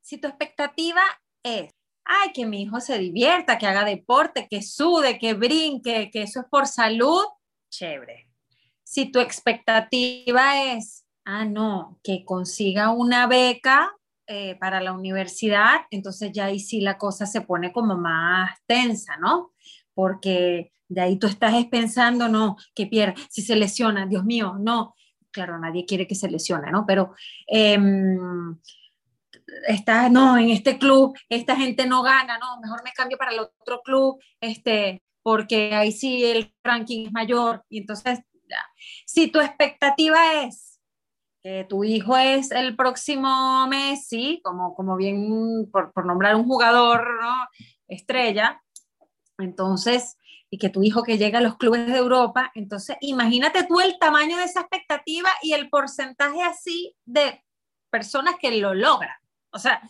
si 0.00 0.16
tu 0.16 0.28
expectativa 0.28 1.02
es 1.42 1.74
ay, 2.04 2.32
que 2.32 2.46
mi 2.46 2.62
hijo 2.62 2.80
se 2.80 2.98
divierta, 2.98 3.58
que 3.58 3.66
haga 3.66 3.84
deporte, 3.84 4.46
que 4.48 4.62
sude, 4.62 5.18
que 5.18 5.34
brinque, 5.34 6.10
que 6.10 6.22
eso 6.22 6.40
es 6.40 6.46
por 6.50 6.66
salud, 6.66 7.24
chévere. 7.70 8.28
Si 8.84 9.10
tu 9.10 9.20
expectativa 9.20 10.74
es, 10.74 11.06
ah, 11.24 11.44
no, 11.44 11.98
que 12.02 12.24
consiga 12.24 12.90
una 12.90 13.26
beca 13.26 13.92
eh, 14.26 14.56
para 14.56 14.80
la 14.80 14.92
universidad, 14.92 15.82
entonces 15.90 16.32
ya 16.32 16.46
ahí 16.46 16.60
sí 16.60 16.80
la 16.80 16.98
cosa 16.98 17.26
se 17.26 17.40
pone 17.40 17.72
como 17.72 17.96
más 17.96 18.50
tensa, 18.66 19.16
¿no? 19.16 19.52
Porque 19.94 20.72
de 20.88 21.00
ahí 21.00 21.18
tú 21.18 21.26
estás 21.26 21.54
pensando, 21.66 22.28
no, 22.28 22.56
que 22.74 22.86
pierda, 22.86 23.14
si 23.30 23.42
se 23.42 23.56
lesiona, 23.56 24.06
Dios 24.06 24.24
mío, 24.24 24.56
no. 24.60 24.94
Claro, 25.30 25.58
nadie 25.58 25.86
quiere 25.86 26.06
que 26.06 26.14
se 26.14 26.30
lesione, 26.30 26.70
¿no? 26.70 26.84
Pero... 26.86 27.14
Em, 27.46 28.58
está, 29.66 30.08
no, 30.08 30.36
en 30.36 30.50
este 30.50 30.78
club 30.78 31.16
esta 31.28 31.56
gente 31.56 31.86
no 31.86 32.02
gana, 32.02 32.38
no, 32.38 32.60
mejor 32.60 32.82
me 32.84 32.92
cambio 32.92 33.18
para 33.18 33.32
el 33.32 33.40
otro 33.40 33.82
club, 33.82 34.20
este, 34.40 35.02
porque 35.22 35.74
ahí 35.74 35.92
sí 35.92 36.24
el 36.24 36.54
ranking 36.62 37.06
es 37.06 37.12
mayor. 37.12 37.64
Y 37.68 37.78
entonces, 37.78 38.20
si 39.06 39.28
tu 39.28 39.40
expectativa 39.40 40.42
es 40.42 40.80
que 41.42 41.66
tu 41.68 41.82
hijo 41.82 42.16
es 42.16 42.50
el 42.52 42.76
próximo 42.76 43.66
Messi, 43.66 44.40
como, 44.44 44.74
como 44.74 44.96
bien 44.96 45.68
por, 45.72 45.92
por 45.92 46.06
nombrar 46.06 46.36
un 46.36 46.44
jugador 46.44 47.20
¿no? 47.20 47.48
estrella, 47.88 48.62
entonces, 49.38 50.16
y 50.50 50.58
que 50.58 50.68
tu 50.68 50.82
hijo 50.82 51.02
que 51.02 51.18
llega 51.18 51.38
a 51.38 51.42
los 51.42 51.56
clubes 51.56 51.86
de 51.86 51.96
Europa, 51.96 52.52
entonces 52.54 52.96
imagínate 53.00 53.64
tú 53.64 53.80
el 53.80 53.98
tamaño 53.98 54.36
de 54.36 54.44
esa 54.44 54.60
expectativa 54.60 55.30
y 55.42 55.54
el 55.54 55.68
porcentaje 55.68 56.42
así 56.42 56.94
de 57.04 57.42
personas 57.90 58.36
que 58.40 58.52
lo 58.58 58.74
logran. 58.74 59.21
O 59.52 59.58
sea, 59.58 59.82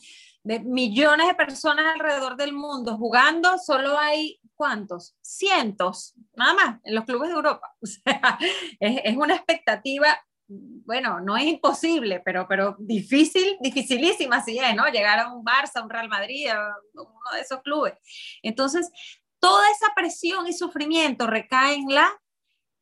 de 0.44 0.60
millones 0.60 1.28
de 1.28 1.34
personas 1.34 1.86
alrededor 1.94 2.36
del 2.36 2.52
mundo 2.52 2.96
jugando, 2.96 3.58
solo 3.58 3.98
hay 3.98 4.40
cuántos? 4.54 5.16
Cientos, 5.22 6.14
nada 6.34 6.54
más, 6.54 6.80
en 6.84 6.94
los 6.94 7.04
clubes 7.04 7.28
de 7.28 7.36
Europa. 7.36 7.74
O 7.82 7.86
sea, 7.86 8.38
es, 8.80 9.16
una 9.16 9.36
expectativa, 9.36 10.18
bueno, 10.48 11.20
no 11.20 11.36
es 11.36 11.44
imposible, 11.44 12.20
pero, 12.24 12.46
pero 12.48 12.76
difícil, 12.78 13.56
dificilísima 13.60 14.42
si 14.42 14.58
es, 14.58 14.74
¿no? 14.74 14.86
Llegar 14.88 15.20
a 15.20 15.32
un 15.32 15.44
Barça, 15.44 15.82
un 15.82 15.90
Real 15.90 16.08
Madrid, 16.08 16.48
uno 16.94 17.30
de 17.34 17.40
esos 17.40 17.62
clubes. 17.62 17.94
Entonces, 18.42 18.90
toda 19.38 19.64
esa 19.70 19.92
presión 19.94 20.46
y 20.46 20.52
sufrimiento 20.52 21.26
recae 21.26 21.74
en 21.74 21.88
la 21.88 22.10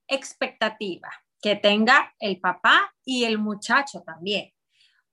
expectativa 0.09 1.11
que 1.43 1.57
tenga 1.57 2.15
el 2.19 2.41
papá 2.41 2.95
y 3.05 3.25
el 3.25 3.39
muchacho 3.39 4.03
también 4.03 4.53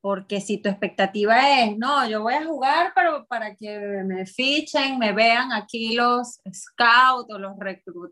porque 0.07 0.39
si 0.39 0.57
tu 0.57 0.69
expectativa 0.69 1.59
es, 1.59 1.77
no, 1.77 2.07
yo 2.07 2.21
voy 2.21 2.35
a 2.35 2.45
jugar 2.45 2.93
para, 2.93 3.25
para 3.25 3.55
que 3.57 3.77
me 4.05 4.25
fichen, 4.25 4.97
me 4.97 5.11
vean 5.11 5.51
aquí 5.51 5.95
los 5.95 6.39
scouts 6.49 7.29
o 7.29 7.37
los, 7.37 7.57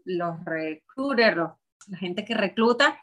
los 0.04 0.36
recruiters, 0.44 1.52
la 1.88 1.98
gente 1.98 2.26
que 2.26 2.34
recluta, 2.34 3.02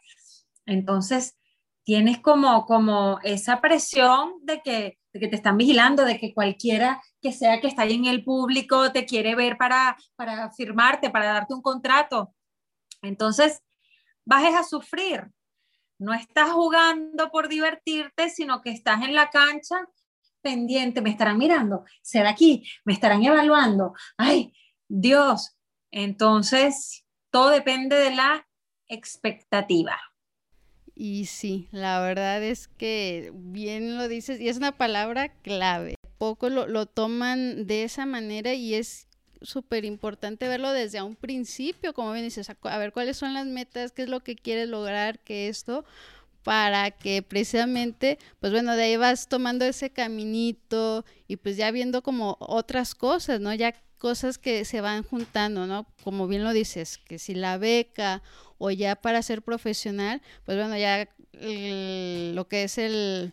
entonces 0.67 1.39
tienes 1.85 2.19
como, 2.19 2.67
como 2.67 3.19
esa 3.23 3.63
presión 3.63 4.35
de 4.43 4.61
que, 4.61 4.99
de 5.15 5.21
que 5.21 5.29
te 5.29 5.37
están 5.37 5.57
vigilando, 5.57 6.05
de 6.05 6.19
que 6.19 6.35
cualquiera 6.35 7.01
que 7.23 7.33
sea 7.33 7.63
que 7.63 7.69
está 7.69 7.85
ahí 7.85 7.95
en 7.95 8.05
el 8.05 8.23
público 8.23 8.93
te 8.93 9.07
quiere 9.07 9.35
ver 9.35 9.57
para, 9.57 9.97
para 10.17 10.51
firmarte, 10.51 11.09
para 11.09 11.33
darte 11.33 11.55
un 11.55 11.63
contrato. 11.63 12.35
Entonces, 13.01 13.63
vas 14.27 14.55
a 14.55 14.63
sufrir, 14.65 15.31
no 16.03 16.13
estás 16.13 16.51
jugando 16.51 17.31
por 17.31 17.49
divertirte, 17.49 18.29
sino 18.29 18.61
que 18.61 18.71
estás 18.71 19.03
en 19.03 19.15
la 19.15 19.31
cancha 19.31 19.89
pendiente, 20.41 21.01
me 21.01 21.11
estarán 21.11 21.39
mirando, 21.39 21.85
será 22.03 22.31
aquí, 22.31 22.69
me 22.85 22.93
estarán 22.93 23.23
evaluando. 23.23 23.95
Ay, 24.17 24.53
Dios. 24.89 25.57
Entonces, 25.93 27.05
todo 27.31 27.51
depende 27.51 27.97
de 27.97 28.15
la 28.15 28.49
expectativa. 28.89 29.99
Y 30.95 31.27
sí, 31.27 31.69
la 31.71 32.01
verdad 32.01 32.43
es 32.43 32.67
que 32.67 33.31
bien 33.35 33.97
lo 33.97 34.09
dices, 34.09 34.41
y 34.41 34.49
es 34.49 34.57
una 34.57 34.73
palabra 34.73 35.29
clave. 35.29 35.95
Poco 36.19 36.49
lo, 36.49 36.67
lo 36.67 36.87
toman 36.87 37.67
de 37.67 37.85
esa 37.85 38.07
manera 38.07 38.55
y 38.55 38.75
es 38.75 39.09
súper 39.43 39.85
importante 39.85 40.49
verlo 40.49 40.73
desde 40.73 41.03
un 41.03 41.17
principio, 41.17 41.95
como 41.95 42.13
bien 42.13 42.25
dices, 42.25 42.49
a, 42.51 42.79
ver 42.79 42.93
cuáles 42.93 43.17
son 43.17 43.35
las 43.35 43.47
metas, 43.47 43.93
qué 43.93 44.03
es 44.03 44.09
lo 44.09 44.21
que 44.21 44.37
quieres 44.37 44.69
lograr, 44.69 45.19
que 45.21 45.49
esto, 45.49 45.85
para 46.43 46.91
que 46.91 47.23
precisamente, 47.23 48.19
pues 48.41 48.53
bueno, 48.53 48.75
de 48.77 48.85
ahí 48.85 48.97
vas 48.97 49.29
tomando 49.29 49.65
ese 49.65 49.91
caminito 49.91 51.05
y 51.29 51.37
pues 51.37 51.57
ya 51.57 51.71
viendo 51.71 52.03
como 52.03 52.37
otras 52.41 52.95
cosas, 52.95 53.41
¿no? 53.41 53.55
Ya 53.55 53.75
cosas 53.99 54.39
que 54.39 54.65
se 54.65 54.81
van 54.81 55.05
juntando, 55.05 55.67
¿no? 55.67 55.87
Como 56.03 56.27
bien 56.27 56.43
lo 56.43 56.53
dices, 56.53 56.99
que 56.99 57.19
si 57.19 57.35
la 57.35 57.59
beca 57.59 58.23
o 58.59 58.71
ya 58.71 58.97
para 58.97 59.23
ser 59.23 59.43
profesional, 59.43 60.23
pues 60.45 60.59
bueno, 60.59 60.77
ya 60.77 61.09
lo 61.33 62.49
que 62.49 62.65
es 62.65 62.79
el, 62.79 63.33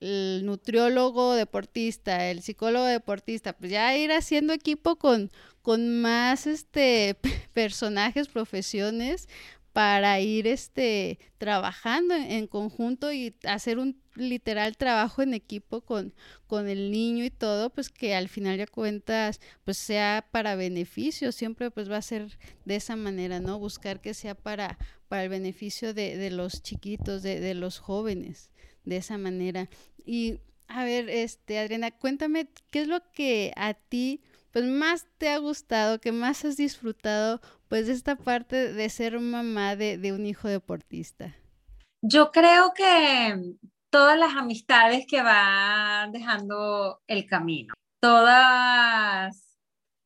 el 0.00 0.42
nutriólogo 0.44 1.34
deportista, 1.34 2.30
el 2.30 2.42
psicólogo 2.42 2.84
deportista, 2.84 3.54
pues 3.54 3.70
ya 3.70 3.96
ir 3.96 4.12
haciendo 4.12 4.52
equipo 4.52 4.96
con, 4.96 5.30
con 5.62 6.00
más 6.00 6.46
este 6.46 7.16
personajes, 7.54 8.28
profesiones, 8.28 9.28
para 9.76 10.20
ir 10.20 10.46
este 10.46 11.18
trabajando 11.36 12.14
en, 12.14 12.46
conjunto 12.46 13.12
y 13.12 13.36
hacer 13.44 13.78
un 13.78 14.00
literal 14.14 14.74
trabajo 14.78 15.20
en 15.20 15.34
equipo 15.34 15.82
con, 15.82 16.14
con 16.46 16.66
el 16.66 16.90
niño 16.90 17.26
y 17.26 17.30
todo, 17.30 17.68
pues 17.68 17.90
que 17.90 18.14
al 18.14 18.30
final 18.30 18.56
ya 18.56 18.66
cuentas, 18.66 19.38
pues 19.64 19.76
sea 19.76 20.26
para 20.30 20.56
beneficio, 20.56 21.30
siempre 21.30 21.70
pues 21.70 21.90
va 21.90 21.98
a 21.98 22.02
ser 22.02 22.38
de 22.64 22.76
esa 22.76 22.96
manera, 22.96 23.38
¿no? 23.40 23.58
Buscar 23.58 24.00
que 24.00 24.14
sea 24.14 24.34
para, 24.34 24.78
para 25.08 25.24
el 25.24 25.28
beneficio 25.28 25.92
de, 25.92 26.16
de 26.16 26.30
los 26.30 26.62
chiquitos, 26.62 27.22
de, 27.22 27.40
de 27.40 27.52
los 27.52 27.78
jóvenes, 27.78 28.50
de 28.86 28.96
esa 28.96 29.18
manera. 29.18 29.68
Y 30.04 30.40
a 30.68 30.84
ver, 30.84 31.10
este, 31.10 31.58
Adriana, 31.58 31.90
cuéntame, 31.90 32.48
¿qué 32.70 32.80
es 32.80 32.88
lo 32.88 33.00
que 33.12 33.52
a 33.56 33.74
ti 33.74 34.22
pues 34.52 34.64
más 34.64 35.06
te 35.18 35.28
ha 35.28 35.36
gustado, 35.36 36.00
que 36.00 36.12
más 36.12 36.46
has 36.46 36.56
disfrutado 36.56 37.42
pues 37.68 37.88
de 37.88 37.92
esta 37.92 38.16
parte 38.16 38.72
de 38.72 38.88
ser 38.88 39.20
mamá 39.20 39.76
de, 39.76 39.98
de 39.98 40.12
un 40.14 40.24
hijo 40.24 40.48
deportista? 40.48 41.36
Yo 42.00 42.30
creo 42.30 42.72
que 42.74 43.38
todas 43.90 44.18
las 44.18 44.34
amistades 44.34 45.04
que 45.06 45.20
van 45.20 46.12
dejando 46.12 47.02
el 47.06 47.26
camino, 47.26 47.74
todas 48.00 49.46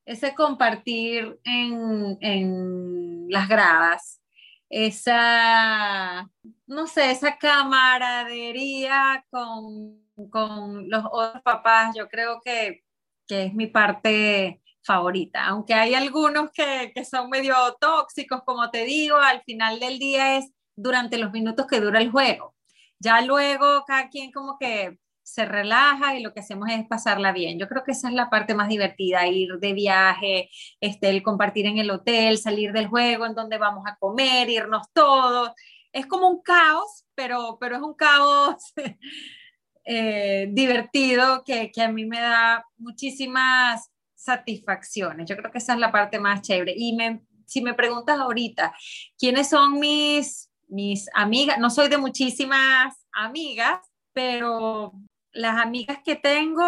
ese 0.05 0.35
compartir 0.35 1.39
en, 1.43 2.17
en 2.21 3.27
las 3.29 3.47
gradas, 3.47 4.21
esa, 4.69 6.29
no 6.71 6.87
sé, 6.87 7.11
esa 7.11 7.37
camaradería 7.37 9.25
con, 9.29 10.01
con 10.29 10.89
los 10.89 11.03
otros 11.11 11.41
papás, 11.43 11.95
yo 11.95 12.07
creo 12.09 12.41
que 12.43 12.83
que 13.31 13.45
es 13.45 13.53
mi 13.53 13.67
parte 13.67 14.61
favorita, 14.83 15.45
aunque 15.45 15.73
hay 15.73 15.93
algunos 15.93 16.51
que, 16.51 16.91
que 16.93 17.05
son 17.05 17.29
medio 17.29 17.55
tóxicos, 17.79 18.41
como 18.45 18.69
te 18.71 18.83
digo, 18.83 19.15
al 19.15 19.41
final 19.43 19.79
del 19.79 19.99
día 19.99 20.37
es 20.37 20.51
durante 20.75 21.17
los 21.17 21.31
minutos 21.31 21.65
que 21.65 21.79
dura 21.79 22.01
el 22.01 22.11
juego. 22.11 22.55
Ya 22.99 23.21
luego 23.21 23.85
cada 23.87 24.09
quien 24.09 24.33
como 24.33 24.57
que 24.59 24.97
se 25.23 25.45
relaja 25.45 26.17
y 26.17 26.23
lo 26.23 26.33
que 26.33 26.41
hacemos 26.41 26.69
es 26.71 26.85
pasarla 26.87 27.31
bien. 27.31 27.57
Yo 27.57 27.69
creo 27.69 27.83
que 27.85 27.93
esa 27.93 28.09
es 28.09 28.15
la 28.15 28.29
parte 28.29 28.53
más 28.53 28.67
divertida, 28.67 29.25
ir 29.27 29.59
de 29.59 29.71
viaje, 29.71 30.49
este, 30.81 31.09
el 31.09 31.23
compartir 31.23 31.67
en 31.67 31.77
el 31.77 31.89
hotel, 31.89 32.37
salir 32.37 32.73
del 32.73 32.87
juego, 32.87 33.25
en 33.25 33.33
donde 33.33 33.57
vamos 33.57 33.85
a 33.87 33.95
comer, 33.95 34.49
irnos 34.49 34.87
todos. 34.91 35.51
Es 35.91 36.05
como 36.05 36.29
un 36.29 36.41
caos, 36.41 37.05
pero, 37.15 37.57
pero 37.59 37.75
es 37.75 37.81
un 37.81 37.93
caos 37.93 38.73
eh, 39.85 40.47
divertido 40.51 41.43
que, 41.43 41.71
que, 41.71 41.81
a 41.81 41.91
mí 41.91 42.05
me 42.05 42.19
da 42.19 42.65
muchísimas 42.77 43.89
satisfacciones. 44.15 45.27
Yo 45.29 45.35
creo 45.35 45.51
que 45.51 45.57
esa 45.57 45.73
es 45.73 45.79
la 45.79 45.91
parte 45.91 46.19
más 46.19 46.41
chévere. 46.41 46.73
Y 46.75 46.95
me, 46.95 47.21
si 47.45 47.61
me 47.61 47.73
preguntas 47.73 48.19
ahorita, 48.19 48.73
¿quiénes 49.17 49.49
son 49.49 49.79
mis, 49.79 50.49
mis 50.67 51.09
amigas? 51.13 51.57
No 51.59 51.69
soy 51.69 51.89
de 51.89 51.97
muchísimas 51.97 53.05
amigas, 53.11 53.79
pero 54.13 54.93
las 55.33 55.59
amigas 55.59 55.99
que 56.05 56.15
tengo 56.15 56.63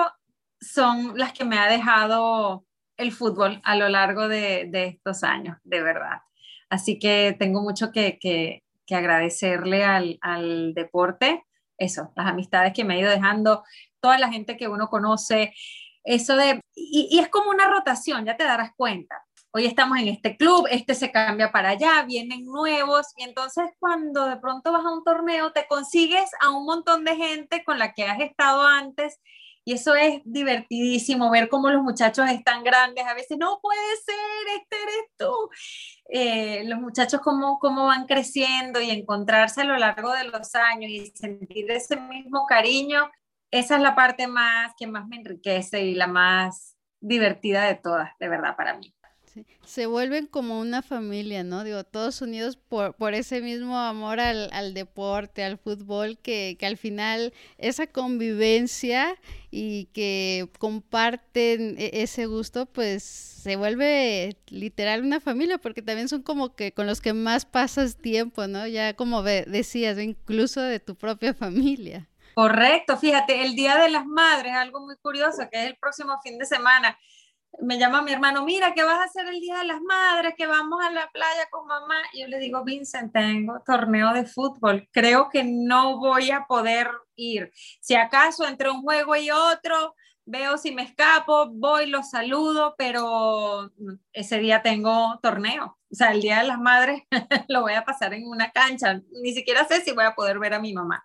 son 0.60 1.18
las 1.18 1.34
que 1.34 1.46
me 1.46 1.58
ha 1.58 1.68
dejado 1.68 2.66
el 2.98 3.12
fútbol 3.12 3.62
a 3.64 3.76
lo 3.76 3.90
largo 3.90 4.28
de, 4.28 4.68
de 4.70 4.86
estos 4.88 5.24
años, 5.24 5.58
de 5.64 5.82
verdad. 5.82 6.22
Así 6.70 6.98
que 7.00 7.36
tengo 7.38 7.62
mucho 7.62 7.92
que, 7.92 8.18
que, 8.20 8.63
que 8.86 8.96
agradecerle 8.96 9.84
al, 9.84 10.18
al 10.22 10.74
deporte 10.74 11.44
eso, 11.78 12.12
las 12.16 12.28
amistades 12.28 12.74
que 12.74 12.84
me 12.84 12.96
ha 12.96 13.00
ido 13.00 13.10
dejando, 13.10 13.64
toda 14.00 14.18
la 14.18 14.32
gente 14.32 14.58
que 14.58 14.68
uno 14.68 14.90
conoce, 14.90 15.54
eso 16.04 16.36
de, 16.36 16.62
y, 16.76 17.20
es 17.20 17.30
como 17.30 17.50
una 17.50 17.68
rotación, 17.68 18.26
ya 18.26 18.38
te 18.38 18.44
darás 18.44 18.72
cuenta. 18.76 19.24
Hoy 19.52 19.66
estamos 19.66 20.00
en 20.00 20.08
este 20.08 20.36
club, 20.36 20.68
este 20.72 20.96
se 20.96 21.12
cambia 21.12 21.52
para 21.52 21.70
allá, 21.70 22.04
vienen 22.08 22.46
nuevos, 22.46 23.08
y 23.18 23.24
entonces 23.24 23.66
cuando 23.80 24.26
de 24.26 24.38
pronto 24.38 24.72
vas 24.72 24.84
a 24.84 24.92
un 24.92 25.04
torneo, 25.04 25.52
te 25.52 25.68
consigues 25.68 26.30
a 26.42 26.50
un 26.50 26.66
montón 26.66 27.04
de 27.06 27.16
gente 27.16 27.64
con 27.64 27.78
la 27.78 27.94
que 27.94 28.06
has 28.06 28.20
estado 28.20 28.66
antes 28.66 29.20
y 29.66 29.74
eso 29.74 29.96
es 29.96 30.22
divertidísimo, 30.26 31.32
ver 31.32 31.50
cómo 31.50 31.70
los 31.70 31.82
muchachos 31.84 32.30
están 32.30 32.64
grandes. 32.64 33.06
A 33.06 33.14
veces, 33.14 33.38
no 33.38 33.60
puede 33.62 33.80
ser, 34.06 34.62
este 34.62 34.76
eres 34.76 35.12
tú. 35.18 35.50
Eh, 36.10 36.64
los 36.66 36.80
muchachos 36.80 37.22
cómo, 37.22 37.60
cómo 37.60 37.86
van 37.86 38.06
creciendo 38.06 38.82
y 38.82 38.92
encontrarse 38.92 39.62
a 39.62 39.66
lo 39.66 39.78
largo 39.78 40.12
de 40.12 40.26
los 40.26 40.54
años 40.56 40.92
y 40.92 41.08
sentir 41.16 41.72
ese 41.72 41.96
mismo 41.98 42.46
cariño. 42.48 43.10
Esa 43.52 43.76
es 43.76 43.82
la 43.82 43.96
parte 43.96 44.28
más 44.28 44.74
que 44.78 44.88
más 44.88 45.08
me 45.08 45.18
enriquece 45.18 45.82
y 45.82 45.96
la 45.96 46.08
más 46.08 46.76
divertida 47.00 47.66
de 47.66 47.76
todas, 47.76 48.12
de 48.20 48.30
verdad, 48.30 48.56
para 48.56 48.78
mí. 48.78 48.93
Se 49.66 49.86
vuelven 49.86 50.28
como 50.28 50.60
una 50.60 50.82
familia, 50.82 51.44
¿no? 51.44 51.64
Digo, 51.64 51.84
todos 51.84 52.22
unidos 52.22 52.58
por, 52.58 52.96
por 52.96 53.14
ese 53.14 53.42
mismo 53.42 53.78
amor 53.78 54.20
al, 54.20 54.50
al 54.52 54.74
deporte, 54.74 55.44
al 55.44 55.58
fútbol, 55.58 56.18
que, 56.18 56.58
que, 56.60 56.66
al 56.66 56.78
final 56.78 57.34
esa 57.58 57.88
convivencia 57.88 59.16
y 59.52 59.86
que 59.94 60.50
comparten 60.60 61.76
e, 61.78 62.02
ese 62.04 62.26
gusto, 62.26 62.66
pues 62.66 63.04
se 63.04 63.56
vuelve 63.56 64.38
literal 64.48 65.04
una 65.04 65.20
familia, 65.20 65.58
porque 65.58 65.82
también 65.82 66.10
son 66.10 66.22
como 66.22 66.56
que 66.56 66.72
con 66.72 66.88
los 66.88 67.02
que 67.02 67.14
más 67.14 67.46
pasas 67.46 67.98
tiempo, 67.98 68.48
¿no? 68.48 68.68
Ya 68.68 68.96
como 68.96 69.24
decías, 69.24 69.98
incluso 70.00 70.62
de 70.62 70.80
tu 70.80 70.96
propia 70.96 71.34
familia. 71.34 72.08
Correcto, 72.36 72.98
fíjate, 72.98 73.44
el 73.44 73.56
Día 73.56 73.78
de 73.78 73.90
las 73.90 74.06
Madres, 74.06 74.54
algo 74.54 74.80
muy 74.80 74.96
curioso, 74.98 75.48
que 75.52 75.62
es 75.62 75.68
el 75.68 75.76
próximo 75.76 76.20
fin 76.24 76.40
de 76.40 76.46
semana 76.46 76.98
me 77.62 77.78
llama 77.78 78.02
mi 78.02 78.12
hermano, 78.12 78.44
mira, 78.44 78.74
¿qué 78.74 78.84
vas 78.84 79.00
a 79.00 79.04
hacer 79.04 79.28
el 79.28 79.40
Día 79.40 79.60
de 79.60 79.66
las 79.66 79.82
Madres? 79.82 80.34
Que 80.38 80.48
vamos 80.48 80.84
a 80.84 80.90
la 80.90 81.10
playa 81.12 81.48
con 81.52 81.68
mamá. 81.68 82.02
Y 82.14 82.22
yo 82.22 82.28
le 82.28 82.40
digo, 82.40 82.64
Vincent, 82.64 83.14
tengo 83.14 83.62
torneo 83.66 84.14
de 84.14 84.26
fútbol. 84.26 84.88
Creo 84.92 85.30
que 85.30 85.44
no 85.44 86.00
voy 86.00 86.32
a 86.32 86.46
poder 86.48 86.90
ir. 87.16 87.52
Si 87.80 87.96
acaso 87.96 88.48
entre 88.48 88.70
un 88.70 88.82
juego 88.82 89.16
y 89.16 89.30
otro, 89.32 89.96
veo 90.26 90.58
si 90.58 90.72
me 90.72 90.84
escapo, 90.84 91.50
voy, 91.52 91.88
los 91.88 92.10
saludo, 92.10 92.76
pero 92.78 93.72
ese 94.14 94.40
día 94.40 94.62
tengo 94.62 95.20
torneo. 95.22 95.78
O 95.92 95.96
sea, 95.96 96.12
el 96.12 96.22
Día 96.22 96.40
de 96.40 96.48
las 96.48 96.60
Madres 96.60 97.04
lo 97.50 97.62
voy 97.62 97.74
a 97.74 97.86
pasar 97.86 98.14
en 98.14 98.28
una 98.28 98.52
cancha. 98.52 99.02
Ni 99.22 99.34
siquiera 99.34 99.68
sé 99.68 99.82
si 99.82 99.92
voy 99.92 100.06
a 100.06 100.16
poder 100.16 100.40
ver 100.40 100.54
a 100.54 100.60
mi 100.60 100.74
mamá. 100.74 101.04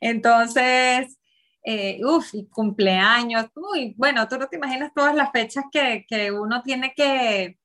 Entonces, 0.00 1.18
eh, 1.64 2.00
uff, 2.04 2.34
y 2.34 2.46
cumpleaños, 2.46 3.46
uy, 3.54 3.94
bueno, 3.96 4.28
tú 4.28 4.38
no 4.38 4.48
te 4.48 4.56
imaginas 4.56 4.92
todas 4.94 5.14
las 5.14 5.32
fechas 5.32 5.64
que, 5.72 6.04
que, 6.08 6.30
uno 6.30 6.62
tiene 6.62 6.92
que 6.94 7.58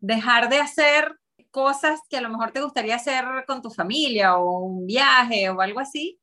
dejar 0.00 0.48
de 0.50 0.58
hacer 0.60 1.18
cosas 1.50 2.00
que 2.10 2.18
a 2.18 2.20
lo 2.20 2.28
mejor 2.28 2.52
te 2.52 2.60
gustaría 2.62 2.96
hacer 2.96 3.24
con 3.46 3.62
tu 3.62 3.70
familia 3.70 4.36
o 4.36 4.60
un 4.60 4.86
viaje 4.86 5.48
o 5.50 5.60
algo 5.60 5.80
así, 5.80 6.20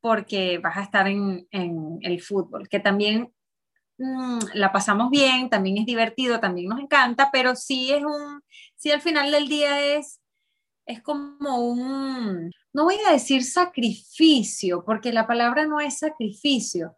porque 0.00 0.58
vas 0.58 0.76
a 0.76 0.82
estar 0.82 1.08
en, 1.08 1.46
en 1.50 1.98
el 2.02 2.20
fútbol, 2.20 2.68
que 2.68 2.80
también 2.80 3.32
mmm, 3.98 4.40
la 4.54 4.72
pasamos 4.72 5.10
bien, 5.10 5.48
también 5.50 5.78
es 5.78 5.86
divertido, 5.86 6.40
también 6.40 6.68
nos 6.68 6.80
encanta, 6.80 7.30
pero 7.32 7.56
sí 7.56 7.92
es 7.92 8.04
un, 8.04 8.42
sí 8.76 8.90
al 8.90 9.00
final 9.00 9.30
del 9.30 9.48
día 9.48 9.96
es, 9.96 10.20
es 10.86 11.02
como 11.02 11.58
un, 11.60 12.50
no 12.72 12.84
voy 12.84 12.96
a 13.06 13.12
decir 13.12 13.44
sacrificio, 13.44 14.84
porque 14.84 15.12
la 15.12 15.26
palabra 15.26 15.66
no 15.66 15.80
es 15.80 15.98
sacrificio, 15.98 16.96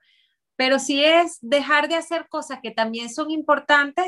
pero 0.56 0.78
sí 0.78 1.04
es 1.04 1.38
dejar 1.40 1.88
de 1.88 1.96
hacer 1.96 2.28
cosas 2.28 2.60
que 2.62 2.70
también 2.70 3.12
son 3.12 3.30
importantes 3.30 4.06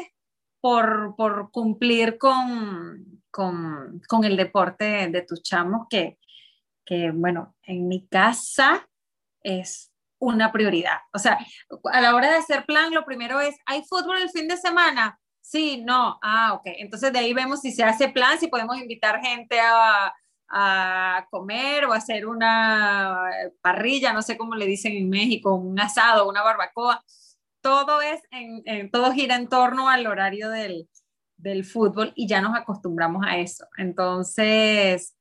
por, 0.60 1.14
por 1.16 1.50
cumplir 1.50 2.18
con, 2.18 3.22
con, 3.30 4.00
con, 4.08 4.24
el 4.24 4.36
deporte 4.36 5.08
de 5.08 5.22
tus 5.22 5.42
chamos, 5.42 5.86
que, 5.90 6.18
que, 6.84 7.10
bueno, 7.10 7.54
en 7.62 7.88
mi 7.88 8.06
casa 8.06 8.88
es 9.42 9.92
una 10.18 10.50
prioridad. 10.52 10.98
O 11.12 11.18
sea, 11.18 11.38
a 11.92 12.00
la 12.00 12.14
hora 12.14 12.30
de 12.30 12.36
hacer 12.36 12.64
plan, 12.64 12.92
lo 12.94 13.04
primero 13.04 13.40
es, 13.40 13.56
¿hay 13.66 13.84
fútbol 13.84 14.18
el 14.18 14.30
fin 14.30 14.48
de 14.48 14.56
semana? 14.56 15.20
Sí, 15.48 15.80
no, 15.84 16.18
ah, 16.22 16.54
ok. 16.54 16.62
Entonces 16.78 17.12
de 17.12 17.20
ahí 17.20 17.32
vemos 17.32 17.60
si 17.60 17.70
se 17.70 17.84
hace 17.84 18.08
plan, 18.08 18.36
si 18.40 18.48
podemos 18.48 18.78
invitar 18.78 19.20
gente 19.20 19.60
a, 19.60 20.12
a 20.48 21.24
comer 21.30 21.84
o 21.84 21.92
hacer 21.92 22.26
una 22.26 23.30
parrilla, 23.62 24.12
no 24.12 24.22
sé 24.22 24.36
cómo 24.36 24.56
le 24.56 24.66
dicen 24.66 24.94
en 24.96 25.08
México, 25.08 25.54
un 25.54 25.78
asado, 25.78 26.28
una 26.28 26.42
barbacoa. 26.42 27.00
Todo, 27.60 28.02
es 28.02 28.20
en, 28.32 28.90
todo 28.90 29.12
gira 29.12 29.36
en 29.36 29.48
torno 29.48 29.88
al 29.88 30.08
horario 30.08 30.50
del, 30.50 30.88
del, 31.36 31.64
fútbol 31.64 32.12
y 32.16 32.26
ya 32.26 32.40
nos 32.40 32.56
acostumbramos 32.56 33.24
a 33.24 33.38
eso. 33.38 33.66
Entonces, 33.78 35.16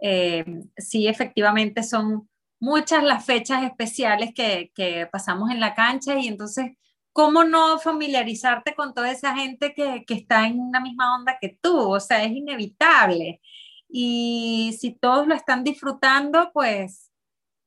eh, 0.00 0.44
sí 0.76 1.08
efectivamente 1.08 1.82
son 1.82 2.28
muchas 2.60 3.02
las 3.02 3.24
fechas 3.24 3.64
especiales 3.64 4.30
que, 4.34 4.70
que, 4.72 5.08
pasamos 5.10 5.50
en 5.50 5.58
la 5.58 5.74
cancha 5.74 6.16
y 6.16 6.28
entonces, 6.28 6.76
¿cómo 7.14 7.44
no 7.44 7.78
familiarizarte 7.78 8.74
con 8.74 8.92
toda 8.92 9.10
esa 9.10 9.34
gente 9.36 9.72
que, 9.74 10.04
que 10.06 10.14
está 10.14 10.46
en 10.46 10.70
la 10.72 10.80
misma 10.80 11.16
onda 11.16 11.38
que 11.40 11.58
tú? 11.62 11.92
O 11.94 12.00
sea, 12.00 12.24
es 12.24 12.32
inevitable. 12.32 13.40
Y 13.88 14.76
si 14.80 14.92
todos 14.92 15.26
lo 15.26 15.34
están 15.34 15.64
disfrutando, 15.64 16.50
pues 16.52 17.12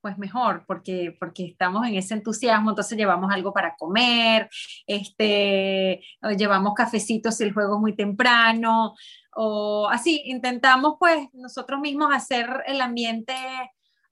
pues 0.01 0.17
mejor, 0.17 0.63
porque, 0.65 1.15
porque 1.19 1.45
estamos 1.45 1.85
en 1.85 1.95
ese 1.95 2.13
entusiasmo, 2.13 2.69
entonces 2.69 2.97
llevamos 2.97 3.29
algo 3.33 3.51
para 3.53 3.75
comer, 3.75 4.49
este, 4.85 6.01
llevamos 6.37 6.73
cafecitos 6.75 7.35
si 7.35 7.43
el 7.43 7.53
juego 7.53 7.75
es 7.75 7.81
muy 7.81 7.95
temprano, 7.95 8.95
o 9.35 9.89
así, 9.91 10.21
intentamos 10.25 10.95
pues 10.99 11.27
nosotros 11.33 11.81
mismos 11.81 12.13
hacer 12.13 12.47
el 12.67 12.79
ambiente 12.79 13.33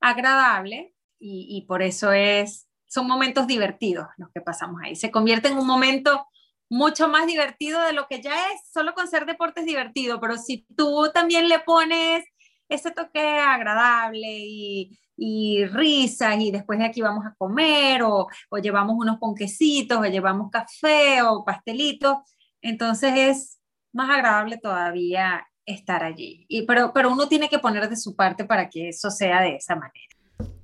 agradable 0.01 0.93
y, 1.19 1.47
y 1.49 1.65
por 1.65 1.81
eso 1.81 2.11
es, 2.11 2.67
son 2.95 3.07
momentos 3.07 3.45
divertidos 3.45 4.07
los 4.15 4.29
que 4.33 4.39
pasamos 4.39 4.81
ahí, 4.81 4.95
se 4.95 5.11
convierte 5.11 5.49
en 5.49 5.57
un 5.57 5.67
momento 5.67 6.27
mucho 6.69 7.09
más 7.09 7.27
divertido 7.27 7.81
de 7.81 7.91
lo 7.91 8.07
que 8.07 8.21
ya 8.21 8.33
es, 8.51 8.71
solo 8.71 8.93
con 8.93 9.09
ser 9.09 9.25
deportes 9.25 9.65
divertido, 9.65 10.21
pero 10.21 10.37
si 10.37 10.65
tú 10.77 11.11
también 11.13 11.49
le 11.49 11.59
pones 11.59 12.23
ese 12.69 12.91
toque 12.91 13.19
agradable 13.19 14.27
y, 14.29 14.97
y 15.17 15.65
risas 15.65 16.39
y 16.39 16.51
después 16.51 16.79
de 16.79 16.85
aquí 16.85 17.01
vamos 17.01 17.25
a 17.25 17.35
comer 17.37 18.01
o, 18.03 18.27
o, 18.49 18.57
llevamos 18.57 18.95
unos 18.97 19.17
ponquecitos 19.19 19.99
o 19.99 20.05
llevamos 20.05 20.49
café 20.49 21.21
o 21.21 21.43
pastelitos. 21.43 22.17
Entonces 22.61 23.11
es 23.15 23.59
más 23.93 24.09
agradable 24.09 24.57
todavía 24.57 25.45
estar 25.65 26.03
allí. 26.03 26.45
Y, 26.47 26.63
pero, 26.63 26.93
pero 26.93 27.11
uno 27.11 27.27
tiene 27.27 27.49
que 27.49 27.59
poner 27.59 27.89
de 27.89 27.97
su 27.97 28.15
parte 28.15 28.45
para 28.45 28.69
que 28.69 28.89
eso 28.89 29.11
sea 29.11 29.41
de 29.41 29.57
esa 29.57 29.75
manera. 29.75 30.14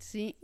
Sí, 0.02 0.36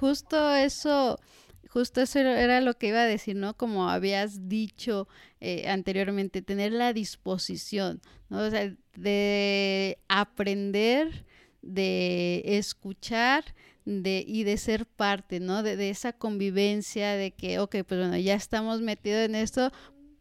justo 0.00 0.54
eso, 0.56 1.20
justo 1.68 2.00
eso 2.02 2.18
era 2.18 2.60
lo 2.60 2.74
que 2.74 2.88
iba 2.88 3.00
a 3.00 3.06
decir, 3.06 3.36
¿no? 3.36 3.56
Como 3.56 3.88
habías 3.88 4.48
dicho 4.48 5.06
eh, 5.40 5.68
anteriormente, 5.68 6.42
tener 6.42 6.72
la 6.72 6.92
disposición, 6.92 8.02
¿no? 8.28 8.38
O 8.44 8.50
sea, 8.50 8.74
de 8.96 9.98
aprender 10.08 11.24
de 11.62 12.42
escuchar 12.44 13.44
de, 13.84 14.24
y 14.26 14.44
de 14.44 14.56
ser 14.56 14.84
parte, 14.84 15.40
¿no? 15.40 15.62
De, 15.62 15.76
de, 15.76 15.90
esa 15.90 16.12
convivencia 16.12 17.12
de 17.12 17.30
que, 17.30 17.60
ok, 17.60 17.76
pues 17.86 18.00
bueno, 18.00 18.16
ya 18.18 18.34
estamos 18.34 18.80
metidos 18.80 19.26
en 19.26 19.36
esto, 19.36 19.72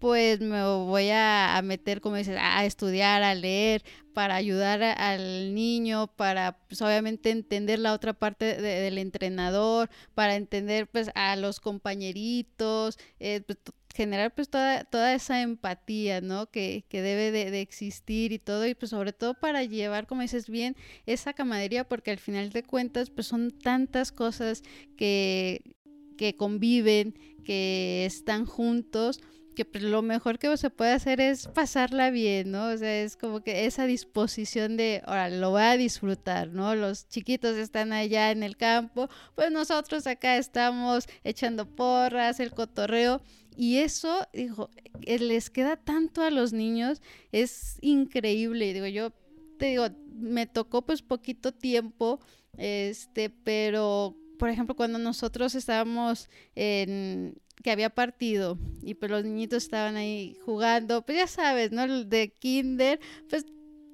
pues 0.04 0.42
me 0.42 0.62
voy 0.66 1.12
a, 1.14 1.62
meter, 1.64 2.02
como 2.02 2.18
dices, 2.18 2.38
a 2.38 2.66
estudiar, 2.66 3.24
a 3.24 3.36
leer, 3.36 3.86
para 4.14 4.36
ayudar 4.36 4.84
al 4.84 5.56
niño, 5.56 6.08
para 6.08 6.58
pues 6.68 6.82
obviamente 6.82 7.30
entender 7.30 7.80
la 7.80 7.94
otra 7.94 8.12
parte 8.12 8.62
de, 8.62 8.82
del 8.82 8.98
entrenador, 8.98 9.90
para 10.14 10.36
entender 10.36 10.88
pues 10.88 11.10
a 11.16 11.38
los 11.38 11.62
compañeritos, 11.62 13.00
eh, 13.22 13.44
pues, 13.48 13.60
generar 13.96 14.36
pues 14.36 14.50
toda, 14.50 14.84
toda 14.84 15.16
esa 15.16 15.42
empatía, 15.42 16.20
¿no? 16.20 16.48
Que, 16.48 16.84
que 16.90 17.02
debe 17.02 17.32
de, 17.32 17.62
existir 17.62 18.34
y 18.34 18.40
todo, 18.40 18.68
y 18.68 18.76
pues 18.76 18.90
sobre 18.90 19.14
todo 19.14 19.36
para 19.36 19.64
llevar, 19.64 20.06
como 20.06 20.22
dices 20.22 20.50
bien, 20.50 20.76
esa 21.06 21.32
camaradería, 21.32 21.88
porque 21.88 22.12
al 22.12 22.20
final 22.20 22.50
de 22.50 22.64
cuentas 22.64 23.10
pues 23.10 23.28
son 23.28 23.52
tantas 23.52 24.12
cosas 24.12 24.64
que, 24.98 25.78
que 26.18 26.36
conviven, 26.36 27.18
que 27.46 28.06
están 28.06 28.46
juntos, 28.46 29.22
que 29.54 29.68
lo 29.80 30.02
mejor 30.02 30.40
que 30.40 30.56
se 30.58 30.70
puede 30.70 30.92
hacer 30.92 31.22
es 31.22 31.48
pasarla 31.48 32.10
bien, 32.10 32.52
¿no? 32.52 32.68
O 32.68 32.78
sea, 32.78 33.02
es 33.02 33.16
como 33.16 33.42
que 33.42 33.66
esa 33.66 33.86
disposición 33.86 34.78
de, 34.78 35.02
ahora, 35.06 35.30
lo 35.30 35.52
voy 35.52 35.62
a 35.62 35.78
disfrutar, 35.78 36.50
¿no? 36.50 36.76
Los 36.76 37.08
chiquitos 37.08 37.56
están 37.58 37.94
allá 37.94 38.32
en 38.32 38.44
el 38.44 38.58
campo, 38.58 39.10
pues 39.36 39.52
nosotros 39.52 40.08
acá 40.08 40.38
estamos 40.38 41.06
echando 41.24 41.66
porras, 41.66 42.40
el 42.40 42.52
cotorreo, 42.52 43.22
y 43.56 43.78
eso, 43.78 44.28
digo, 44.34 44.70
eh, 45.06 45.20
les 45.20 45.50
queda 45.50 45.76
tanto 45.78 46.22
a 46.22 46.32
los 46.32 46.54
niños, 46.54 47.02
es 47.32 47.78
increíble. 47.82 48.74
Digo, 48.74 48.88
yo 48.88 49.12
te 49.58 49.68
digo, 49.68 49.88
me 50.16 50.48
tocó 50.48 50.82
pues 50.84 51.02
poquito 51.02 51.52
tiempo, 51.52 52.20
este, 52.58 53.30
pero 53.30 54.16
por 54.44 54.50
ejemplo, 54.50 54.76
cuando 54.76 55.00
nosotros 55.00 55.56
estábamos 55.56 56.30
en 56.54 57.42
que 57.64 57.72
había 57.72 57.90
partido 57.90 58.60
y 58.82 58.94
pues 58.96 59.10
los 59.10 59.24
niñitos 59.24 59.64
estaban 59.64 59.96
ahí 59.96 60.38
jugando, 60.44 61.02
pues 61.06 61.18
ya 61.18 61.28
sabes, 61.28 61.72
¿no? 61.72 62.04
De 62.04 62.34
kinder, 62.34 63.00
pues 63.30 63.46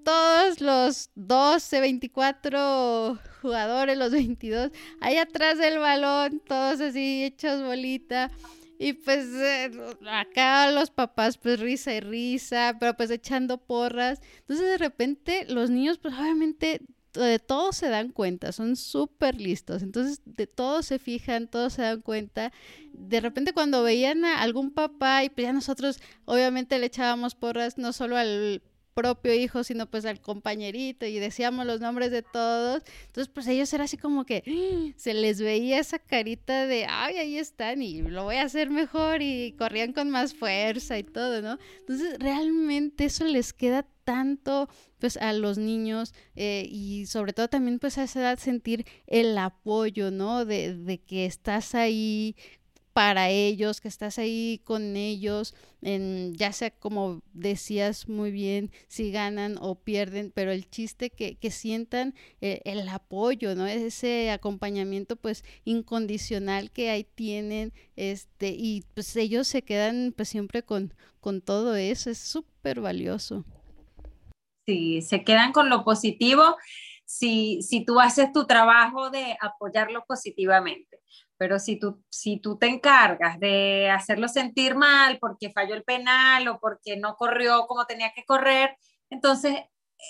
todos 0.03 0.59
los 0.59 1.11
12, 1.13 1.81
24 1.81 3.19
jugadores, 3.43 3.95
los 3.95 4.09
22, 4.09 4.71
ahí 5.01 5.17
atrás 5.17 5.59
del 5.59 5.77
balón, 5.77 6.41
todos 6.47 6.81
así 6.81 7.25
hechos 7.25 7.61
bolita. 7.61 8.31
Y 8.79 8.93
pues 8.93 9.27
eh, 9.31 9.69
acá 10.09 10.71
los 10.71 10.89
papás 10.89 11.37
pues 11.37 11.59
risa 11.59 11.93
y 11.93 11.99
risa, 11.99 12.75
pero 12.79 12.97
pues 12.97 13.11
echando 13.11 13.59
porras. 13.59 14.19
Entonces 14.39 14.65
de 14.65 14.77
repente 14.79 15.45
los 15.47 15.69
niños 15.69 15.99
pues 15.99 16.15
obviamente 16.15 16.81
de 17.13 17.39
todo 17.39 17.71
se 17.71 17.89
dan 17.89 18.11
cuenta, 18.11 18.51
son 18.51 18.75
súper 18.75 19.39
listos. 19.39 19.81
Entonces 19.81 20.21
de 20.25 20.47
todo 20.47 20.83
se 20.83 20.99
fijan, 20.99 21.47
todos 21.47 21.73
se 21.73 21.81
dan 21.81 22.01
cuenta. 22.01 22.51
De 22.93 23.19
repente 23.19 23.53
cuando 23.53 23.83
veían 23.83 24.25
a 24.25 24.41
algún 24.41 24.71
papá 24.71 25.23
y 25.23 25.29
pues 25.29 25.45
ya 25.45 25.53
nosotros 25.53 25.99
obviamente 26.25 26.77
le 26.79 26.87
echábamos 26.87 27.35
porras 27.35 27.77
no 27.77 27.93
solo 27.93 28.17
al 28.17 28.61
propio 28.93 29.33
hijo, 29.33 29.63
sino 29.63 29.89
pues 29.89 30.05
al 30.05 30.21
compañerito 30.21 31.05
y 31.05 31.19
decíamos 31.19 31.65
los 31.65 31.79
nombres 31.81 32.11
de 32.11 32.21
todos. 32.21 32.83
Entonces, 33.07 33.31
pues 33.33 33.47
ellos 33.47 33.71
era 33.73 33.85
así 33.85 33.97
como 33.97 34.25
que 34.25 34.43
se 34.97 35.13
les 35.13 35.41
veía 35.41 35.79
esa 35.79 35.99
carita 35.99 36.67
de, 36.67 36.85
ay, 36.87 37.17
ahí 37.17 37.37
están 37.37 37.81
y 37.81 38.01
lo 38.01 38.25
voy 38.25 38.35
a 38.35 38.43
hacer 38.43 38.69
mejor 38.69 39.21
y 39.21 39.53
corrían 39.57 39.93
con 39.93 40.09
más 40.09 40.33
fuerza 40.33 40.97
y 40.97 41.03
todo, 41.03 41.41
¿no? 41.41 41.57
Entonces, 41.79 42.17
realmente 42.19 43.05
eso 43.05 43.25
les 43.25 43.53
queda 43.53 43.85
tanto 44.03 44.69
pues 44.97 45.17
a 45.17 45.33
los 45.33 45.57
niños 45.57 46.15
eh, 46.35 46.67
y 46.67 47.05
sobre 47.05 47.31
todo 47.31 47.47
también 47.47 47.77
pues 47.77 47.97
a 47.99 48.03
esa 48.03 48.19
edad 48.19 48.39
sentir 48.39 48.85
el 49.05 49.37
apoyo, 49.37 50.09
¿no? 50.09 50.45
De, 50.45 50.75
de 50.75 50.97
que 50.97 51.25
estás 51.25 51.75
ahí 51.75 52.35
para 52.93 53.29
ellos, 53.29 53.81
que 53.81 53.87
estás 53.87 54.19
ahí 54.19 54.61
con 54.63 54.95
ellos, 54.95 55.55
ya 55.81 56.51
sea 56.51 56.71
como 56.71 57.21
decías 57.33 58.09
muy 58.09 58.31
bien, 58.31 58.71
si 58.87 59.11
ganan 59.11 59.57
o 59.61 59.75
pierden, 59.75 60.31
pero 60.33 60.51
el 60.51 60.69
chiste 60.69 61.09
que, 61.09 61.35
que 61.35 61.51
sientan 61.51 62.13
eh, 62.41 62.61
el 62.65 62.87
apoyo, 62.89 63.55
¿no? 63.55 63.65
Ese 63.67 64.31
acompañamiento 64.31 65.15
pues 65.15 65.43
incondicional 65.63 66.71
que 66.71 66.89
ahí 66.89 67.03
tienen, 67.03 67.73
este, 67.95 68.49
y 68.49 68.83
pues 68.93 69.15
ellos 69.15 69.47
se 69.47 69.61
quedan 69.61 70.13
pues 70.15 70.29
siempre 70.29 70.63
con, 70.63 70.93
con 71.21 71.41
todo 71.41 71.75
eso, 71.75 72.09
es 72.09 72.17
súper 72.17 72.81
valioso. 72.81 73.45
Sí, 74.65 75.01
se 75.01 75.23
quedan 75.23 75.51
con 75.51 75.69
lo 75.69 75.83
positivo 75.83 76.57
si, 77.05 77.61
si 77.63 77.85
tú 77.85 77.99
haces 77.99 78.31
tu 78.31 78.45
trabajo 78.45 79.09
de 79.09 79.35
apoyarlo 79.41 80.03
positivamente 80.05 80.99
pero 81.39 81.57
si 81.57 81.79
tú, 81.79 82.03
si 82.09 82.37
tú 82.37 82.57
te 82.57 82.67
encargas 82.67 83.39
de 83.39 83.89
hacerlo 83.89 84.27
sentir 84.27 84.75
mal 84.75 85.17
porque 85.19 85.51
falló 85.51 85.73
el 85.73 85.85
penal 85.85 86.49
o 86.49 86.59
porque 86.59 86.97
no 86.97 87.15
corrió 87.15 87.65
como 87.65 87.85
tenía 87.85 88.11
que 88.13 88.25
correr, 88.25 88.75
entonces 89.09 89.55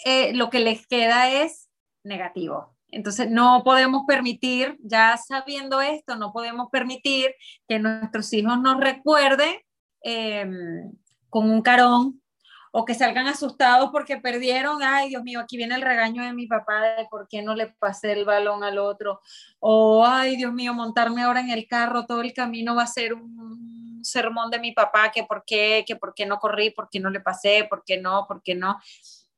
eh, 0.05 0.33
lo 0.33 0.49
que 0.49 0.59
les 0.59 0.87
queda 0.87 1.29
es 1.29 1.69
negativo. 2.03 2.75
Entonces 2.87 3.29
no 3.29 3.61
podemos 3.63 4.05
permitir, 4.07 4.77
ya 4.81 5.17
sabiendo 5.17 5.81
esto, 5.81 6.15
no 6.15 6.33
podemos 6.33 6.69
permitir 6.71 7.35
que 7.67 7.77
nuestros 7.77 8.33
hijos 8.33 8.59
nos 8.59 8.79
recuerden 8.79 9.55
em, 10.01 10.91
con 11.29 11.51
un 11.51 11.61
carón 11.61 12.23
o 12.71 12.85
que 12.85 12.93
salgan 12.93 13.27
asustados 13.27 13.89
porque 13.91 14.17
perdieron, 14.17 14.83
ay 14.83 15.09
Dios 15.09 15.23
mío, 15.23 15.39
aquí 15.39 15.57
viene 15.57 15.75
el 15.75 15.81
regaño 15.81 16.23
de 16.23 16.33
mi 16.33 16.47
papá 16.47 16.81
de 16.81 17.07
por 17.09 17.27
qué 17.27 17.41
no 17.41 17.55
le 17.55 17.67
pasé 17.67 18.11
el 18.13 18.25
balón 18.25 18.63
al 18.63 18.77
otro, 18.77 19.21
o 19.59 20.05
ay 20.05 20.35
Dios 20.35 20.53
mío, 20.53 20.73
montarme 20.73 21.23
ahora 21.23 21.39
en 21.41 21.49
el 21.49 21.67
carro, 21.67 22.05
todo 22.05 22.21
el 22.21 22.33
camino 22.33 22.75
va 22.75 22.83
a 22.83 22.87
ser 22.87 23.13
un 23.13 24.03
sermón 24.03 24.49
de 24.49 24.59
mi 24.59 24.71
papá, 24.71 25.11
que 25.11 25.23
por 25.23 25.43
qué, 25.45 25.83
que 25.85 25.95
por 25.95 26.13
qué 26.13 26.25
no 26.25 26.39
corrí, 26.39 26.71
por 26.71 26.89
qué 26.89 26.99
no 26.99 27.09
le 27.09 27.19
pasé, 27.19 27.65
por 27.69 27.83
qué 27.83 27.99
no, 27.99 28.25
por 28.27 28.41
qué 28.41 28.55
no. 28.55 28.79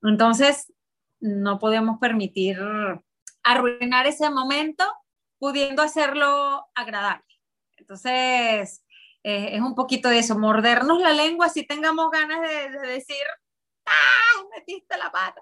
Entonces, 0.04 0.72
no 1.20 1.60
podemos 1.60 2.00
permitir 2.00 2.60
arruinar 3.44 4.08
ese 4.08 4.30
momento 4.30 4.84
pudiendo 5.40 5.82
hacerlo 5.82 6.68
agradable. 6.76 7.26
Entonces, 7.78 8.84
eh, 9.24 9.56
es 9.56 9.62
un 9.62 9.76
poquito 9.76 10.10
de 10.10 10.20
eso, 10.20 10.38
mordernos 10.38 11.00
la 11.00 11.12
lengua 11.12 11.50
si 11.50 11.66
tengamos 11.66 12.10
ganas 12.12 12.42
de, 12.42 12.70
de 12.70 12.88
decir, 12.88 13.24
¡ah! 13.86 14.44
Metiste 14.56 14.98
la 14.98 15.12
pata. 15.12 15.42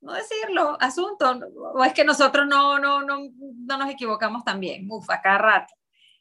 No 0.00 0.12
decirlo, 0.12 0.76
asunto, 0.80 1.40
o 1.74 1.82
es 1.82 1.94
que 1.94 2.04
nosotros 2.04 2.46
no, 2.46 2.78
no, 2.78 3.02
no, 3.02 3.20
no 3.38 3.78
nos 3.78 3.88
equivocamos 3.88 4.44
también, 4.44 4.86
uf, 4.90 5.08
a 5.08 5.22
cada 5.22 5.38
rato. 5.38 5.74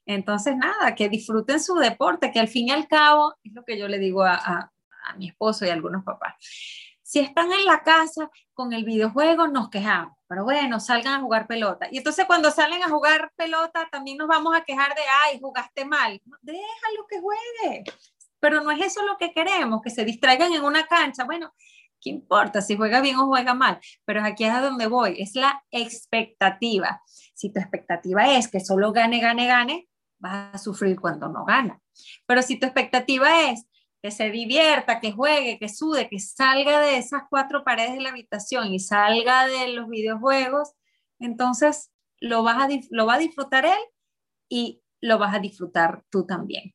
Entonces, 0.06 0.56
nada, 0.56 0.96
que 0.96 1.10
disfruten 1.10 1.60
su 1.60 1.76
deporte, 1.76 2.32
que 2.32 2.40
al 2.40 2.48
fin 2.48 2.70
y 2.70 2.72
al 2.72 2.88
cabo, 2.88 3.36
es 3.44 3.54
lo 3.54 3.64
que 3.66 3.78
yo 3.78 3.90
le 3.90 4.00
digo 4.00 4.24
a, 4.24 4.36
a, 4.36 4.72
a 5.06 5.16
mi 5.18 5.28
esposo 5.28 5.66
y 5.66 5.70
a 5.70 5.74
algunos 5.74 6.04
papás, 6.04 6.36
Si 7.14 7.20
están 7.20 7.54
en 7.54 7.64
la 7.66 7.84
casa 7.84 8.32
con 8.56 8.74
el 8.74 8.86
videojuego, 8.86 9.46
nos 9.46 9.70
quejamos. 9.70 10.18
Pero 10.28 10.46
bueno, 10.46 10.80
salgan 10.80 11.14
a 11.14 11.22
jugar 11.22 11.46
pelota. 11.46 11.88
Y 11.92 12.00
entonces 12.00 12.26
cuando 12.26 12.50
salen 12.50 12.82
a 12.82 12.90
jugar 12.90 13.32
pelota, 13.36 13.88
también 13.92 14.18
nos 14.18 14.28
vamos 14.28 14.56
a 14.56 14.64
quejar 14.64 14.96
de, 14.96 15.02
ay, 15.22 15.40
jugaste 15.40 15.86
mal. 15.86 16.20
Déjalo 16.42 17.06
que 17.08 17.22
juegue. 17.22 17.84
Pero 18.40 18.62
no 18.62 18.72
es 18.72 18.82
eso 18.82 19.06
lo 19.06 19.16
que 19.18 19.32
queremos, 19.32 19.84
que 19.84 19.92
se 19.92 20.06
distraigan 20.06 20.54
en 20.54 20.64
una 20.64 20.88
cancha. 20.88 21.24
Bueno, 21.24 21.54
¿qué 22.02 22.10
importa 22.10 22.64
si 22.64 22.76
juega 22.76 23.00
bien 23.00 23.18
o 23.18 23.28
juega 23.28 23.54
mal? 23.54 23.80
Pero 24.06 24.24
aquí 24.24 24.46
es 24.46 24.52
a 24.52 24.62
donde 24.62 24.88
voy, 24.88 25.22
es 25.22 25.36
la 25.36 25.64
expectativa. 25.70 27.04
Si 27.06 27.54
tu 27.54 27.60
expectativa 27.60 28.26
es 28.36 28.48
que 28.48 28.60
solo 28.60 28.92
gane, 28.92 29.20
gane, 29.20 29.46
gane, 29.46 29.88
vas 30.18 30.56
a 30.56 30.58
sufrir 30.58 31.00
cuando 31.00 31.30
no 31.30 31.46
gana. 31.46 31.80
Pero 32.26 32.42
si 32.42 32.58
tu 32.58 32.66
expectativa 32.66 33.52
es 33.52 33.68
que 34.04 34.12
se 34.12 34.30
divierta, 34.32 35.00
que 35.00 35.14
juegue, 35.14 35.58
que 35.58 35.70
sude, 35.70 36.10
que 36.10 36.20
salga 36.20 36.82
de 36.82 36.98
esas 36.98 37.24
cuatro 37.30 37.64
paredes 37.64 37.94
de 37.94 38.02
la 38.02 38.10
habitación 38.10 38.74
y 38.74 38.80
salga 38.80 39.48
de 39.48 39.70
los 39.70 39.88
videojuegos, 39.88 40.74
entonces 41.20 41.90
lo, 42.20 42.44
vas 42.44 42.58
a, 42.58 42.68
lo 42.92 43.06
va 43.06 43.16
a 43.16 43.20
disfrutar 43.20 43.66
él 43.66 43.80
y 44.50 44.82
lo 45.00 45.20
vas 45.20 45.34
a 45.34 45.40
disfrutar 45.40 46.04
tú 46.10 46.26
también. 46.26 46.74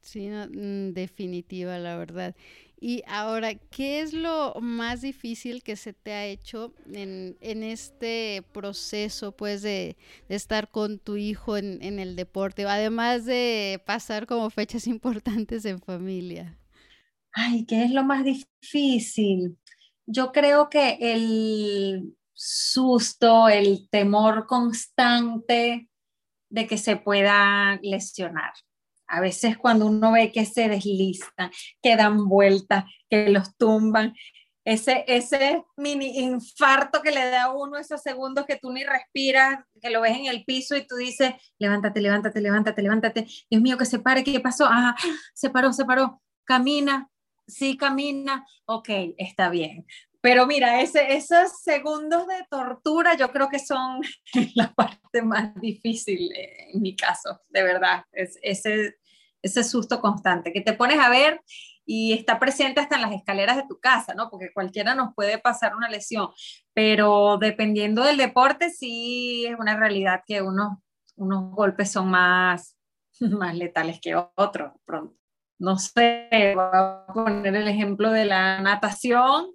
Sí, 0.00 0.28
mm, 0.28 0.92
definitiva, 0.92 1.78
la 1.78 1.96
verdad. 1.96 2.36
Y 2.84 3.04
ahora, 3.06 3.54
¿qué 3.54 4.00
es 4.00 4.12
lo 4.12 4.56
más 4.60 5.02
difícil 5.02 5.62
que 5.62 5.76
se 5.76 5.92
te 5.92 6.14
ha 6.14 6.26
hecho 6.26 6.74
en, 6.92 7.62
este 7.62 8.42
proceso, 8.50 9.30
pues, 9.30 9.62
de, 9.62 9.96
estar 10.28 10.68
con 10.68 10.98
tu 10.98 11.16
hijo 11.16 11.56
en, 11.56 11.80
en, 11.80 12.00
el 12.00 12.16
deporte, 12.16 12.66
además 12.66 13.24
de 13.24 13.80
pasar 13.86 14.26
como 14.26 14.50
fechas 14.50 14.86
importantes 14.88 15.64
en 15.64 15.78
familia? 15.78 16.58
Ay, 17.32 17.64
¿qué 17.66 17.84
es 17.84 17.92
lo 17.92 18.02
más 18.02 18.24
difícil? 18.24 19.56
Yo 20.04 20.32
creo 20.32 20.68
que 20.68 20.98
el 21.00 22.16
susto, 22.32 23.48
el 23.48 23.88
temor 23.90 24.48
constante 24.48 25.88
de 26.50 26.66
que 26.66 26.78
se 26.78 26.96
pueda 26.96 27.78
lesionar. 27.80 28.52
A 29.12 29.20
veces 29.20 29.58
cuando 29.58 29.86
uno 29.86 30.12
ve 30.12 30.32
que 30.32 30.46
se 30.46 30.70
deslizan, 30.70 31.50
que 31.82 31.96
dan 31.96 32.28
vueltas, 32.28 32.84
que 33.10 33.28
los 33.28 33.54
tumban, 33.58 34.14
ese, 34.64 35.04
ese 35.06 35.62
mini 35.76 36.20
infarto 36.20 37.02
que 37.02 37.10
le 37.10 37.26
da 37.26 37.44
a 37.44 37.52
uno 37.52 37.76
esos 37.76 38.00
segundos 38.00 38.46
que 38.46 38.56
tú 38.56 38.72
ni 38.72 38.84
respiras, 38.84 39.58
que 39.82 39.90
lo 39.90 40.00
ves 40.00 40.16
en 40.16 40.26
el 40.26 40.44
piso 40.44 40.76
y 40.76 40.86
tú 40.86 40.96
dices, 40.96 41.34
levántate, 41.58 42.00
levántate, 42.00 42.40
levántate, 42.40 42.80
levántate. 42.80 43.26
Dios 43.50 43.60
mío, 43.60 43.76
que 43.76 43.84
se 43.84 43.98
pare, 43.98 44.24
¿qué 44.24 44.40
pasó? 44.40 44.66
Ah, 44.66 44.96
se 45.34 45.50
paró, 45.50 45.74
se 45.74 45.84
paró. 45.84 46.22
Camina, 46.44 47.10
sí 47.46 47.76
camina, 47.76 48.46
ok, 48.64 48.88
está 49.18 49.50
bien. 49.50 49.84
Pero 50.22 50.46
mira, 50.46 50.80
ese, 50.80 51.16
esos 51.16 51.60
segundos 51.62 52.28
de 52.28 52.46
tortura 52.48 53.14
yo 53.16 53.30
creo 53.32 53.48
que 53.48 53.58
son 53.58 54.00
la 54.54 54.72
parte 54.72 55.20
más 55.20 55.54
difícil 55.56 56.30
en 56.34 56.80
mi 56.80 56.94
caso, 56.94 57.42
de 57.48 57.62
verdad. 57.62 58.04
Es, 58.12 58.38
ese, 58.40 58.94
ese 59.42 59.64
susto 59.64 60.00
constante, 60.00 60.52
que 60.52 60.60
te 60.60 60.72
pones 60.72 60.98
a 60.98 61.10
ver 61.10 61.40
y 61.84 62.12
está 62.12 62.38
presente 62.38 62.80
hasta 62.80 62.96
en 62.96 63.02
las 63.02 63.12
escaleras 63.12 63.56
de 63.56 63.66
tu 63.68 63.78
casa, 63.80 64.14
¿no? 64.14 64.30
Porque 64.30 64.52
cualquiera 64.54 64.94
nos 64.94 65.14
puede 65.14 65.38
pasar 65.38 65.74
una 65.74 65.88
lesión, 65.88 66.28
pero 66.72 67.38
dependiendo 67.38 68.02
del 68.04 68.16
deporte, 68.16 68.70
sí 68.70 69.46
es 69.46 69.58
una 69.58 69.76
realidad 69.76 70.22
que 70.26 70.42
unos, 70.42 70.78
unos 71.16 71.52
golpes 71.52 71.90
son 71.90 72.08
más, 72.08 72.76
más 73.20 73.56
letales 73.56 74.00
que 74.00 74.14
otros. 74.14 74.72
Pronto. 74.84 75.16
No 75.58 75.78
sé, 75.78 76.28
voy 76.54 76.64
a 76.72 77.06
poner 77.12 77.54
el 77.54 77.68
ejemplo 77.68 78.10
de 78.10 78.24
la 78.24 78.60
natación, 78.60 79.46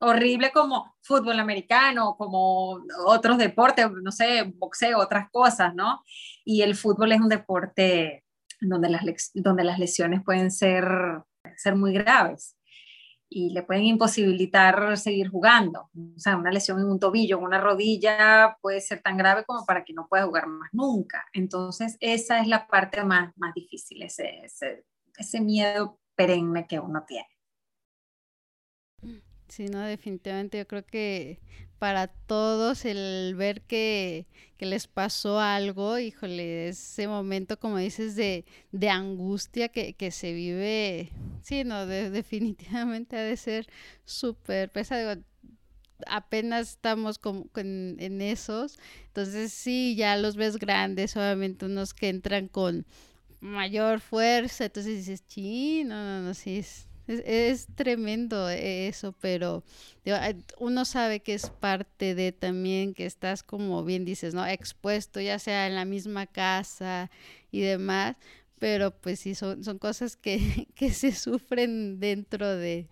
horrible 0.00 0.50
como 0.50 0.96
fútbol 1.00 1.38
americano, 1.38 2.16
como 2.18 2.80
otros 3.06 3.38
deportes, 3.38 3.88
no 4.02 4.10
sé, 4.10 4.42
boxeo, 4.56 4.98
otras 4.98 5.30
cosas, 5.30 5.72
¿no? 5.74 6.02
Y 6.44 6.62
el 6.62 6.74
fútbol 6.74 7.12
es 7.12 7.20
un 7.20 7.28
deporte 7.28 8.23
donde 8.68 8.88
las, 8.88 9.30
donde 9.34 9.64
las 9.64 9.78
lesiones 9.78 10.22
pueden 10.24 10.50
ser, 10.50 10.84
ser 11.56 11.76
muy 11.76 11.92
graves 11.92 12.56
y 13.28 13.50
le 13.50 13.62
pueden 13.62 13.84
imposibilitar 13.84 14.96
seguir 14.96 15.28
jugando. 15.28 15.90
O 15.94 16.18
sea, 16.18 16.36
una 16.36 16.52
lesión 16.52 16.78
en 16.78 16.86
un 16.86 17.00
tobillo, 17.00 17.38
en 17.38 17.44
una 17.44 17.60
rodilla 17.60 18.56
puede 18.60 18.80
ser 18.80 19.02
tan 19.02 19.16
grave 19.16 19.44
como 19.44 19.66
para 19.66 19.84
que 19.84 19.92
no 19.92 20.06
pueda 20.08 20.24
jugar 20.24 20.46
más 20.46 20.70
nunca. 20.72 21.24
Entonces, 21.32 21.96
esa 22.00 22.40
es 22.40 22.46
la 22.46 22.66
parte 22.68 23.02
más, 23.04 23.32
más 23.36 23.52
difícil, 23.54 24.02
ese, 24.02 24.40
ese, 24.44 24.84
ese 25.16 25.40
miedo 25.40 25.98
perenne 26.14 26.66
que 26.68 26.78
uno 26.78 27.04
tiene. 27.06 27.28
Sí, 29.48 29.66
no, 29.66 29.80
definitivamente 29.80 30.58
yo 30.58 30.66
creo 30.66 30.84
que 30.86 31.40
para 31.84 32.06
todos 32.06 32.86
el 32.86 33.34
ver 33.36 33.60
que, 33.60 34.26
les 34.58 34.86
pasó 34.86 35.38
algo, 35.38 35.98
híjole, 35.98 36.68
ese 36.68 37.06
momento, 37.06 37.58
como 37.60 37.76
dices, 37.76 38.16
de, 38.16 38.46
de 38.72 38.88
angustia 38.88 39.68
que, 39.68 40.10
se 40.10 40.32
vive, 40.32 41.10
sí, 41.42 41.62
no, 41.62 41.84
definitivamente 41.86 43.18
ha 43.18 43.22
de 43.22 43.36
ser 43.36 43.66
súper 44.06 44.72
pesado. 44.72 45.22
Apenas 46.06 46.70
estamos 46.70 47.18
como 47.18 47.50
en, 47.56 47.96
en 47.98 48.22
esos, 48.22 48.78
entonces 49.08 49.52
sí, 49.52 49.94
ya 49.94 50.16
los 50.16 50.36
ves 50.36 50.56
grandes, 50.56 51.14
obviamente 51.18 51.66
unos 51.66 51.92
que 51.92 52.08
entran 52.08 52.48
con 52.48 52.86
mayor 53.40 54.00
fuerza, 54.00 54.64
entonces 54.64 55.06
dices, 55.06 55.22
sí, 55.26 55.84
no, 55.84 56.02
no, 56.02 56.22
no, 56.22 56.32
sí, 56.32 56.60
es, 56.60 56.88
es, 57.06 57.66
tremendo 57.74 58.48
eso, 58.48 59.12
pero 59.20 59.62
uno 60.58 60.84
sabe 60.84 61.20
que 61.20 61.34
es 61.34 61.50
parte 61.50 62.14
de 62.14 62.32
también 62.32 62.94
que 62.94 63.06
estás 63.06 63.42
como 63.42 63.84
bien 63.84 64.04
dices, 64.04 64.34
¿no? 64.34 64.46
Expuesto, 64.46 65.20
ya 65.20 65.38
sea 65.38 65.66
en 65.66 65.74
la 65.74 65.84
misma 65.84 66.26
casa 66.26 67.10
y 67.50 67.60
demás, 67.60 68.16
pero 68.58 68.90
pues 68.92 69.20
sí, 69.20 69.34
son, 69.34 69.64
son 69.64 69.78
cosas 69.78 70.16
que, 70.16 70.38
que 70.74 70.90
se 70.90 71.12
sufren 71.12 72.00
dentro 72.00 72.48
de... 72.56 72.88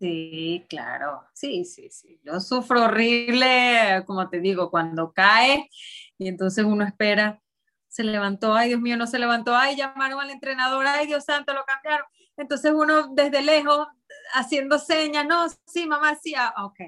Sí, 0.00 0.66
claro, 0.68 1.24
sí, 1.32 1.64
sí, 1.64 1.88
sí. 1.88 2.20
Yo 2.24 2.40
sufro 2.40 2.84
horrible, 2.84 4.02
como 4.06 4.28
te 4.28 4.40
digo, 4.40 4.70
cuando 4.70 5.12
cae 5.12 5.70
y 6.18 6.28
entonces 6.28 6.64
uno 6.64 6.84
espera, 6.84 7.40
se 7.88 8.02
levantó, 8.02 8.54
ay 8.54 8.68
Dios 8.68 8.80
mío, 8.80 8.96
no 8.96 9.06
se 9.06 9.18
levantó, 9.18 9.54
ay, 9.54 9.76
llamaron 9.76 10.20
al 10.20 10.30
entrenador, 10.30 10.84
ay 10.86 11.06
Dios 11.06 11.24
santo, 11.24 11.54
lo 11.54 11.64
cambiaron 11.64 12.06
entonces 12.36 12.72
uno 12.72 13.14
desde 13.14 13.42
lejos 13.42 13.86
haciendo 14.34 14.78
señas, 14.78 15.26
no, 15.26 15.46
sí, 15.66 15.86
mamá, 15.86 16.16
sí, 16.16 16.34
ah, 16.36 16.52
ok, 16.64 16.80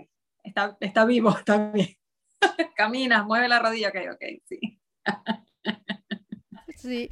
está, 0.43 0.77
está 0.81 1.05
vivo, 1.05 1.31
está 1.39 1.71
bien. 1.71 1.97
Camina, 2.77 3.23
mueve 3.25 3.49
la 3.49 3.59
rodilla, 3.59 3.89
ok, 3.89 3.97
ok, 4.15 4.23
sí. 4.45 4.81
Sí, 6.77 7.11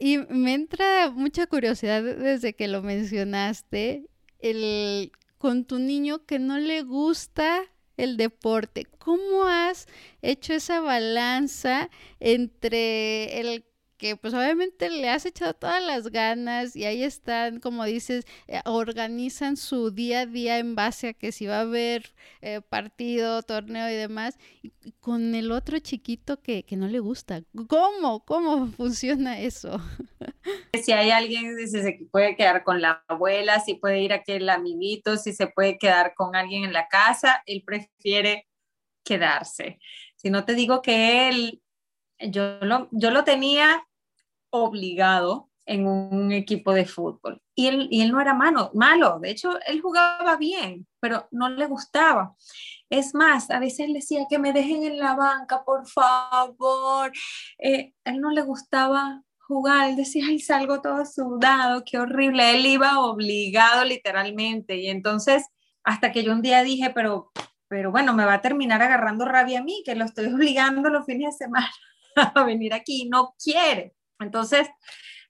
y 0.00 0.18
me 0.18 0.54
entra 0.54 1.10
mucha 1.10 1.46
curiosidad 1.46 2.02
desde 2.02 2.54
que 2.54 2.68
lo 2.68 2.82
mencionaste, 2.82 4.06
el 4.40 5.12
con 5.36 5.64
tu 5.66 5.78
niño 5.78 6.24
que 6.24 6.38
no 6.38 6.58
le 6.58 6.82
gusta 6.82 7.62
el 7.96 8.16
deporte. 8.16 8.86
¿Cómo 8.98 9.44
has 9.44 9.86
hecho 10.22 10.54
esa 10.54 10.80
balanza 10.80 11.90
entre 12.18 13.40
el 13.40 13.64
que 13.98 14.16
pues 14.16 14.32
obviamente 14.32 14.88
le 14.88 15.10
has 15.10 15.26
echado 15.26 15.54
todas 15.54 15.82
las 15.84 16.08
ganas 16.08 16.76
y 16.76 16.84
ahí 16.84 17.02
están, 17.02 17.60
como 17.60 17.84
dices, 17.84 18.24
eh, 18.46 18.60
organizan 18.64 19.56
su 19.56 19.90
día 19.90 20.20
a 20.20 20.26
día 20.26 20.58
en 20.58 20.74
base 20.76 21.08
a 21.08 21.12
que 21.12 21.32
si 21.32 21.46
va 21.46 21.58
a 21.58 21.60
haber 21.62 22.14
eh, 22.40 22.60
partido, 22.60 23.42
torneo 23.42 23.90
y 23.90 23.94
demás, 23.94 24.38
con 25.00 25.34
el 25.34 25.50
otro 25.50 25.78
chiquito 25.80 26.40
que, 26.40 26.64
que, 26.64 26.76
no 26.76 26.86
le 26.86 27.00
gusta. 27.00 27.42
¿Cómo? 27.66 28.24
¿Cómo 28.24 28.68
funciona 28.68 29.40
eso? 29.40 29.78
Si 30.82 30.92
hay 30.92 31.10
alguien, 31.10 31.58
si 31.58 31.66
se 31.82 31.98
puede 32.10 32.34
quedar 32.34 32.64
con 32.64 32.80
la 32.80 33.04
abuela, 33.06 33.60
si 33.60 33.74
puede 33.74 34.00
ir 34.00 34.12
a 34.12 34.16
aquel 34.16 34.48
amiguito, 34.48 35.18
si 35.18 35.34
se 35.34 35.46
puede 35.46 35.76
quedar 35.76 36.14
con 36.14 36.36
alguien 36.36 36.64
en 36.64 36.72
la 36.72 36.88
casa, 36.88 37.42
él 37.44 37.62
prefiere 37.66 38.46
quedarse. 39.04 39.78
Si 40.16 40.30
no 40.30 40.46
te 40.46 40.54
digo 40.54 40.80
que 40.80 41.28
él 41.28 41.62
yo 42.18 42.58
lo, 42.62 42.88
yo 42.90 43.10
lo 43.10 43.24
tenía 43.24 43.86
obligado 44.50 45.50
en 45.68 45.86
un 45.86 46.32
equipo 46.32 46.72
de 46.72 46.86
fútbol. 46.86 47.42
Y 47.54 47.66
él, 47.66 47.88
y 47.90 48.00
él 48.00 48.10
no 48.10 48.20
era 48.20 48.32
malo, 48.32 48.70
malo, 48.74 49.18
de 49.20 49.30
hecho, 49.30 49.58
él 49.66 49.82
jugaba 49.82 50.36
bien, 50.36 50.86
pero 50.98 51.28
no 51.30 51.50
le 51.50 51.66
gustaba. 51.66 52.34
Es 52.88 53.14
más, 53.14 53.50
a 53.50 53.58
veces 53.60 53.88
le 53.88 53.94
decía 53.94 54.24
que 54.30 54.38
me 54.38 54.54
dejen 54.54 54.82
en 54.82 54.98
la 54.98 55.14
banca, 55.14 55.62
por 55.64 55.86
favor. 55.86 57.12
Eh, 57.58 57.92
él 58.04 58.20
no 58.20 58.30
le 58.30 58.42
gustaba 58.42 59.22
jugar, 59.40 59.90
él 59.90 59.96
decía, 59.96 60.24
ay, 60.26 60.38
salgo 60.40 60.80
todo 60.80 61.04
sudado, 61.04 61.82
qué 61.84 61.98
horrible. 61.98 62.50
Él 62.56 62.64
iba 62.64 63.00
obligado 63.00 63.84
literalmente. 63.84 64.76
Y 64.76 64.88
entonces, 64.88 65.44
hasta 65.84 66.12
que 66.12 66.22
yo 66.24 66.32
un 66.32 66.42
día 66.42 66.62
dije, 66.62 66.90
pero, 66.94 67.30
pero 67.68 67.90
bueno, 67.90 68.14
me 68.14 68.24
va 68.24 68.34
a 68.34 68.40
terminar 68.40 68.80
agarrando 68.80 69.26
rabia 69.26 69.60
a 69.60 69.64
mí, 69.64 69.82
que 69.84 69.94
lo 69.94 70.06
estoy 70.06 70.26
obligando 70.34 70.88
los 70.88 71.04
fines 71.04 71.38
de 71.38 71.46
semana 71.46 71.70
a 72.16 72.42
venir 72.44 72.72
aquí, 72.72 73.08
no 73.10 73.34
quiere. 73.42 73.97
Entonces 74.20 74.68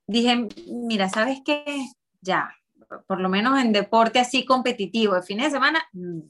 dije, 0.07 0.49
mira, 0.69 1.09
¿sabes 1.09 1.41
qué? 1.45 1.65
Ya, 2.21 2.53
por 3.07 3.21
lo 3.21 3.29
menos 3.29 3.61
en 3.61 3.73
deporte 3.73 4.19
así 4.19 4.45
competitivo, 4.45 5.15
de 5.15 5.23
fin 5.23 5.39
de 5.39 5.51
semana, 5.51 5.83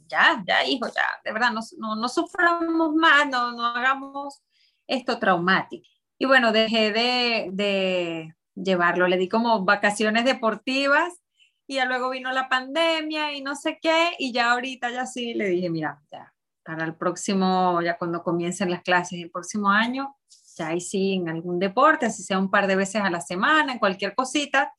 ya, 0.06 0.42
ya, 0.46 0.64
hijo, 0.64 0.86
ya, 0.88 1.04
de 1.24 1.32
verdad, 1.32 1.52
no, 1.52 1.96
no, 1.96 2.08
suframos 2.08 2.94
más, 2.94 3.28
no, 3.28 3.52
no 3.52 3.66
hagamos 3.66 4.42
esto 4.86 5.18
traumático. 5.18 5.86
Y 6.18 6.26
bueno, 6.26 6.52
dejé 6.52 6.92
de, 6.92 7.50
de 7.52 8.34
llevarlo, 8.54 9.06
le 9.06 9.16
di 9.16 9.28
como 9.28 9.64
vacaciones 9.64 10.24
deportivas 10.24 11.22
y 11.66 11.80
luego 11.84 12.10
vino 12.10 12.32
la 12.32 12.48
pandemia 12.48 13.34
y 13.34 13.42
no 13.42 13.54
sé 13.54 13.78
qué, 13.80 14.14
y 14.18 14.32
ya 14.32 14.52
ahorita 14.52 14.90
ya 14.90 15.06
sí 15.06 15.34
le 15.34 15.48
dije, 15.48 15.70
mira, 15.70 16.02
ya, 16.10 16.34
para 16.64 16.84
el 16.84 16.96
próximo, 16.96 17.80
ya 17.82 17.96
cuando 17.98 18.22
comiencen 18.22 18.70
las 18.70 18.82
clases 18.82 19.20
el 19.22 19.30
próximo 19.30 19.70
año, 19.70 20.17
ya 20.58 20.68
ahí 20.68 20.80
sí 20.80 21.14
en 21.14 21.28
algún 21.28 21.58
deporte, 21.58 22.06
así 22.06 22.22
sea 22.22 22.38
un 22.38 22.50
par 22.50 22.66
de 22.66 22.76
veces 22.76 23.02
a 23.02 23.10
la 23.10 23.20
semana, 23.20 23.72
en 23.72 23.78
cualquier 23.78 24.14
cosita, 24.14 24.72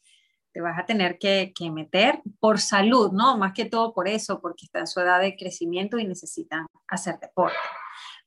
te 0.51 0.61
vas 0.61 0.77
a 0.79 0.85
tener 0.85 1.17
que, 1.19 1.53
que, 1.55 1.71
meter 1.71 2.21
por 2.39 2.59
salud, 2.59 3.11
¿no? 3.11 3.37
Más 3.37 3.53
que 3.53 3.65
todo 3.65 3.93
por 3.93 4.07
eso, 4.07 4.41
porque 4.41 4.65
está 4.65 4.79
en 4.79 4.87
su 4.87 4.99
edad 4.99 5.19
de 5.19 5.35
crecimiento 5.35 5.99
y 5.99 6.07
necesitan 6.07 6.65
hacer 6.87 7.19
deporte. 7.19 7.57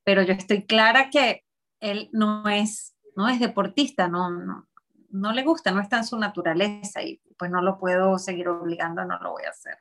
Pero 0.05 0.23
yo 0.23 0.33
estoy 0.33 0.65
clara 0.65 1.11
que 1.11 1.45
él 1.81 2.09
no 2.13 2.49
es, 2.49 2.95
no 3.17 3.29
es 3.29 3.41
deportista, 3.41 4.09
no, 4.09 4.31
no, 4.31 4.69
no 5.11 5.33
le 5.33 5.43
gusta, 5.43 5.73
no 5.73 5.81
está 5.81 5.99
en 5.99 6.07
su 6.07 6.19
naturaleza 6.19 7.03
y 7.03 7.21
pues 7.37 7.51
no 7.51 7.61
lo 7.61 7.79
puedo 7.79 8.19
seguir 8.19 8.49
obligando, 8.49 9.05
no 9.05 9.19
lo 9.19 9.33
voy 9.33 9.45
a 9.45 9.51
hacer. 9.51 9.79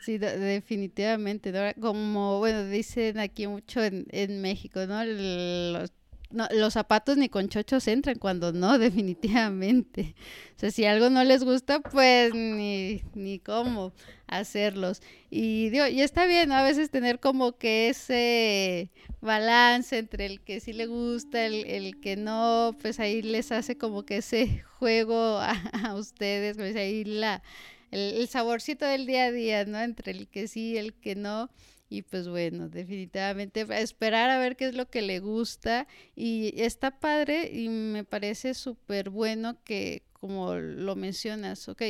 Sí, 0.00 0.18
definitivamente, 0.18 1.52
como, 1.80 2.40
bueno, 2.40 2.64
dicen 2.64 3.20
aquí 3.20 3.46
mucho 3.46 3.82
en, 3.82 4.06
en 4.10 4.40
México, 4.40 4.84
¿no? 4.86 5.04
Los 5.04 5.92
no, 6.32 6.48
los 6.50 6.74
zapatos 6.74 7.16
ni 7.16 7.28
con 7.28 7.48
chochos 7.48 7.86
entran 7.88 8.18
cuando 8.18 8.52
no, 8.52 8.78
definitivamente. 8.78 10.14
O 10.56 10.58
sea, 10.58 10.70
si 10.70 10.84
algo 10.84 11.10
no 11.10 11.24
les 11.24 11.44
gusta, 11.44 11.80
pues 11.80 12.34
ni, 12.34 13.02
ni 13.14 13.38
cómo 13.38 13.92
hacerlos. 14.26 15.02
Y 15.30 15.70
digo, 15.70 15.86
y 15.86 16.00
está 16.00 16.26
bien, 16.26 16.52
a 16.52 16.62
veces 16.62 16.90
tener 16.90 17.20
como 17.20 17.52
que 17.58 17.88
ese 17.88 18.90
balance 19.20 19.98
entre 19.98 20.26
el 20.26 20.40
que 20.40 20.60
sí 20.60 20.72
le 20.72 20.86
gusta, 20.86 21.46
el, 21.46 21.64
el 21.66 22.00
que 22.00 22.16
no, 22.16 22.76
pues 22.80 22.98
ahí 23.00 23.22
les 23.22 23.52
hace 23.52 23.76
como 23.76 24.04
que 24.04 24.18
ese 24.18 24.62
juego 24.78 25.38
a, 25.38 25.54
ustedes, 25.94 26.56
pues 26.56 26.74
ahí 26.76 27.04
la, 27.04 27.42
el, 27.90 28.14
el 28.14 28.28
saborcito 28.28 28.84
del 28.84 29.06
día 29.06 29.24
a 29.26 29.32
día, 29.32 29.64
¿no? 29.64 29.78
Entre 29.80 30.12
el 30.12 30.28
que 30.28 30.48
sí 30.48 30.76
el 30.76 30.94
que 30.94 31.14
no. 31.14 31.50
Y 31.92 32.00
pues 32.00 32.26
bueno, 32.26 32.70
definitivamente 32.70 33.66
esperar 33.82 34.30
a 34.30 34.38
ver 34.38 34.56
qué 34.56 34.64
es 34.66 34.74
lo 34.74 34.88
que 34.88 35.02
le 35.02 35.20
gusta. 35.20 35.86
Y 36.16 36.54
está 36.56 36.98
padre 37.00 37.50
y 37.52 37.68
me 37.68 38.02
parece 38.02 38.54
súper 38.54 39.10
bueno 39.10 39.62
que, 39.62 40.06
como 40.14 40.54
lo 40.54 40.96
mencionas, 40.96 41.68
ok, 41.68 41.82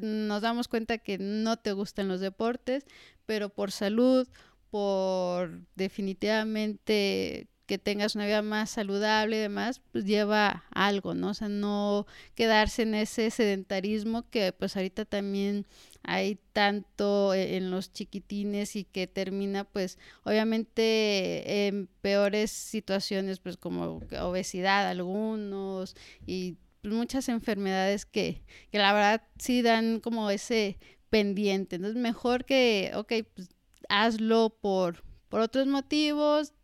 nos 0.00 0.40
damos 0.40 0.66
cuenta 0.66 0.96
que 0.96 1.18
no 1.18 1.58
te 1.58 1.72
gustan 1.72 2.08
los 2.08 2.20
deportes, 2.20 2.86
pero 3.26 3.50
por 3.50 3.70
salud, 3.70 4.26
por 4.70 5.60
definitivamente 5.74 7.48
que 7.66 7.76
tengas 7.76 8.14
una 8.14 8.24
vida 8.24 8.40
más 8.40 8.70
saludable 8.70 9.36
y 9.36 9.40
demás, 9.40 9.82
pues 9.92 10.06
lleva 10.06 10.64
algo, 10.70 11.14
¿no? 11.14 11.28
O 11.28 11.34
sea, 11.34 11.50
no 11.50 12.06
quedarse 12.34 12.82
en 12.82 12.94
ese 12.94 13.30
sedentarismo 13.30 14.28
que 14.30 14.52
pues 14.52 14.74
ahorita 14.74 15.04
también 15.04 15.66
hay 16.04 16.38
tanto 16.52 17.34
e, 17.34 17.56
en 17.56 17.70
los 17.70 17.92
chiquitines 17.92 18.76
y 18.76 18.84
que 18.84 19.06
termina 19.06 19.64
pues 19.64 19.98
obviamente 20.24 21.66
en 21.66 21.88
peores 22.00 22.50
situaciones 22.50 23.38
pues 23.40 23.56
como 23.56 24.00
obesidad 24.20 24.88
algunos 24.88 25.96
y 26.26 26.56
muchas 26.82 27.28
enfermedades 27.28 28.06
que, 28.06 28.42
que 28.70 28.78
la 28.78 28.92
verdad 28.92 29.22
sí 29.38 29.62
dan 29.62 30.00
como 30.00 30.30
ese 30.30 30.78
pendiente. 31.10 31.76
Entonces 31.76 32.00
mejor 32.00 32.44
que, 32.44 32.90
ok, 32.94 33.12
pues 33.34 33.50
hazlo 33.88 34.50
por, 34.60 35.04
por 35.28 35.40
otros 35.40 35.66
motivos, 35.66 36.54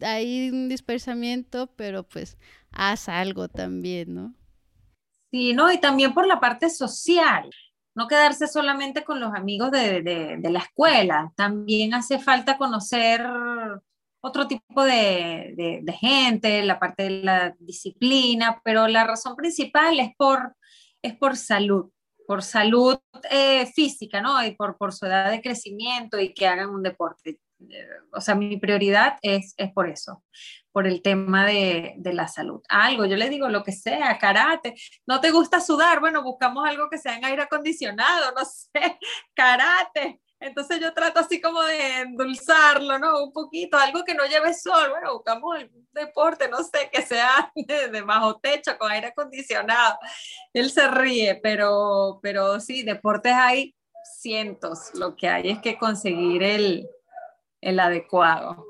hay 0.00 0.50
un 0.50 0.68
dispersamiento, 0.68 1.66
pero 1.76 2.04
pues 2.04 2.38
haz 2.70 3.08
algo 3.08 3.48
también, 3.48 4.14
¿no? 4.14 4.34
Sí, 5.30 5.52
no, 5.52 5.70
y 5.70 5.78
también 5.78 6.14
por 6.14 6.26
la 6.26 6.40
parte 6.40 6.70
social 6.70 7.50
no 7.98 8.06
quedarse 8.06 8.46
solamente 8.46 9.02
con 9.02 9.18
los 9.18 9.34
amigos 9.34 9.72
de, 9.72 10.38
la 10.40 10.60
escuela, 10.60 11.32
también 11.34 11.94
hace 11.94 12.20
falta 12.20 12.56
conocer 12.56 13.26
otro 14.20 14.46
tipo 14.46 14.84
de, 14.84 15.82
gente, 16.00 16.62
la 16.62 16.78
parte 16.78 17.02
de 17.02 17.10
la 17.24 17.56
disciplina, 17.58 18.60
pero 18.62 18.86
la 18.86 19.02
razón 19.02 19.34
principal 19.34 19.98
es 19.98 20.14
por, 20.16 20.54
es 21.02 21.16
por 21.16 21.36
salud, 21.36 21.90
por 22.24 22.44
salud 22.44 22.98
eh, 23.32 23.66
física, 23.66 24.22
¿no? 24.22 24.46
Y 24.46 24.52
por, 24.52 24.78
por 24.78 24.92
su 24.92 25.06
edad 25.06 25.32
de 25.32 25.42
crecimiento 25.42 26.20
y 26.20 26.32
que 26.32 26.46
hagan 26.46 26.70
un 26.70 26.84
deporte. 26.84 27.40
O 28.12 28.20
sea, 28.20 28.34
mi 28.34 28.56
prioridad 28.56 29.18
es, 29.22 29.54
es 29.56 29.72
por 29.72 29.88
eso, 29.88 30.24
por 30.72 30.86
el 30.86 31.02
tema 31.02 31.44
de, 31.44 31.94
de, 31.96 32.12
la 32.12 32.28
salud. 32.28 32.62
Algo, 32.68 33.04
yo 33.04 33.16
le 33.16 33.28
digo 33.28 33.48
lo 33.48 33.62
que 33.64 33.72
sea, 33.72 34.18
karate. 34.18 34.74
¿No 35.06 35.20
te 35.20 35.30
gusta 35.30 35.60
sudar? 35.60 36.00
Bueno, 36.00 36.22
buscamos 36.22 36.68
algo 36.68 36.88
que 36.88 36.98
sea 36.98 37.16
en 37.16 37.24
aire 37.24 37.42
acondicionado, 37.42 38.32
no 38.36 38.44
sé, 38.44 38.98
karate. 39.34 40.20
Entonces 40.40 40.78
yo 40.80 40.94
trato 40.94 41.18
así 41.18 41.40
como 41.40 41.60
de 41.62 42.02
endulzarlo, 42.02 42.98
¿no? 42.98 43.24
Un 43.24 43.32
poquito, 43.32 43.76
algo 43.76 44.04
que 44.04 44.14
no 44.14 44.24
lleve 44.24 44.54
sol. 44.54 44.90
Bueno, 44.90 45.14
buscamos 45.14 45.58
un 45.58 45.88
deporte, 45.92 46.48
no 46.48 46.58
sé, 46.62 46.88
que 46.92 47.02
sea 47.02 47.52
de, 47.56 48.02
bajo 48.02 48.38
techo, 48.38 48.78
con 48.78 48.90
aire 48.90 49.08
acondicionado. 49.08 49.98
Él 50.52 50.70
se 50.70 50.86
ríe, 50.88 51.40
pero, 51.42 52.20
pero 52.22 52.60
sí, 52.60 52.84
deportes 52.84 53.32
hay 53.32 53.74
cientos. 54.20 54.94
Lo 54.94 55.16
que 55.16 55.28
hay 55.28 55.50
es 55.50 55.58
que 55.58 55.76
conseguir 55.76 56.44
el, 56.44 56.88
el 57.60 57.80
adecuado. 57.80 58.64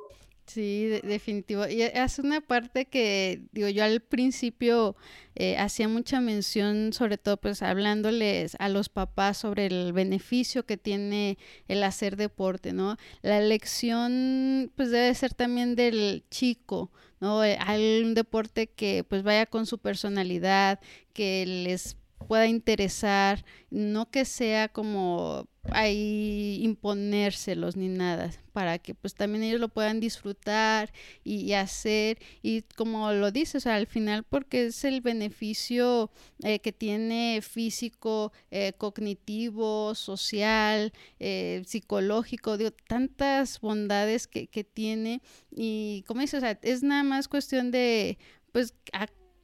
Sí, 0.48 0.86
definitivo. 1.02 1.68
Y 1.68 1.82
es 1.82 2.18
una 2.18 2.40
parte 2.40 2.86
que, 2.86 3.42
digo, 3.52 3.68
yo 3.68 3.84
al 3.84 4.00
principio 4.00 4.96
eh, 5.34 5.58
hacía 5.58 5.88
mucha 5.88 6.22
mención, 6.22 6.94
sobre 6.94 7.18
todo 7.18 7.36
pues 7.36 7.60
hablándoles 7.62 8.56
a 8.58 8.70
los 8.70 8.88
papás 8.88 9.36
sobre 9.36 9.66
el 9.66 9.92
beneficio 9.92 10.64
que 10.64 10.78
tiene 10.78 11.36
el 11.68 11.82
hacer 11.84 12.16
deporte, 12.16 12.72
¿no? 12.72 12.96
La 13.20 13.36
elección 13.36 14.72
pues 14.74 14.90
debe 14.90 15.14
ser 15.14 15.34
también 15.34 15.76
del 15.76 16.24
chico, 16.30 16.90
¿no? 17.20 17.44
Eh, 17.44 17.58
hay 17.60 18.00
un 18.02 18.14
deporte 18.14 18.68
que 18.68 19.04
pues 19.04 19.22
vaya 19.22 19.44
con 19.44 19.66
su 19.66 19.76
personalidad, 19.76 20.80
que 21.12 21.44
les 21.44 21.98
pueda 22.26 22.46
interesar, 22.46 23.44
no 23.70 24.10
que 24.10 24.24
sea 24.24 24.68
como 24.68 25.46
ahí 25.72 26.60
imponérselos 26.62 27.76
ni 27.76 27.88
nada, 27.88 28.30
para 28.52 28.78
que 28.78 28.94
pues 28.94 29.14
también 29.14 29.44
ellos 29.44 29.60
lo 29.60 29.68
puedan 29.68 30.00
disfrutar 30.00 30.92
y, 31.24 31.52
hacer, 31.52 32.18
y 32.42 32.62
como 32.76 33.12
lo 33.12 33.30
dices, 33.30 33.66
al 33.66 33.86
final 33.86 34.24
porque 34.24 34.66
es 34.66 34.84
el 34.84 35.00
beneficio 35.00 36.10
eh, 36.42 36.58
que 36.60 36.72
tiene 36.72 37.40
físico, 37.42 38.32
eh, 38.50 38.72
cognitivo, 38.76 39.94
social, 39.94 40.92
eh, 41.18 41.62
psicológico, 41.66 42.56
digo, 42.56 42.70
tantas 42.88 43.60
bondades 43.60 44.26
que, 44.26 44.46
que 44.48 44.64
tiene, 44.64 45.22
y 45.50 46.04
como 46.06 46.20
dices, 46.20 46.38
o 46.38 46.40
sea, 46.40 46.58
es 46.62 46.82
nada 46.82 47.02
más 47.02 47.28
cuestión 47.28 47.70
de 47.70 48.18
pues 48.52 48.74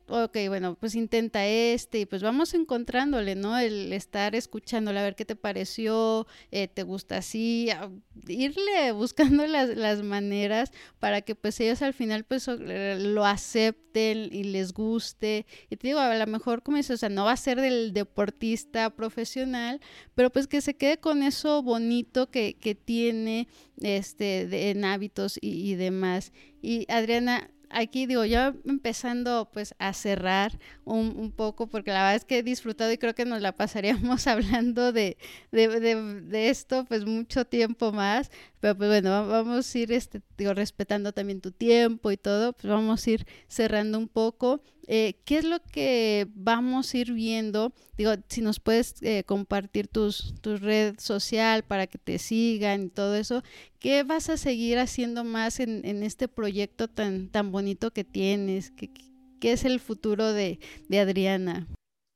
ok, 0.08 0.36
bueno, 0.48 0.76
pues 0.78 0.94
intenta 0.94 1.46
este 1.46 2.00
y 2.00 2.06
pues 2.06 2.22
vamos 2.22 2.52
encontrándole, 2.54 3.34
¿no? 3.34 3.58
El 3.58 3.92
estar 3.92 4.34
escuchándole 4.34 5.00
a 5.00 5.02
ver 5.02 5.16
qué 5.16 5.24
te 5.24 5.36
pareció, 5.36 6.26
eh, 6.50 6.68
te 6.68 6.82
gusta 6.82 7.18
así, 7.18 7.70
irle 8.28 8.92
buscando 8.92 9.46
las, 9.46 9.70
las, 9.70 10.02
maneras 10.02 10.72
para 10.98 11.22
que 11.22 11.34
pues 11.34 11.58
ellos 11.60 11.80
al 11.80 11.94
final 11.94 12.24
pues 12.24 12.48
lo 12.48 13.24
acepten 13.24 14.28
y 14.32 14.44
les 14.44 14.72
guste. 14.72 15.46
Y 15.70 15.76
te 15.76 15.88
digo, 15.88 16.00
a 16.00 16.14
lo 16.14 16.26
mejor 16.26 16.62
como 16.62 16.76
dices, 16.76 16.96
o 16.96 16.98
sea, 16.98 17.08
no 17.08 17.24
va 17.24 17.32
a 17.32 17.36
ser 17.36 17.60
del 17.60 17.92
deportista 17.92 18.90
profesional, 18.90 19.80
pero 20.14 20.30
pues 20.30 20.46
que 20.46 20.60
se 20.60 20.76
quede 20.76 20.98
con 20.98 21.22
eso 21.22 21.62
bonito 21.62 22.30
que, 22.30 22.54
que 22.54 22.74
tiene 22.74 23.48
este 23.80 24.70
en 24.70 24.84
hábitos 24.84 25.38
y, 25.40 25.70
y 25.70 25.74
demás. 25.76 26.32
Y 26.60 26.86
Adriana, 26.90 27.50
aquí 27.70 28.06
digo, 28.06 28.24
ya 28.24 28.54
empezando 28.64 29.50
pues 29.52 29.74
a 29.78 29.92
cerrar 29.92 30.58
un, 30.84 31.14
un, 31.16 31.32
poco, 31.32 31.66
porque 31.66 31.90
la 31.90 32.00
verdad 32.00 32.16
es 32.16 32.24
que 32.24 32.38
he 32.38 32.42
disfrutado 32.42 32.92
y 32.92 32.98
creo 32.98 33.14
que 33.14 33.24
nos 33.24 33.40
la 33.42 33.52
pasaríamos 33.52 34.26
hablando 34.26 34.92
de, 34.92 35.16
de, 35.52 35.68
de, 35.80 36.20
de 36.22 36.48
esto 36.50 36.84
pues 36.84 37.04
mucho 37.04 37.44
tiempo 37.44 37.92
más, 37.92 38.30
pero 38.60 38.76
pues 38.76 38.88
bueno, 38.88 39.26
vamos 39.28 39.74
a 39.74 39.78
ir 39.78 39.92
este, 39.92 40.22
digo, 40.36 40.54
respetando 40.54 41.12
también 41.12 41.40
tu 41.40 41.50
tiempo 41.52 42.10
y 42.10 42.16
todo, 42.16 42.52
pues 42.52 42.66
vamos 42.72 43.06
a 43.06 43.10
ir 43.10 43.26
cerrando 43.48 43.98
un 43.98 44.08
poco. 44.08 44.62
Eh, 44.86 45.14
¿Qué 45.24 45.38
es 45.38 45.44
lo 45.44 45.60
que 45.60 46.26
vamos 46.34 46.92
a 46.92 46.98
ir 46.98 47.12
viendo? 47.12 47.72
Digo, 47.96 48.12
si 48.28 48.42
nos 48.42 48.60
puedes 48.60 49.02
eh, 49.02 49.24
compartir 49.24 49.88
tus, 49.88 50.34
tu 50.40 50.56
red 50.56 50.98
social 50.98 51.62
para 51.62 51.86
que 51.86 51.98
te 51.98 52.18
sigan 52.18 52.84
y 52.84 52.88
todo 52.88 53.14
eso, 53.14 53.42
¿qué 53.78 54.02
vas 54.02 54.28
a 54.28 54.36
seguir 54.36 54.78
haciendo 54.78 55.24
más 55.24 55.60
en, 55.60 55.84
en 55.84 56.02
este 56.02 56.28
proyecto 56.28 56.88
tan, 56.88 57.28
tan 57.28 57.52
bonito 57.52 57.92
que 57.92 58.04
tienes? 58.04 58.70
¿Qué, 58.72 58.90
qué 59.40 59.52
es 59.52 59.64
el 59.64 59.80
futuro 59.80 60.32
de, 60.32 60.58
de 60.88 61.00
Adriana? 61.00 61.66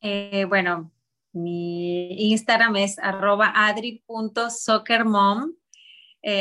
Eh, 0.00 0.44
bueno, 0.44 0.92
mi 1.32 2.30
Instagram 2.30 2.76
es 2.76 2.98
arroba 2.98 3.52
adri.soccermom. 3.54 5.52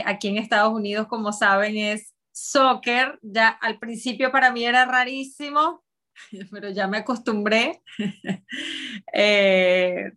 Aquí 0.06 0.28
en 0.28 0.38
Estados 0.38 0.74
Unidos, 0.74 1.08
como 1.08 1.32
saben, 1.32 1.78
es 1.78 2.14
soccer. 2.34 3.18
Ya 3.22 3.48
al 3.48 3.80
principio 3.80 4.32
para 4.32 4.52
mí 4.52 4.66
era 4.66 4.86
rarísimo, 4.86 5.84
pero 6.52 6.70
ya 6.70 6.88
me 6.88 6.98
acostumbré. 6.98 7.82
Eh, 9.14 10.12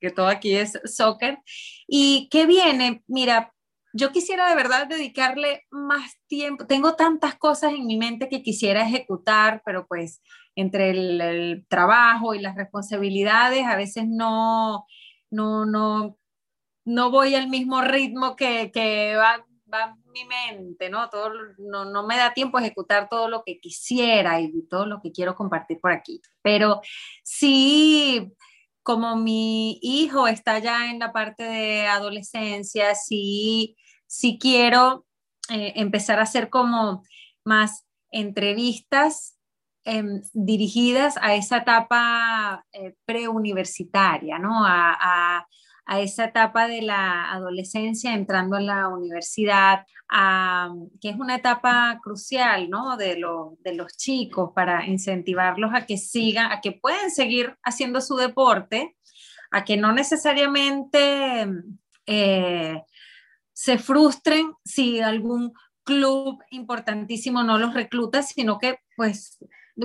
que 0.00 0.10
todo 0.10 0.28
aquí 0.28 0.54
es 0.54 0.78
soccer. 0.84 1.38
¿Y 1.86 2.28
qué 2.30 2.46
viene? 2.46 3.02
Mira, 3.06 3.52
yo 3.92 4.12
quisiera 4.12 4.48
de 4.48 4.54
verdad 4.54 4.86
dedicarle 4.86 5.66
más 5.70 6.18
tiempo. 6.26 6.66
Tengo 6.66 6.94
tantas 6.94 7.36
cosas 7.36 7.72
en 7.72 7.86
mi 7.86 7.96
mente 7.96 8.28
que 8.28 8.42
quisiera 8.42 8.86
ejecutar, 8.86 9.62
pero 9.64 9.86
pues 9.86 10.22
entre 10.54 10.90
el, 10.90 11.66
trabajo 11.68 12.34
y 12.34 12.40
las 12.40 12.56
responsabilidades 12.56 13.66
a 13.66 13.76
veces 13.76 14.04
no, 14.08 14.86
no, 15.30 15.66
no, 15.66 16.16
no 16.84 17.10
voy 17.10 17.34
al 17.34 17.48
mismo 17.48 17.82
ritmo 17.82 18.36
que, 18.36 18.70
que 18.72 19.16
va, 19.16 19.44
va, 19.72 19.96
mi 20.06 20.24
mente, 20.24 20.90
¿no? 20.90 21.08
Todo, 21.08 21.30
no, 21.58 21.84
no 21.84 22.06
me 22.06 22.16
da 22.16 22.32
tiempo 22.34 22.58
a 22.58 22.60
ejecutar 22.60 23.08
todo 23.08 23.28
lo 23.28 23.42
que 23.44 23.60
quisiera 23.60 24.40
y 24.40 24.66
todo 24.68 24.86
lo 24.86 25.00
que 25.00 25.12
quiero 25.12 25.34
compartir 25.34 25.80
por 25.80 25.92
aquí. 25.92 26.20
Pero 26.42 26.80
sí 27.22 28.32
como 28.82 29.16
mi 29.16 29.78
hijo 29.82 30.26
está 30.26 30.58
ya 30.58 30.90
en 30.90 30.98
la 30.98 31.12
parte 31.12 31.44
de 31.44 31.86
adolescencia, 31.86 32.94
sí, 32.94 33.76
sí 34.06 34.38
quiero 34.40 35.06
eh, 35.48 35.74
empezar 35.76 36.18
a 36.18 36.22
hacer 36.22 36.50
como 36.50 37.04
más 37.44 37.86
entrevistas 38.10 39.38
em, 39.84 40.22
dirigidas 40.32 41.16
a 41.20 41.34
esa 41.34 41.58
etapa 41.58 42.64
eh, 42.72 42.94
preuniversitaria, 43.04 44.38
¿no? 44.38 44.64
a 44.64 45.46
esa 45.86 46.26
etapa 46.26 46.68
de 46.68 46.82
la 46.82 47.32
adolescencia 47.32 48.14
entrando 48.14 48.56
a 48.56 48.60
la 48.60 48.88
universidad, 48.88 49.86
que 51.00 51.10
es 51.10 51.16
una 51.16 51.36
etapa 51.36 51.98
crucial 52.02 52.68
¿no? 52.68 52.96
de, 52.96 53.22
de 53.60 53.74
los 53.74 53.96
chicos 53.96 54.50
para 54.54 54.86
incentivarlos 54.86 55.72
a 55.74 55.86
que 55.86 55.96
sigan, 55.96 56.52
a 56.52 56.60
que 56.60 56.72
pueden 56.72 57.10
seguir 57.10 57.56
haciendo 57.62 58.00
su 58.00 58.16
deporte, 58.16 58.96
a 59.50 59.64
que 59.64 59.76
no 59.76 59.92
necesariamente 59.92 61.46
eh, 62.06 62.82
se 63.52 63.78
frustren 63.78 64.52
si 64.64 65.00
algún 65.00 65.52
club 65.84 66.42
importantísimo 66.50 67.42
no 67.42 67.58
los 67.58 67.74
recluta, 67.74 68.22
sino 68.22 68.58
que, 68.58 68.78
pues, 68.96 69.38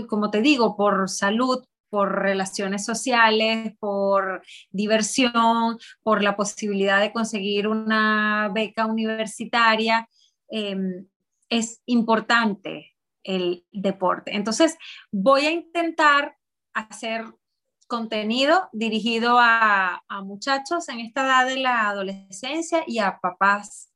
como 0.07 0.29
te 0.29 0.41
digo, 0.41 0.75
por 0.75 1.09
salud, 1.09 1.63
por 1.89 2.21
relaciones 2.21 2.85
sociales, 2.85 3.73
por 3.79 4.43
diversión, 4.71 5.77
por 6.03 6.23
la 6.23 6.35
posibilidad 6.35 6.99
de 7.01 7.13
conseguir 7.13 7.67
una 7.67 8.49
beca 8.53 8.85
universitaria, 8.85 10.07
em, 10.49 11.07
es 11.49 11.81
importante 11.85 12.95
el 13.23 13.65
deporte. 13.71 14.35
Entonces, 14.35 14.77
voy 15.11 15.45
a 15.45 15.51
intentar 15.51 16.37
hacer 16.73 17.25
contenido 17.87 18.69
dirigido 18.73 19.37
a, 19.39 20.03
muchachos 20.23 20.89
en 20.89 20.99
esta 20.99 21.25
edad 21.25 21.45
de 21.45 21.57
la 21.57 21.89
adolescencia 21.89 22.83
y 22.87 22.99
a 22.99 23.19
papás 23.19 23.91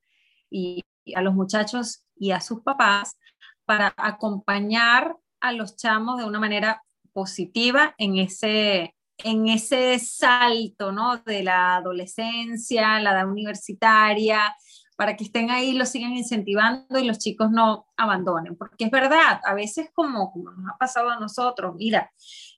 y 0.49 0.83
a 1.15 1.21
los 1.21 1.33
muchachos 1.33 2.03
y 2.15 2.31
a 2.31 2.41
sus 2.41 2.61
papás 2.61 3.17
para 3.65 3.93
acompañar 3.97 5.17
a 5.39 5.51
los 5.53 5.75
chamos 5.75 6.19
de 6.19 6.25
una 6.25 6.39
manera 6.39 6.83
positiva 7.19 7.93
en 7.97 8.17
ese, 8.17 8.95
en 9.17 9.49
ese 9.49 9.99
salto, 9.99 10.93
¿no? 10.93 11.17
De 11.17 11.43
la 11.43 11.75
adolescencia, 11.75 12.97
la 13.01 13.11
edad 13.11 13.27
universitaria, 13.27 14.55
para 14.95 15.17
que 15.17 15.25
estén 15.25 15.51
ahí, 15.51 15.73
lo 15.73 15.85
sigan 15.85 16.13
incentivando 16.13 16.97
y 16.97 17.03
los 17.03 17.19
chicos 17.19 17.51
no 17.51 17.87
abandonen, 17.97 18.55
porque 18.55 18.85
es 18.85 18.91
verdad, 18.91 19.41
a 19.43 19.53
veces 19.53 19.89
como, 19.93 20.31
como 20.31 20.51
nos 20.51 20.73
ha 20.73 20.77
pasado 20.77 21.09
a 21.09 21.19
nosotros, 21.19 21.75
mira, 21.75 22.09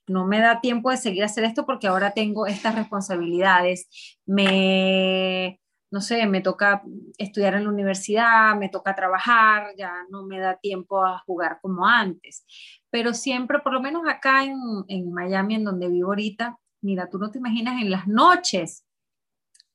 no 0.07 0.27
me 0.27 0.39
da 0.39 0.61
tiempo 0.61 0.91
de 0.91 0.97
seguir 0.97 1.23
hacer 1.23 1.43
esto 1.43 1.65
porque 1.65 1.87
ahora 1.87 2.11
tengo 2.11 2.45
estas 2.45 2.75
responsabilidades, 2.75 3.87
me, 4.27 5.59
no 5.89 6.01
sé, 6.01 6.27
me 6.27 6.41
toca 6.41 6.83
estudiar 7.17 7.55
en 7.55 7.63
la 7.63 7.71
universidad, 7.71 8.55
me 8.55 8.69
toca 8.69 8.95
trabajar, 8.95 9.73
ya 9.75 9.91
no 10.11 10.23
me 10.23 10.39
da 10.39 10.55
tiempo 10.55 11.03
a 11.03 11.17
jugar 11.25 11.57
como 11.63 11.87
antes 11.87 12.45
pero 12.91 13.13
siempre, 13.13 13.59
por 13.59 13.73
lo 13.73 13.81
menos 13.81 14.03
acá 14.07 14.43
en, 14.43 14.59
en 14.87 15.11
Miami, 15.11 15.55
en 15.55 15.63
donde 15.63 15.89
vivo 15.89 16.09
ahorita, 16.09 16.59
mira, 16.81 17.09
tú 17.09 17.17
no 17.17 17.31
te 17.31 17.39
imaginas 17.39 17.81
en 17.81 17.89
las 17.89 18.07
noches, 18.07 18.85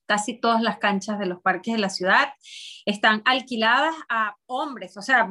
casi 0.07 0.39
todas 0.39 0.62
las 0.62 0.79
canchas 0.79 1.19
de 1.19 1.27
los 1.27 1.41
parques 1.41 1.75
de 1.75 1.81
la 1.81 1.91
ciudad 1.91 2.33
están 2.85 3.23
alquiladas 3.25 3.95
a 4.09 4.37
hombres, 4.47 4.97
o 4.97 5.03
sea, 5.03 5.29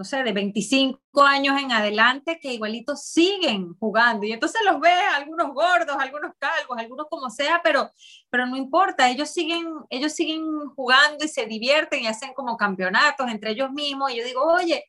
no 0.00 0.04
sé, 0.04 0.22
de 0.22 0.32
25 0.32 0.98
años 1.22 1.60
en 1.60 1.72
adelante 1.72 2.38
que 2.40 2.54
igualitos 2.54 3.04
siguen 3.04 3.74
jugando. 3.78 4.24
Y 4.24 4.32
entonces 4.32 4.62
los 4.64 4.80
ves, 4.80 4.98
algunos 5.14 5.52
gordos, 5.52 5.94
algunos 5.98 6.32
calvos, 6.38 6.78
algunos 6.78 7.06
como 7.10 7.28
sea, 7.28 7.60
pero, 7.62 7.90
pero 8.30 8.46
no 8.46 8.56
importa, 8.56 9.10
ellos 9.10 9.28
siguen, 9.28 9.66
ellos 9.90 10.14
siguen 10.14 10.42
jugando 10.74 11.22
y 11.22 11.28
se 11.28 11.44
divierten 11.44 12.02
y 12.02 12.06
hacen 12.06 12.32
como 12.32 12.56
campeonatos 12.56 13.30
entre 13.30 13.50
ellos 13.50 13.70
mismos. 13.72 14.10
Y 14.10 14.16
yo 14.16 14.24
digo, 14.24 14.42
oye, 14.42 14.86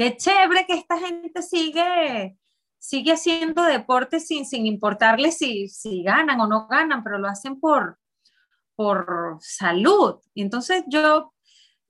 qué 0.00 0.16
chévere 0.16 0.64
que 0.64 0.72
esta 0.72 0.98
gente 0.98 1.42
sigue, 1.42 2.38
sigue 2.78 3.12
haciendo 3.12 3.62
deporte 3.64 4.18
sin, 4.18 4.46
sin 4.46 4.64
importarle 4.64 5.30
si, 5.30 5.68
si 5.68 6.02
ganan 6.02 6.40
o 6.40 6.46
no 6.46 6.66
ganan, 6.68 7.04
pero 7.04 7.18
lo 7.18 7.28
hacen 7.28 7.60
por, 7.60 7.98
por 8.76 9.36
salud. 9.42 10.14
Entonces 10.34 10.84
yo, 10.88 11.34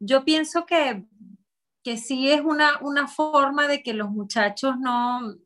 yo 0.01 0.25
pienso 0.25 0.67
que, 0.67 1.07
que 1.85 1.99
sí 1.99 2.29
es 2.29 2.41
una, 2.41 2.81
una 2.81 3.07
forma 3.07 3.69
de 3.69 3.81
que 3.81 3.95
los 3.95 4.11
muchachos 4.11 4.75
no, 4.81 5.37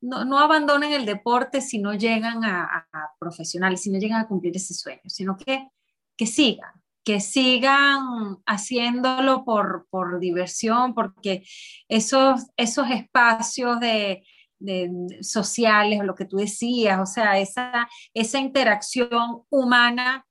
no, 0.00 0.38
abandonen 0.38 0.94
el 0.94 1.04
deporte 1.04 1.60
si 1.60 1.76
no 1.76 1.92
llegan 1.92 2.46
a, 2.46 2.88
a, 2.90 3.10
profesionales, 3.18 3.82
si 3.82 3.90
no 3.90 3.98
llegan 3.98 4.22
a 4.22 4.26
cumplir 4.26 4.56
ese 4.56 4.72
sueño, 4.72 5.02
sino 5.04 5.36
que, 5.36 5.68
que 6.16 6.26
sigan, 6.26 6.81
que 7.04 7.20
sigan 7.20 8.38
haciéndolo 8.46 9.44
por, 9.44 9.86
por 9.90 10.20
diversión, 10.20 10.94
porque 10.94 11.44
esos, 11.88 12.46
esos 12.56 12.90
espacios 12.90 13.80
de, 13.80 14.24
de, 14.58 14.90
sociales, 15.20 16.00
lo 16.04 16.14
que 16.14 16.24
tú 16.24 16.36
decías, 16.36 17.00
o 17.00 17.06
sea, 17.06 17.38
esa, 17.38 17.88
esa 18.14 18.38
interacción 18.38 19.42
humana 19.50 20.26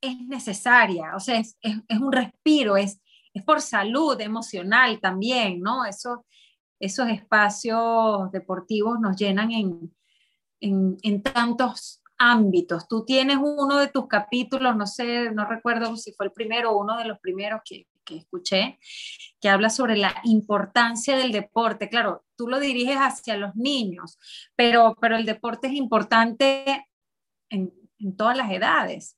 es 0.00 0.16
necesaria, 0.26 1.14
o 1.14 1.20
sea, 1.20 1.38
es, 1.38 1.58
es, 1.60 1.76
es 1.88 1.98
un 1.98 2.12
respiro, 2.12 2.76
es, 2.76 3.00
es 3.34 3.42
por 3.44 3.60
salud 3.60 4.18
emocional 4.20 5.00
también, 5.00 5.60
¿no? 5.60 5.84
Esos, 5.84 6.18
esos 6.80 7.08
espacios 7.08 8.30
deportivos 8.32 8.98
nos 9.00 9.16
llenan 9.16 9.50
en, 9.50 9.94
en, 10.60 10.96
en 11.02 11.22
tantos 11.22 12.02
ámbitos. 12.18 12.88
Tú 12.88 13.04
tienes 13.04 13.38
uno 13.40 13.78
de 13.78 13.88
tus 13.88 14.08
capítulos, 14.08 14.76
no 14.76 14.86
sé, 14.86 15.30
no 15.30 15.46
recuerdo 15.46 15.96
si 15.96 16.12
fue 16.12 16.26
el 16.26 16.32
primero 16.32 16.72
o 16.72 16.80
uno 16.80 16.98
de 16.98 17.04
los 17.04 17.18
primeros 17.20 17.60
que, 17.64 17.86
escuché, 18.08 18.78
que 19.40 19.48
habla 19.48 19.70
sobre 19.70 19.96
la 19.96 20.14
importancia 20.24 21.16
del 21.16 21.30
deporte. 21.30 21.88
Claro, 21.88 22.24
tú 22.36 22.48
lo 22.48 22.58
diriges 22.58 22.96
hacia 22.96 23.36
los 23.36 23.54
niños, 23.54 24.18
pero, 24.56 24.96
pero 25.00 25.16
el 25.16 25.26
deporte 25.26 25.68
es 25.68 25.74
importante 25.74 26.86
en, 27.50 27.72
todas 28.16 28.36
las 28.36 28.50
edades. 28.50 29.16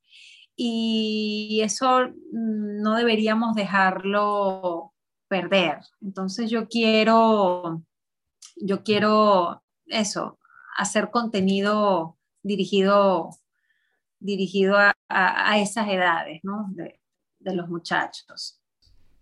Y 0.56 1.60
eso 1.62 2.00
mm, 2.32 2.82
no 2.82 2.96
deberíamos 2.96 3.54
dejarlo 3.54 4.92
perder. 5.28 5.78
Entonces 6.02 6.50
yo 6.50 6.68
quiero, 6.68 7.82
yo 8.56 8.82
quiero 8.82 9.62
eso, 9.86 10.38
hacer 10.76 11.10
contenido 11.10 12.19
dirigido, 12.42 13.30
dirigido 14.18 14.76
a, 14.76 15.58
esas 15.58 15.88
edades, 15.88 16.40
¿no? 16.42 16.66
De, 16.70 16.98
los 17.42 17.68
muchachos. 17.68 18.60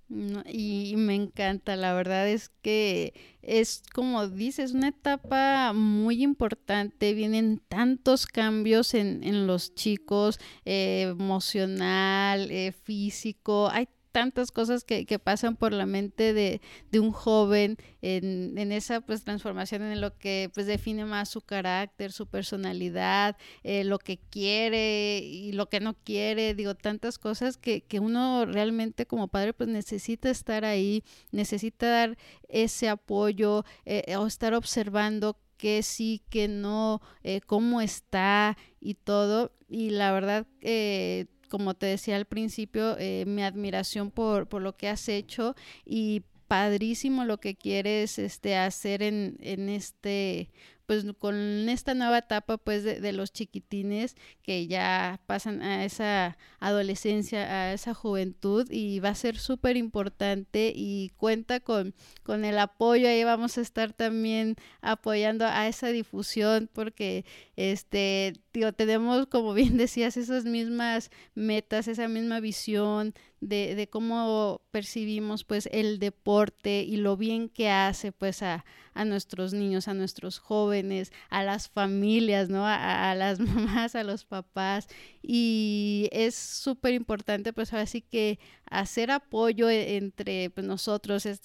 y 0.09 0.95
me 0.97 1.15
encanta, 1.15 1.77
la 1.77 1.95
verdad 1.95 2.29
es 2.29 2.49
que 2.63 3.39
es 3.43 3.83
como 3.95 4.27
dices, 4.27 4.73
una 4.73 4.89
etapa 4.89 5.73
muy 5.73 6.23
importante, 6.23 7.15
vienen 7.15 7.63
tantos 7.69 8.27
cambios 8.27 8.95
en, 8.95 9.47
los 9.47 9.75
chicos, 9.75 10.41
eh, 10.65 11.03
emocional, 11.03 12.51
eh, 12.51 12.73
físico, 12.73 13.69
hay 13.71 13.89
tantas 14.19 14.51
cosas 14.51 14.83
que, 14.83 15.19
pasan 15.21 15.55
por 15.55 15.73
la 15.73 15.87
mente 15.87 16.33
de, 16.33 16.61
un 16.99 17.13
joven 17.13 17.77
en, 18.03 18.73
esa 18.73 19.01
pues 19.01 19.23
transformación 19.23 19.83
en 19.83 20.01
lo 20.01 20.19
que 20.19 20.51
pues 20.53 20.67
define 20.67 21.05
más 21.05 21.29
su 21.29 21.41
carácter, 21.41 22.11
su 22.11 22.27
personalidad, 22.27 23.37
eh, 23.63 23.85
lo 23.85 24.01
que 24.01 24.19
quiere 24.19 25.19
y 25.19 25.53
lo 25.53 25.69
que 25.69 25.79
no 25.79 25.95
quiere, 25.95 26.55
digo, 26.55 26.75
tantas 26.75 27.17
cosas 27.17 27.59
que, 27.59 27.85
uno 28.01 28.45
realmente 28.45 29.07
como 29.07 29.29
padre 29.29 29.53
pues 29.53 29.69
necesita 29.69 30.31
estar 30.31 30.65
ahí, 30.65 31.05
necesita 31.31 31.89
dar 31.89 32.19
ese 32.49 32.89
apoyo 32.89 33.65
eh, 33.85 34.17
o 34.17 34.27
estar 34.27 34.53
observando 34.55 35.39
qué 35.59 35.85
sí, 35.85 36.23
qué 36.29 36.49
no, 36.49 37.01
eh, 37.23 37.41
cómo 37.41 37.81
está 37.81 38.57
y 38.81 38.95
todo. 38.95 39.53
Y 39.69 39.91
la 39.91 40.11
verdad, 40.11 40.47
eh, 40.61 41.27
como 41.49 41.75
te 41.75 41.87
decía 41.87 42.17
al 42.17 42.27
principio, 42.27 42.97
eh, 42.99 43.25
mi 43.27 43.43
admiración 43.43 44.11
por, 44.11 44.49
por, 44.49 44.63
lo 44.63 44.77
que 44.77 44.89
has 44.89 45.09
hecho 45.09 45.55
y 45.85 46.23
padrísimo 46.47 47.25
lo 47.25 47.39
que 47.39 47.55
quieres 47.57 48.19
este, 48.19 48.57
hacer 48.57 49.03
en, 49.03 49.37
en 49.41 49.69
este 49.69 50.51
pues 50.89 51.05
con 51.19 51.69
esta 51.69 51.93
nueva 51.93 52.17
etapa 52.17 52.57
pues 52.57 52.83
de, 52.83 53.13
los 53.13 53.31
chiquitines 53.31 54.17
que 54.43 54.67
ya 54.67 55.21
pasan 55.27 55.61
a 55.61 55.85
esa 55.85 56.39
adolescencia, 56.61 57.41
a 57.43 57.75
esa 57.75 57.93
juventud 57.93 58.67
y 58.71 58.99
va 58.99 59.11
a 59.11 59.15
ser 59.15 59.37
súper 59.37 59.77
importante 59.77 60.73
y 60.75 61.11
cuenta 61.19 61.61
con, 61.61 61.95
con 62.23 62.47
el 62.47 62.59
apoyo, 62.59 63.07
ahí 63.07 63.23
vamos 63.23 63.59
a 63.59 63.61
estar 63.61 63.93
también 63.93 64.57
apoyando 64.81 65.45
a 65.45 65.69
esa 65.69 65.89
difusión 65.89 66.71
porque 66.73 67.27
este, 67.57 68.33
digo, 68.53 68.73
tenemos 68.73 69.27
como 69.27 69.55
bien 69.55 69.77
decías 69.77 70.17
esas 70.17 70.45
mismas 70.45 71.11
metas, 71.35 71.89
esa 71.89 72.09
misma 72.09 72.41
visión 72.41 73.15
de, 73.41 73.75
de 73.75 73.89
cómo 73.89 74.63
percibimos 74.71 75.45
pues 75.45 75.69
el 75.73 75.99
deporte 75.99 76.83
y 76.83 76.97
lo 76.97 77.17
bien 77.17 77.49
que 77.49 77.71
hace 77.71 78.13
pues 78.13 78.43
a, 78.43 78.65
a 78.99 79.05
nuestros 79.05 79.55
niños, 79.55 79.87
a 79.87 79.95
nuestros 79.95 80.41
jóvenes, 80.41 81.13
a 81.31 81.45
las 81.45 81.69
familias, 81.69 82.49
¿no? 82.49 82.67
A, 82.67 83.15
las 83.15 83.39
mamás, 83.41 83.95
a 83.95 84.03
los 84.03 84.25
papás. 84.25 84.89
Y 85.23 86.09
es 86.11 86.35
súper 86.35 86.95
importante, 86.95 87.53
pues 87.53 87.73
así 87.73 88.01
que 88.03 88.41
hacer 88.69 89.13
apoyo 89.13 89.69
e, 89.69 89.97
entre 89.97 90.51
pues, 90.51 90.67
nosotros, 90.67 91.27
es 91.27 91.41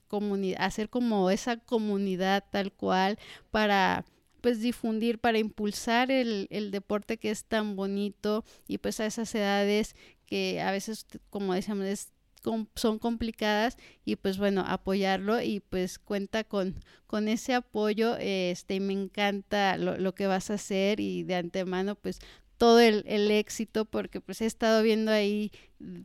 hacer 0.58 0.90
como 0.90 1.30
esa 1.30 1.58
comunidad 1.58 2.44
tal 2.50 2.72
cual 2.72 3.20
para 3.52 4.04
pues 4.44 4.60
difundir, 4.60 5.20
para 5.20 5.40
impulsar 5.40 6.12
el, 6.12 6.50
deporte 6.70 7.18
que 7.18 7.32
es 7.32 7.46
tan 7.46 7.78
bonito 7.78 8.44
y 8.68 8.78
pues 8.78 9.00
a 9.00 9.06
esas 9.06 9.34
edades 9.34 9.96
que 10.26 10.60
a 10.60 10.70
veces, 10.70 11.08
como 11.30 11.54
decíamos, 11.54 12.12
son 12.76 13.00
complicadas 13.00 13.78
y 14.04 14.18
pues 14.18 14.38
bueno, 14.38 14.66
apoyarlo 14.68 15.42
y 15.42 15.62
pues 15.62 15.98
cuenta 15.98 16.44
con, 16.44 16.76
con 17.08 17.30
ese 17.30 17.54
apoyo, 17.54 18.18
este, 18.20 18.82
me 18.82 18.92
encanta 18.92 19.78
lo, 19.78 20.14
que 20.14 20.28
vas 20.28 20.50
a 20.52 20.56
hacer 20.56 21.00
y 21.00 21.24
de 21.24 21.36
antemano 21.36 21.96
pues 21.96 22.20
todo 22.58 22.82
el, 22.82 23.06
el, 23.08 23.32
éxito 23.32 23.86
porque 23.86 24.20
pues 24.20 24.42
he 24.42 24.46
estado 24.46 24.84
viendo 24.84 25.10
ahí 25.10 25.54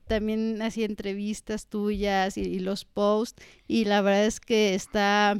también 0.06 0.62
así 0.62 0.84
entrevistas 0.84 1.66
tuyas 1.66 2.36
y, 2.38 2.42
y, 2.42 2.60
los 2.60 2.84
posts 2.84 3.42
y 3.66 3.84
la 3.86 4.00
verdad 4.00 4.26
es 4.26 4.38
que 4.38 4.76
está 4.76 5.36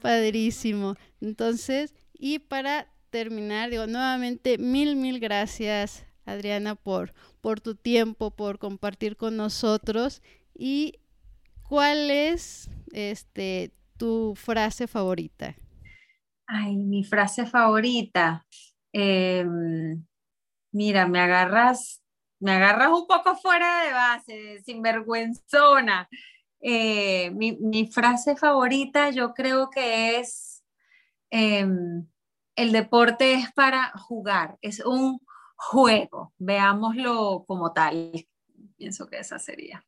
padrísimo. 0.00 0.94
Entonces, 1.20 1.92
y 2.18 2.40
para 2.40 2.88
terminar, 3.10 3.70
digo 3.70 3.86
nuevamente 3.86 4.58
mil, 4.58 4.96
mil 4.96 5.20
gracias 5.20 6.04
Adriana 6.26 6.74
por, 6.74 7.14
por 7.40 7.60
tu 7.60 7.74
tiempo, 7.74 8.30
por 8.30 8.58
compartir 8.58 9.16
con 9.16 9.36
nosotros. 9.36 10.22
¿Y 10.54 10.98
cuál 11.62 12.10
es 12.10 12.68
este, 12.92 13.72
tu 13.96 14.34
frase 14.34 14.86
favorita? 14.86 15.56
Ay, 16.46 16.76
mi 16.76 17.04
frase 17.04 17.46
favorita. 17.46 18.46
Em, 18.92 20.04
mira, 20.72 21.06
me 21.06 21.20
agarras, 21.20 22.02
me 22.40 22.52
agarras 22.52 22.90
un 22.90 23.06
poco 23.06 23.36
fuera 23.36 23.84
de 23.84 23.92
base, 23.92 24.62
sinvergüenzona. 24.64 26.08
Eh, 26.60 27.30
mi, 27.32 27.56
mi, 27.60 27.86
frase 27.86 28.34
favorita 28.34 29.10
yo 29.10 29.32
creo 29.32 29.70
que 29.70 30.18
es, 30.18 30.47
em, 31.30 32.06
el 32.56 32.72
deporte 32.72 33.34
es 33.34 33.52
para 33.52 33.92
jugar, 33.96 34.58
es 34.62 34.80
un 34.84 35.20
juego, 35.56 36.32
veámoslo 36.38 37.44
como 37.46 37.72
tal. 37.72 38.26
Pienso 38.76 39.08
que 39.08 39.18
esa 39.18 39.38
sería. 39.38 39.84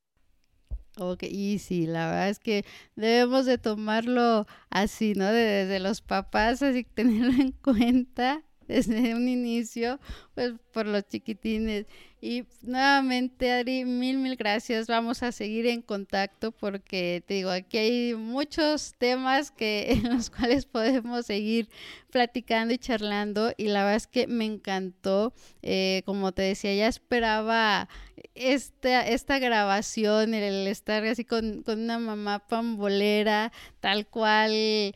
Ok, 0.98 1.22
y 1.22 1.58
sí, 1.58 1.86
la 1.86 2.06
verdad 2.06 2.28
es 2.28 2.38
que 2.38 2.64
debemos 2.96 3.46
de 3.46 3.58
tomarlo 3.58 4.46
así, 4.70 5.14
¿no? 5.14 5.26
desde 5.26 5.78
los 5.78 6.02
papás, 6.02 6.62
así 6.62 6.84
tenerlo 6.84 7.32
en 7.40 7.52
cuenta 7.52 8.44
desde 8.70 9.14
un 9.14 9.28
inicio, 9.28 9.98
pues 10.34 10.52
por 10.72 10.86
los 10.86 11.06
chiquitines. 11.08 11.86
Y 12.22 12.44
nuevamente, 12.62 13.50
Adri, 13.50 13.84
mil, 13.84 14.18
mil 14.18 14.36
gracias. 14.36 14.86
Vamos 14.86 15.22
a 15.22 15.32
seguir 15.32 15.66
en 15.66 15.80
contacto 15.80 16.52
porque 16.52 17.24
te 17.26 17.34
digo, 17.34 17.50
aquí 17.50 17.78
hay 17.78 18.14
muchos 18.14 18.94
temas 18.98 19.50
que, 19.50 19.92
en 20.04 20.14
los 20.14 20.30
cuales 20.30 20.66
podemos 20.66 21.26
seguir 21.26 21.68
platicando 22.10 22.74
y 22.74 22.78
charlando. 22.78 23.52
Y 23.56 23.68
la 23.68 23.80
verdad 23.84 23.96
es 23.96 24.06
que 24.06 24.26
me 24.26 24.44
encantó. 24.44 25.32
Eh, 25.62 26.02
como 26.04 26.32
te 26.32 26.42
decía, 26.42 26.74
ya 26.74 26.88
esperaba 26.88 27.88
esta, 28.34 29.06
esta 29.06 29.38
grabación, 29.38 30.34
el 30.34 30.66
estar 30.66 31.04
así 31.04 31.24
con, 31.24 31.62
con 31.62 31.80
una 31.80 31.98
mamá 31.98 32.40
pambolera, 32.46 33.50
tal 33.80 34.06
cual 34.06 34.94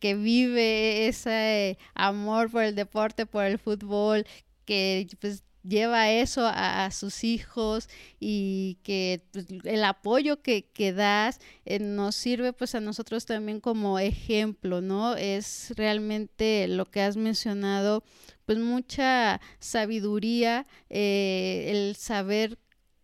que, 0.00 0.14
vive 0.14 1.08
ese 1.08 1.78
amor 1.94 2.50
por 2.50 2.62
el 2.64 2.74
deporte, 2.74 3.26
por 3.26 3.44
el 3.44 3.58
fútbol, 3.58 4.26
que 4.64 5.06
pues 5.20 5.44
lleva 5.64 6.10
eso 6.10 6.42
a, 6.44 6.90
sus 6.90 7.24
hijos 7.24 7.88
y 8.18 8.78
que 8.82 9.24
pues, 9.32 9.46
el 9.64 9.84
apoyo 9.84 10.42
que, 10.42 10.64
que 10.64 10.92
das 10.92 11.40
eh, 11.64 11.78
nos 11.78 12.16
sirve 12.16 12.52
pues 12.52 12.74
a 12.74 12.80
nosotros 12.80 13.26
también 13.26 13.60
como 13.60 13.98
ejemplo, 13.98 14.80
¿no? 14.80 15.14
Es 15.16 15.72
realmente 15.76 16.66
lo 16.68 16.90
que 16.90 17.00
has 17.00 17.16
mencionado, 17.16 18.02
pues 18.44 18.58
mucha 18.58 19.40
sabiduría, 19.60 20.66
eh, 20.90 21.68
el 21.70 21.96
saber 21.96 22.58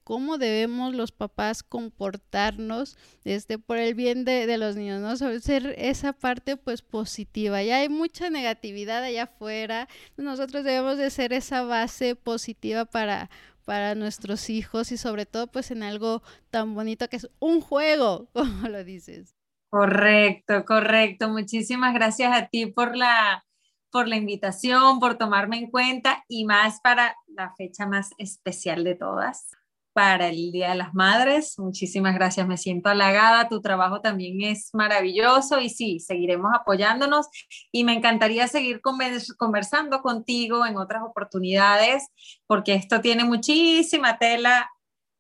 cómo 0.09 0.38
debemos 0.38 0.94
los 0.94 1.12
papás 1.12 1.62
comportarnos 1.62 2.96
este, 3.24 3.59
por 3.59 3.76
el 3.76 3.92
bien 3.92 4.24
de, 4.24 4.56
los 4.56 4.74
niños, 4.74 5.02
¿no? 5.02 5.14
ser 5.38 5.74
esa 5.76 6.14
parte 6.14 6.56
pues 6.56 6.80
positiva. 6.80 7.62
Ya 7.62 7.76
hay 7.76 7.90
mucha 7.90 8.30
negatividad 8.30 9.04
allá 9.04 9.24
afuera, 9.24 9.86
nosotros 10.16 10.64
debemos 10.64 10.96
de 10.96 11.11
ser 11.11 11.34
esa 11.34 11.62
base 11.62 12.16
positiva 12.16 12.86
para, 12.86 13.28
para 13.66 13.94
nuestros 13.94 14.48
hijos 14.48 14.92
y 14.92 14.96
sobre 14.96 15.26
todo 15.26 15.46
pues 15.48 15.70
en 15.70 15.82
algo 15.82 16.22
tan 16.48 16.74
bonito 16.74 17.06
que 17.09 17.16
es 17.16 17.28
un 17.38 17.61
juego, 17.61 18.30
como 18.32 18.66
lo 18.66 18.84
dices. 18.84 19.36
Correcto, 19.68 20.64
correcto. 20.64 21.28
Muchísimas 21.28 21.92
gracias 21.92 22.34
a 22.34 22.46
ti 22.46 22.64
por 22.64 22.96
la, 22.96 23.44
por 23.90 24.09
la 24.09 24.16
invitación, 24.16 25.00
por 25.00 25.18
tomarme 25.18 25.59
en 25.59 25.70
cuenta 25.70 26.24
y 26.28 26.46
más 26.46 26.80
para 26.80 27.14
la 27.26 27.52
fecha 27.56 27.86
más 27.86 28.12
especial 28.16 28.84
de 28.84 28.94
todas 28.94 29.57
para 29.99 30.28
el 30.28 30.53
Día 30.53 30.68
de 30.68 30.74
las 30.76 30.94
Madres. 30.94 31.59
Muchísimas 31.59 32.14
gracias, 32.14 32.46
me 32.46 32.57
siento 32.57 32.88
halagada, 32.88 33.49
tu 33.49 33.61
trabajo 33.61 34.01
también 34.01 34.40
es 34.42 34.70
maravilloso 34.72 35.59
y 35.59 35.70
sí, 35.70 35.99
seguiremos 35.99 36.53
apoyándonos 36.55 37.26
y 37.72 37.82
me 37.82 37.94
encantaría 37.94 38.46
seguir 38.46 38.80
conversando 38.80 40.01
contigo 40.01 40.64
en 40.64 40.76
otras 40.76 41.03
oportunidades 41.03 42.07
porque 42.46 42.74
esto 42.74 43.01
tiene 43.01 43.24
muchísima 43.24 44.18
tela 44.18 44.70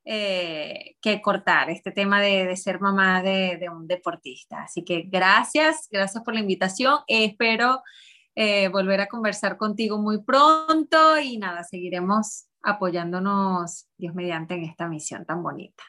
eh, 0.04 0.94
que 1.02 1.20
cortar, 1.22 1.70
este 1.70 1.90
tema 1.90 2.20
de, 2.20 2.54
ser 2.56 2.78
mamá 2.78 3.20
de, 3.20 3.68
un 3.74 3.88
deportista. 3.88 4.62
Así 4.62 4.84
que 4.84 5.02
gracias, 5.08 5.88
gracias 5.90 6.22
por 6.22 6.34
la 6.34 6.40
invitación, 6.40 7.00
espero 7.08 7.82
eh, 8.36 8.68
volver 8.68 9.00
a 9.00 9.08
conversar 9.08 9.56
contigo 9.56 9.98
muy 9.98 10.22
pronto 10.22 11.18
y 11.18 11.36
nada, 11.36 11.64
seguiremos 11.64 12.47
apoyándonos, 12.62 13.88
Dios 13.96 14.14
mediante, 14.14 14.54
en 14.54 14.64
esta 14.64 14.88
misión 14.88 15.24
tan 15.24 15.42
bonita. 15.42 15.82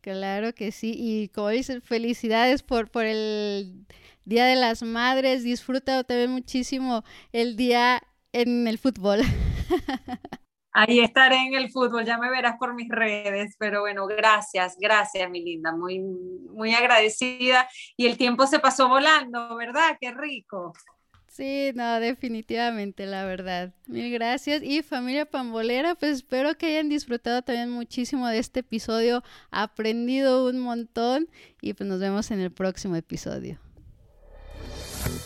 Claro 0.00 0.52
que 0.52 0.72
sí, 0.72 0.94
y 0.96 1.28
como 1.28 1.48
dicen, 1.48 1.80
felicidades 1.80 2.62
por, 2.62 2.90
por 2.90 3.04
el 3.04 3.86
Día 4.24 4.46
de 4.46 4.56
las 4.56 4.82
Madres, 4.82 5.44
disfruta 5.44 6.04
también 6.04 6.30
muchísimo 6.30 7.04
el 7.32 7.56
día 7.56 8.02
en 8.32 8.66
el 8.66 8.78
fútbol. 8.78 9.20
Ahí 10.74 11.00
estaré 11.00 11.36
en 11.36 11.54
el 11.54 11.70
fútbol, 11.70 12.04
ya 12.06 12.16
me 12.16 12.30
verás 12.30 12.56
por 12.58 12.74
mis 12.74 12.88
redes, 12.88 13.56
pero 13.58 13.80
bueno, 13.80 14.06
gracias, 14.06 14.76
gracias 14.80 15.28
mi 15.28 15.44
linda, 15.44 15.70
muy, 15.72 15.98
muy 15.98 16.74
agradecida. 16.74 17.68
Y 17.94 18.06
el 18.06 18.16
tiempo 18.16 18.46
se 18.46 18.58
pasó 18.58 18.88
volando, 18.88 19.54
¿verdad? 19.56 19.98
Qué 20.00 20.12
rico. 20.12 20.72
Sí, 21.32 21.72
no, 21.74 21.98
definitivamente, 21.98 23.06
la 23.06 23.24
verdad. 23.24 23.72
Mil 23.86 24.12
gracias. 24.12 24.62
Y 24.62 24.82
familia 24.82 25.24
pambolera, 25.24 25.94
pues 25.94 26.12
espero 26.12 26.58
que 26.58 26.66
hayan 26.66 26.90
disfrutado 26.90 27.40
también 27.40 27.70
muchísimo 27.70 28.28
de 28.28 28.36
este 28.36 28.60
episodio, 28.60 29.24
aprendido 29.50 30.46
un 30.46 30.58
montón 30.58 31.30
y 31.62 31.72
pues 31.72 31.88
nos 31.88 32.00
vemos 32.00 32.30
en 32.32 32.40
el 32.40 32.50
próximo 32.50 32.96
episodio. 32.96 33.58